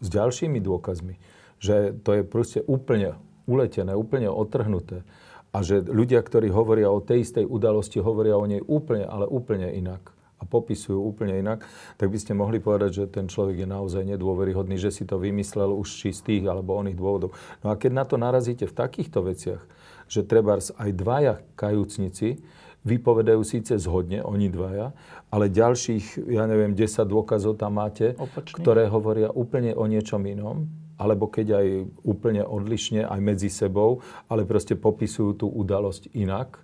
[0.00, 1.20] s ďalšími dôkazmi,
[1.60, 5.04] že to je proste úplne uletené, úplne otrhnuté,
[5.52, 9.68] a že ľudia, ktorí hovoria o tej istej udalosti, hovoria o nej úplne, ale úplne
[9.68, 10.16] inak.
[10.40, 11.62] A popisujú úplne inak,
[11.94, 15.70] tak by ste mohli povedať, že ten človek je naozaj nedôveryhodný, že si to vymyslel
[15.70, 17.30] už čistých alebo oných dôvodov.
[17.62, 19.62] No a keď na to narazíte v takýchto veciach,
[20.10, 22.42] že treba aj dvaja kajúcnici
[22.82, 24.90] vypovedajú síce zhodne, oni dvaja,
[25.30, 28.58] ale ďalších, ja neviem, 10 dôkazov tam máte, Opačný.
[28.58, 30.66] ktoré hovoria úplne o niečom inom,
[30.96, 31.66] alebo keď aj
[32.04, 36.60] úplne odlišne, aj medzi sebou, ale proste popisujú tú udalosť inak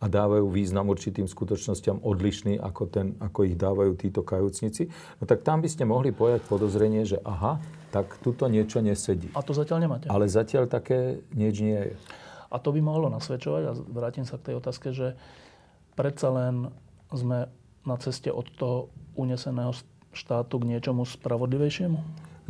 [0.00, 4.88] a dávajú význam určitým skutočnosťam odlišný, ako, ten, ako ich dávajú títo kajúcnici,
[5.20, 7.60] no tak tam by ste mohli pojať podozrenie, že aha,
[7.92, 9.28] tak tuto niečo nesedí.
[9.36, 10.08] A to zatiaľ nemáte.
[10.08, 11.94] Ale zatiaľ také nič nie je.
[12.50, 15.14] A to by mohlo nasvedčovať, a vrátim sa k tej otázke, že
[15.94, 16.72] predsa len
[17.12, 17.52] sme
[17.84, 18.88] na ceste od toho
[19.20, 19.76] uneseného
[20.16, 22.00] štátu k niečomu spravodlivejšiemu?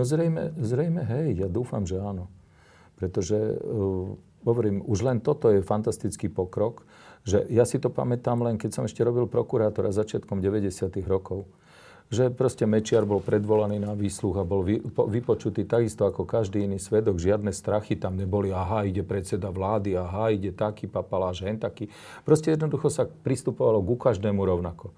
[0.01, 2.33] No zrejme, zrejme hej, ja dúfam, že áno.
[2.97, 4.17] Pretože, uh,
[4.49, 6.89] hovorím, už len toto je fantastický pokrok,
[7.29, 10.89] že ja si to pamätám len, keď som ešte robil prokurátora začiatkom 90.
[11.05, 11.45] rokov.
[12.09, 17.21] Že proste Mečiar bol predvolaný na výsluch a bol vypočutý takisto ako každý iný svedok.
[17.21, 18.57] Žiadne strachy tam neboli.
[18.57, 21.93] Aha, ide predseda vlády, aha, ide taký papaláš, hen taký.
[22.25, 24.97] Proste jednoducho sa pristupovalo ku každému rovnako.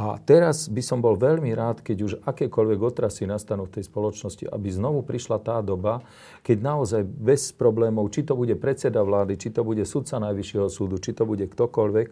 [0.00, 4.48] A teraz by som bol veľmi rád, keď už akékoľvek otrasy nastanú v tej spoločnosti,
[4.48, 6.00] aby znovu prišla tá doba,
[6.40, 10.96] keď naozaj bez problémov, či to bude predseda vlády, či to bude sudca Najvyššieho súdu,
[10.96, 12.08] či to bude ktokoľvek,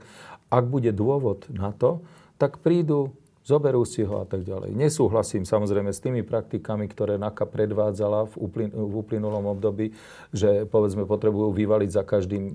[0.53, 2.05] ak bude dôvod na to,
[2.37, 3.17] tak prídu
[3.49, 4.77] zoberú si ho a tak ďalej.
[4.77, 9.97] Nesúhlasím samozrejme s tými praktikami, ktoré NAKA predvádzala v, uplyn, v uplynulom období,
[10.37, 12.53] že povedzme potrebujú vyvaliť za každým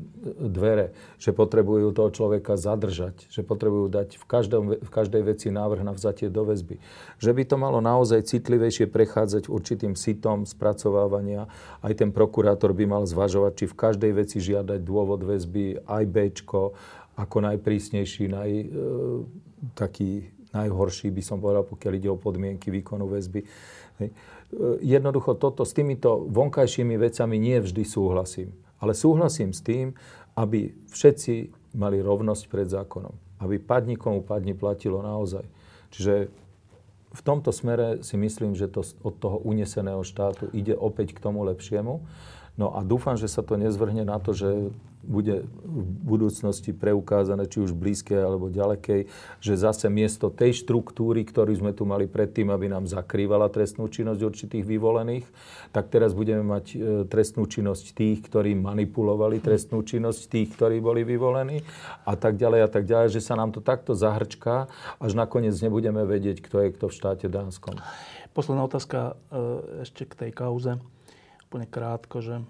[0.53, 5.82] dvere, že potrebujú toho človeka zadržať, že potrebujú dať v, každom, v každej veci návrh
[5.82, 6.78] na vzatie do väzby.
[7.18, 11.49] Že by to malo naozaj citlivejšie prechádzať určitým sitom spracovávania.
[11.82, 16.78] Aj ten prokurátor by mal zvažovať, či v každej veci žiadať dôvod väzby, aj Bčko,
[17.14, 18.65] ako najprísnejší, naj, e,
[19.78, 23.42] taký najhorší, by som povedal, pokiaľ ide o podmienky výkonu väzby.
[23.42, 23.48] E,
[24.86, 28.54] jednoducho toto, s týmito vonkajšími vecami nie vždy súhlasím.
[28.78, 29.98] Ale súhlasím s tým,
[30.38, 33.14] aby všetci mali rovnosť pred zákonom.
[33.42, 35.44] Aby padni komu platilo naozaj.
[35.94, 36.30] Čiže
[37.14, 41.46] v tomto smere si myslím, že to od toho uneseného štátu ide opäť k tomu
[41.46, 42.02] lepšiemu.
[42.58, 44.74] No a dúfam, že sa to nezvrhne na to, že
[45.04, 49.12] bude v budúcnosti preukázané, či už blízkej alebo ďalekej,
[49.44, 54.22] že zase miesto tej štruktúry, ktorú sme tu mali predtým, aby nám zakrývala trestnú činnosť
[54.24, 55.28] určitých vyvolených,
[55.76, 56.76] tak teraz budeme mať e,
[57.06, 61.60] trestnú činnosť tých, ktorí manipulovali trestnú činnosť tých, ktorí boli vyvolení
[62.08, 64.72] a tak ďalej a tak ďalej, že sa nám to takto zahrčká,
[65.04, 67.76] až nakoniec nebudeme vedieť, kto je kto v štáte Dánskom.
[68.32, 70.82] Posledná otázka e, ešte k tej kauze
[71.54, 72.42] úplne krátko, že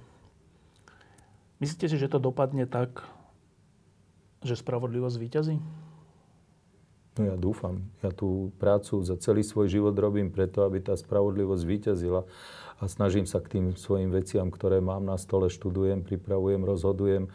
[1.64, 3.08] myslíte si, že to dopadne tak,
[4.44, 5.56] že spravodlivosť víťazí?
[7.14, 7.88] No ja dúfam.
[8.04, 12.26] Ja tú prácu za celý svoj život robím preto, aby tá spravodlivosť víťazila
[12.82, 17.30] a snažím sa k tým svojim veciam, ktoré mám na stole, študujem, pripravujem, rozhodujem,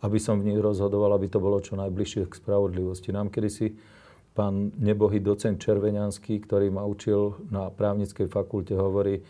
[0.00, 3.12] aby som v nich rozhodoval, aby to bolo čo najbližšie k spravodlivosti.
[3.12, 3.76] Nám kedysi
[4.32, 9.20] pán nebohý docent Červeňanský, ktorý ma učil na právnickej fakulte, hovorí,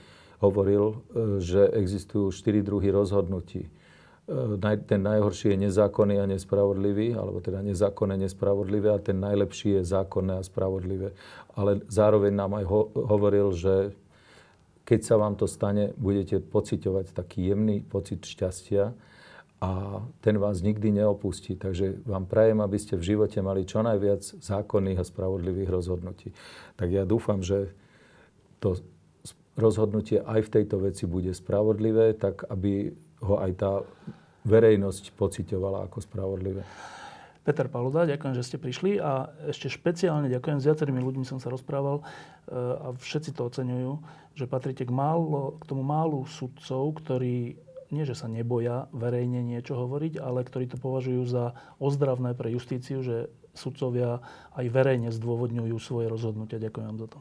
[0.45, 0.97] hovoril, e,
[1.41, 3.67] že existujú štyri druhy rozhodnutí.
[4.29, 9.83] E, ten najhorší je nezákonný a nespravodlivý, alebo teda nezákonné, nespravodlivé a ten najlepší je
[9.89, 11.17] zákonné a spravodlivé.
[11.57, 13.97] Ale zároveň nám aj hovoril, že
[14.85, 18.93] keď sa vám to stane, budete pociťovať taký jemný pocit šťastia
[19.61, 21.61] a ten vás nikdy neopustí.
[21.61, 26.33] Takže vám prajem, aby ste v živote mali čo najviac zákonných a spravodlivých rozhodnutí.
[26.81, 27.73] Tak ja dúfam, že
[28.65, 28.81] to
[29.59, 33.73] rozhodnutie aj v tejto veci bude spravodlivé, tak aby ho aj tá
[34.47, 36.63] verejnosť pocitovala ako spravodlivé.
[37.49, 41.49] Peter Paluda, ďakujem, že ste prišli a ešte špeciálne ďakujem, s viacerými ľuďmi som sa
[41.49, 42.05] rozprával e,
[42.53, 43.93] a všetci to oceňujú,
[44.37, 47.57] že patríte k, málo, k tomu málu sudcov, ktorí
[47.89, 53.01] nie, že sa neboja verejne niečo hovoriť, ale ktorí to považujú za ozdravné pre justíciu,
[53.01, 54.21] že sudcovia
[54.53, 56.61] aj verejne zdôvodňujú svoje rozhodnutia.
[56.61, 57.19] Ďakujem vám za to.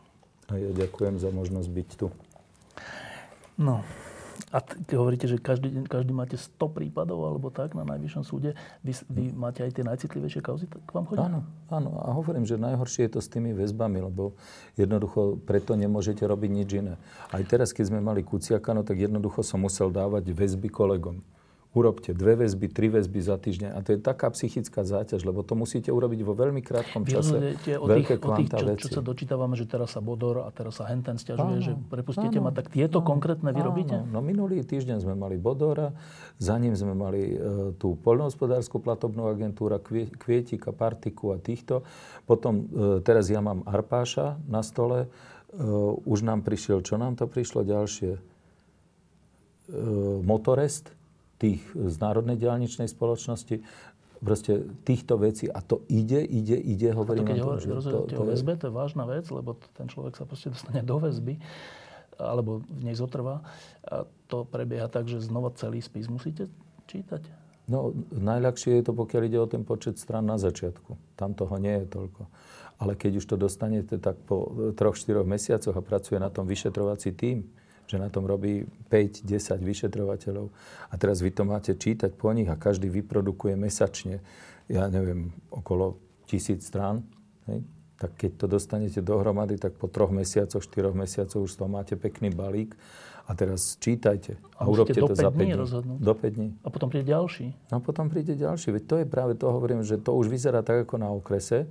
[0.52, 2.08] A ja ďakujem za možnosť byť tu.
[3.56, 3.82] No,
[4.54, 8.56] a ty hovoríte, že každý, každý máte 100 prípadov alebo tak na najvyššom súde.
[8.86, 11.28] Vy, vy máte aj tie najcitlivejšie kauzy k vám chodia?
[11.28, 11.90] Áno, áno.
[12.02, 14.38] A hovorím, že najhoršie je to s tými väzbami, lebo
[14.80, 16.96] jednoducho preto nemôžete robiť nič iné.
[17.30, 21.22] Aj teraz, keď sme mali Kuciaka, no tak jednoducho som musel dávať väzby kolegom
[21.76, 23.70] urobte dve väzby, tri väzby za týždeň.
[23.76, 27.54] A to je taká psychická záťaž, lebo to musíte urobiť vo veľmi krátkom čase.
[27.78, 30.90] o tých, o tých čo, čo sa dočítavame, že teraz sa Bodor a teraz sa
[30.90, 33.96] Henten stiažuje, že prepustíte ma, tak tieto áno, konkrétne vy robíte?
[34.10, 35.94] No minulý týždeň sme mali Bodora,
[36.42, 39.78] za ním sme mali e, tú poľnohospodárskú platobnú agentúru,
[40.18, 41.86] Kvietika, Partiku a týchto.
[42.26, 45.06] Potom e, teraz ja mám Arpáša na stole.
[45.06, 45.08] E,
[46.08, 48.12] už nám prišiel, čo nám to prišlo ďalšie?
[48.18, 48.22] E,
[50.26, 50.97] Motorest
[51.38, 53.62] tých z Národnej diálničnej spoločnosti,
[54.18, 57.22] proste týchto vecí a to ide, ide, ide, hovorím.
[57.22, 57.38] A to keď
[57.86, 60.98] to, to, o väzbe, to je vážna vec, lebo ten človek sa proste dostane do
[60.98, 61.38] väzby
[62.18, 63.46] alebo v nej zotrvá.
[63.86, 66.50] A to prebieha tak, že znova celý spis musíte
[66.90, 67.22] čítať?
[67.70, 70.98] No, najľahšie je to, pokiaľ ide o ten počet strán na začiatku.
[71.20, 72.26] Tam toho nie je toľko.
[72.78, 77.12] Ale keď už to dostanete, tak po troch, štyroch mesiacoch a pracuje na tom vyšetrovací
[77.14, 77.50] tím,
[77.88, 80.52] že na tom robí 5-10 vyšetrovateľov.
[80.92, 84.20] A teraz vy to máte čítať po nich a každý vyprodukuje mesačne,
[84.68, 85.96] ja neviem, okolo
[86.28, 87.08] tisíc strán.
[87.48, 87.64] Hej?
[87.98, 92.30] Tak keď to dostanete dohromady, tak po troch mesiacoch, štyroch mesiacoch už toho máte pekný
[92.30, 92.76] balík.
[93.28, 95.52] A teraz čítajte a, a urobte to za 5 dní.
[95.60, 96.00] Rozhodnúť.
[96.00, 96.50] Do 5 dní.
[96.64, 97.52] A potom príde ďalší.
[97.68, 98.72] No a potom príde ďalší.
[98.72, 101.68] Veď to je práve to, hovorím, že to už vyzerá tak ako na okrese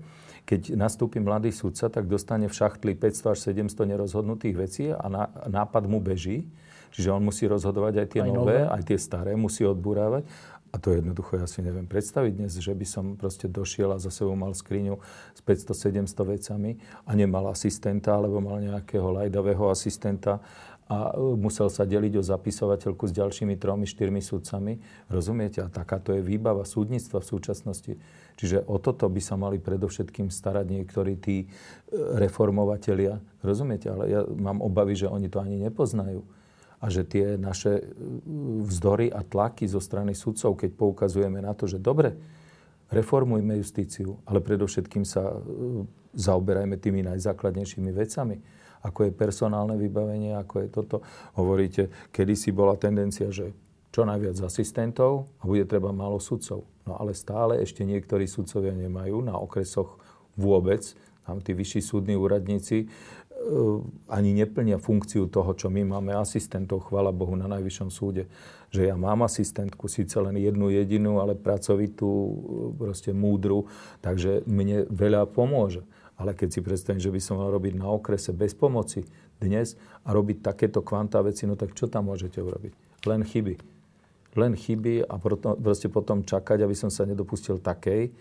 [0.47, 5.07] keď nastúpi mladý sudca, tak dostane v šachtli 500 až 700 nerozhodnutých vecí a
[5.51, 6.47] nápad mu beží.
[6.95, 10.23] Čiže on musí rozhodovať aj tie aj nové, nové, aj tie staré, musí odburávať.
[10.71, 14.13] A to jednoducho ja si neviem predstaviť dnes, že by som proste došiel a za
[14.13, 15.01] sebou mal skriňu
[15.35, 16.79] s 500-700 vecami
[17.09, 20.39] a nemal asistenta, alebo mal nejakého lajdavého asistenta
[20.87, 24.79] a e, musel sa deliť o zapisovateľku s ďalšími tromi, štyrmi sudcami.
[25.11, 25.59] Rozumiete?
[25.65, 27.93] A takáto je výbava súdnictva v súčasnosti.
[28.37, 31.47] Čiže o toto by sa mali predovšetkým starať niektorí tí e,
[32.21, 33.17] reformovatelia.
[33.41, 33.89] Rozumiete?
[33.89, 36.21] Ale ja mám obavy, že oni to ani nepoznajú.
[36.77, 37.85] A že tie naše e,
[38.69, 42.13] vzdory a tlaky zo strany sudcov, keď poukazujeme na to, že dobre,
[42.93, 45.43] reformujme justíciu, ale predovšetkým sa
[46.15, 48.39] zaoberajme tými najzákladnejšími vecami
[48.87, 50.97] ako je personálne vybavenie, ako je toto.
[51.35, 53.51] Hovoríte, kedysi bola tendencia, že
[53.91, 56.63] čo najviac asistentov a bude treba málo sudcov.
[56.87, 59.99] No ale stále ešte niektorí sudcovia nemajú na okresoch
[60.39, 60.95] vôbec.
[61.27, 62.89] Tam tí vyšší súdni úradníci e,
[64.07, 68.31] ani neplnia funkciu toho, čo my máme asistentov, chvala Bohu, na Najvyššom súde.
[68.71, 72.33] Že ja mám asistentku, síce len jednu jedinú, ale pracovitú, e,
[72.79, 73.67] proste múdru,
[73.99, 75.83] takže mne veľa pomôže.
[76.17, 79.05] Ale keď si predstavím, že by som mal robiť na okrese bez pomoci
[79.43, 79.75] dnes
[80.07, 82.73] a robiť takéto kvantá veci, no tak čo tam môžete urobiť?
[83.05, 83.76] Len chyby.
[84.37, 85.17] Len chyby a
[85.57, 88.13] proste potom čakať, aby som sa nedopustil takej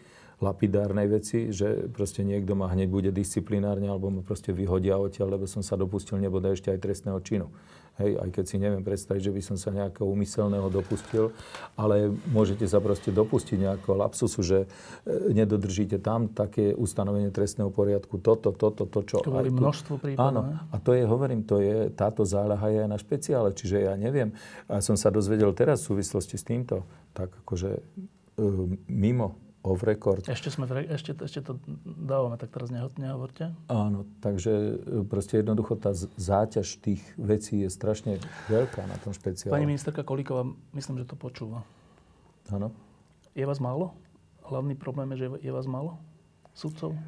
[0.43, 5.47] lapidárnej veci, že proste niekto ma hneď bude disciplinárne alebo ma proste vyhodia odtiaľ, lebo
[5.47, 7.47] som sa dopustil nebude ešte aj trestného činu.
[7.95, 11.31] Hej, aj keď si neviem predstaviť, že by som sa nejakého umyselného dopustil,
[11.79, 14.67] ale môžete sa proste dopustiť nejakého lapsusu, že
[15.07, 19.23] e, nedodržíte tam také ustanovenie trestného poriadku, toto, toto, to, čo...
[19.23, 20.27] To boli množstvo prípadov.
[20.27, 23.95] Áno, a to je, hovorím, to je, táto záľaha je aj na špeciále, čiže ja
[23.95, 24.35] neviem.
[24.67, 26.83] A som sa dozvedel teraz v súvislosti s týmto,
[27.15, 27.81] tak akože e,
[28.91, 30.29] mimo off record.
[30.29, 33.49] Ešte, sme ešte, ešte to dávame, tak teraz neho, nehovorte.
[33.65, 39.57] Áno, takže e, proste jednoducho tá záťaž tých vecí je strašne veľká na tom špeciále.
[39.57, 40.45] Pani ministerka Kolíková,
[40.77, 41.65] myslím, že to počúva.
[42.53, 42.69] Áno.
[43.33, 43.97] Je vás málo?
[44.45, 45.97] Hlavný problém je, že je vás málo?
[46.53, 46.93] Sudcov?
[46.93, 47.01] E,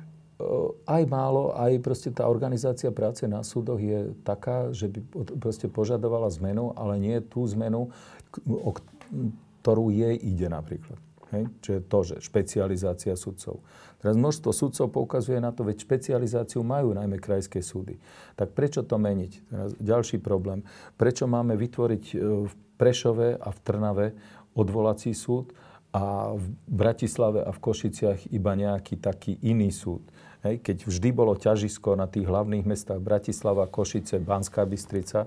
[0.90, 5.00] aj málo, aj proste tá organizácia práce na súdoch je taká, že by
[5.38, 7.94] proste požadovala zmenu, ale nie tú zmenu,
[8.50, 8.72] o
[9.62, 10.98] ktorú jej ide napríklad.
[11.36, 11.44] Hej?
[11.64, 13.64] Čiže to, že špecializácia sudcov.
[13.98, 17.98] Teraz množstvo sudcov poukazuje na to, veď špecializáciu majú najmä krajské súdy.
[18.38, 19.32] Tak prečo to meniť?
[19.50, 20.62] Teraz ďalší problém.
[20.96, 24.08] Prečo máme vytvoriť e, v Prešove a v Trnave
[24.54, 25.50] odvolací súd
[25.90, 30.06] a v Bratislave a v Košiciach iba nejaký taký iný súd?
[30.46, 35.26] Hej, keď vždy bolo ťažisko na tých hlavných mestách Bratislava, Košice, Banská Bystrica,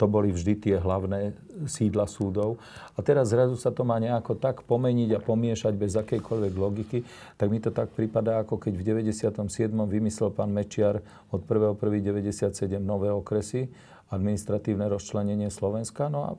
[0.00, 1.36] to boli vždy tie hlavné
[1.68, 2.56] sídla súdov.
[2.96, 6.98] A teraz zrazu sa to má nejako tak pomeniť a pomiešať bez akejkoľvek logiky,
[7.36, 8.82] tak mi to tak prípada, ako keď v
[9.12, 9.68] 97.
[9.68, 13.68] vymyslel pán Mečiar od 1.1.97 nové okresy
[14.10, 16.10] administratívne rozčlenenie Slovenska.
[16.10, 16.30] No a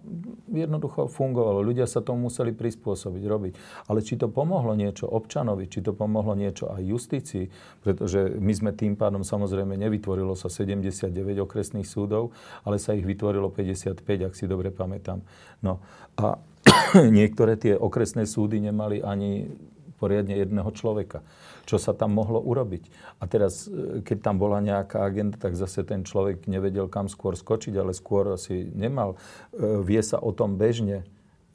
[0.52, 1.64] jednoducho fungovalo.
[1.64, 3.54] Ľudia sa tomu museli prispôsobiť, robiť.
[3.88, 7.48] Ale či to pomohlo niečo občanovi, či to pomohlo niečo aj justícii,
[7.80, 12.36] pretože my sme tým pádom samozrejme nevytvorilo sa 79 okresných súdov,
[12.68, 15.24] ale sa ich vytvorilo 55, ak si dobre pamätám.
[15.64, 15.80] No
[16.20, 16.44] a
[17.08, 19.48] niektoré tie okresné súdy nemali ani
[20.02, 21.22] poriadne jedného človeka
[21.66, 22.84] čo sa tam mohlo urobiť.
[23.22, 27.38] A teraz, e, keď tam bola nejaká agenda, tak zase ten človek nevedel, kam skôr
[27.38, 29.16] skočiť, ale skôr asi nemal.
[29.54, 31.06] E, vie sa o tom bežne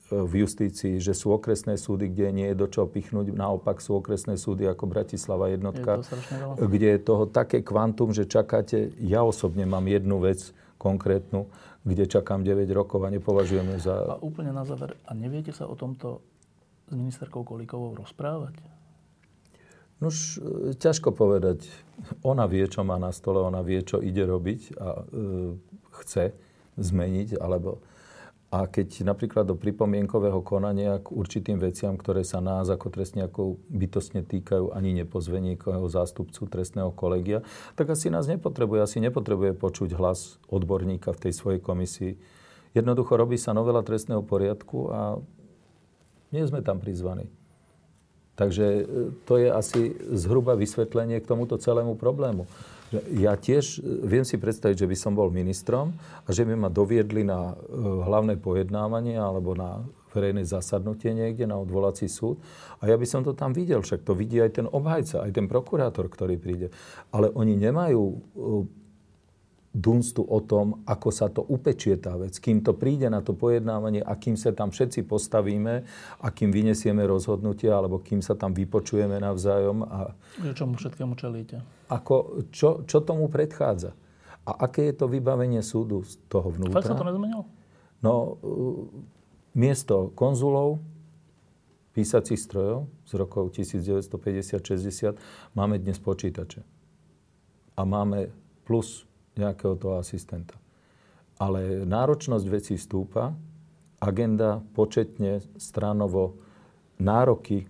[0.07, 3.35] v justícii, že sú okresné súdy, kde nie je do čoho pichnúť.
[3.35, 8.95] Naopak sú okresné súdy ako Bratislava jednotka, je kde je toho také kvantum, že čakáte,
[9.03, 11.51] ja osobne mám jednu vec konkrétnu,
[11.83, 14.15] kde čakám 9 rokov a nepovažujeme za...
[14.15, 16.23] A úplne na záver, a neviete sa o tomto
[16.87, 18.59] s ministerkou Kolíkovou rozprávať?
[20.01, 21.65] Už e, ťažko povedať.
[22.23, 25.03] Ona vie, čo má na stole, ona vie, čo ide robiť a e,
[26.05, 26.37] chce
[26.77, 27.81] zmeniť, alebo
[28.47, 34.23] a keď napríklad do pripomienkového konania k určitým veciam, ktoré sa nás ako trestniakov bytostne
[34.23, 37.43] týkajú, ani nepozve niekoho zástupcu trestného kolegia,
[37.75, 38.87] tak asi nás nepotrebuje.
[38.87, 42.17] Asi nepotrebuje počuť hlas odborníka v tej svojej komisii.
[42.71, 45.01] Jednoducho robí sa novela trestného poriadku a
[46.31, 47.29] nie sme tam prizvaní.
[48.37, 48.83] Takže e,
[49.25, 52.45] to je asi zhruba vysvetlenie k tomuto celému problému.
[53.17, 56.69] Ja tiež e, viem si predstaviť, že by som bol ministrom a že by ma
[56.69, 59.83] doviedli na e, hlavné pojednávanie alebo na
[60.13, 62.41] verejné zasadnutie niekde na odvolací súd.
[62.81, 65.45] A ja by som to tam videl, však to vidí aj ten obhajca, aj ten
[65.49, 66.69] prokurátor, ktorý príde.
[67.13, 68.21] Ale oni nemajú
[69.77, 72.41] dunstu o tom, ako sa to upečie tá vec.
[72.41, 75.85] Kým to príde na to pojednávanie a kým sa tam všetci postavíme
[76.17, 79.85] a kým vynesieme rozhodnutie alebo kým sa tam vypočujeme navzájom.
[79.85, 80.17] A...
[80.41, 81.61] Že čomu všetkému čelíte?
[81.93, 83.93] Ako, čo, čo tomu predchádza?
[84.49, 86.81] A aké je to vybavenie súdu z toho vnútra?
[86.81, 87.45] Fakt sa to nezmenilo?
[88.01, 88.89] No, uh,
[89.53, 90.81] miesto konzulov,
[91.93, 95.17] písacích strojov z rokov 1950-60
[95.53, 96.65] máme dnes počítače.
[97.77, 98.33] A máme
[98.65, 99.05] plus
[99.37, 100.57] nejakého toho asistenta.
[101.37, 103.37] Ale náročnosť vecí stúpa,
[104.01, 106.41] agenda početne, stránovo,
[106.97, 107.69] nároky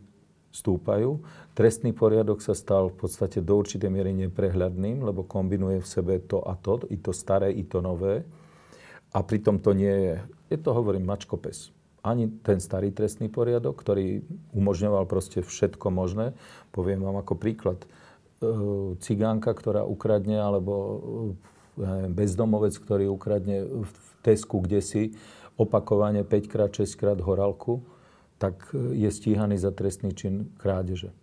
[0.55, 1.21] stúpajú.
[1.53, 6.41] Trestný poriadok sa stal v podstate do určitej miery neprehľadným, lebo kombinuje v sebe to
[6.41, 8.25] a to, i to staré, i to nové.
[9.13, 10.15] A pritom to nie je,
[10.53, 11.75] je to hovorím, mačkopes.
[12.07, 14.23] Ani ten starý trestný poriadok, ktorý
[14.55, 16.39] umožňoval proste všetko možné.
[16.71, 17.83] Poviem vám ako príklad.
[17.83, 17.89] E,
[19.03, 20.73] cigánka, ktorá ukradne, alebo
[22.11, 23.93] bezdomovec, ktorý ukradne v
[24.27, 25.03] Tesku kde si
[25.55, 27.87] opakovane 5 krát, 6 krát horálku,
[28.37, 31.15] tak je stíhaný za trestný čin krádeže.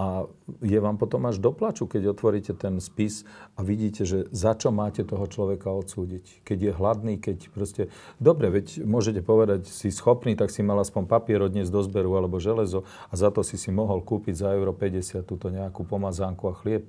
[0.00, 0.24] A
[0.64, 5.04] je vám potom až doplaču, keď otvoríte ten spis a vidíte, že za čo máte
[5.04, 6.42] toho človeka odsúdiť.
[6.42, 7.82] Keď je hladný, keď proste...
[8.16, 12.40] Dobre, veď môžete povedať, si schopný, tak si mal aspoň papier odniesť do zberu alebo
[12.40, 16.56] železo a za to si si mohol kúpiť za euro 50 túto nejakú pomazánku a
[16.56, 16.88] chlieb.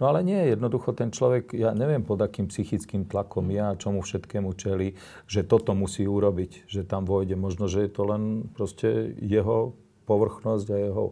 [0.00, 4.56] No ale nie, jednoducho ten človek, ja neviem pod akým psychickým tlakom ja, čomu všetkému
[4.56, 4.96] čeli,
[5.28, 7.36] že toto musí urobiť, že tam vojde.
[7.36, 9.76] Možno, že je to len proste jeho
[10.08, 11.04] povrchnosť a jeho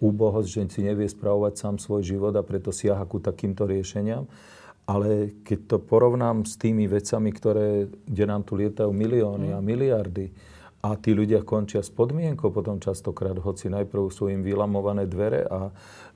[0.00, 4.24] úbohosť, že si nevie spravovať sám svoj život a preto siaha ku takýmto riešeniam.
[4.82, 9.64] Ale keď to porovnám s tými vecami, ktoré, kde nám tu lietajú milióny a mm.
[9.64, 10.26] miliardy,
[10.82, 15.70] a tí ľudia končia s podmienkou potom častokrát, hoci najprv sú im vylamované dvere a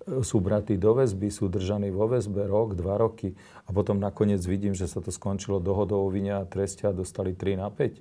[0.06, 3.34] sú bratí do väzby, sú držaní vo väzbe rok, dva roky
[3.66, 7.34] a potom nakoniec vidím, že sa to skončilo dohodou o vine a treste a dostali
[7.34, 7.98] 3 na 5,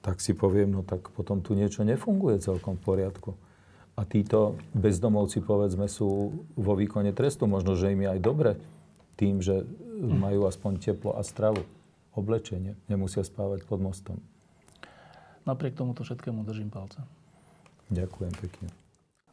[0.00, 3.30] tak si poviem, no tak potom tu niečo nefunguje celkom v poriadku.
[3.96, 7.48] A títo bezdomovci, povedzme, sú vo výkone trestu.
[7.48, 8.60] Možno, že im je aj dobre
[9.16, 9.64] tým, že
[9.96, 11.64] majú aspoň teplo a stravu,
[12.12, 12.76] oblečenie.
[12.92, 14.20] Nemusia spávať pod mostom.
[15.48, 17.00] Napriek tomuto všetkému držím palce.
[17.88, 18.85] Ďakujem pekne.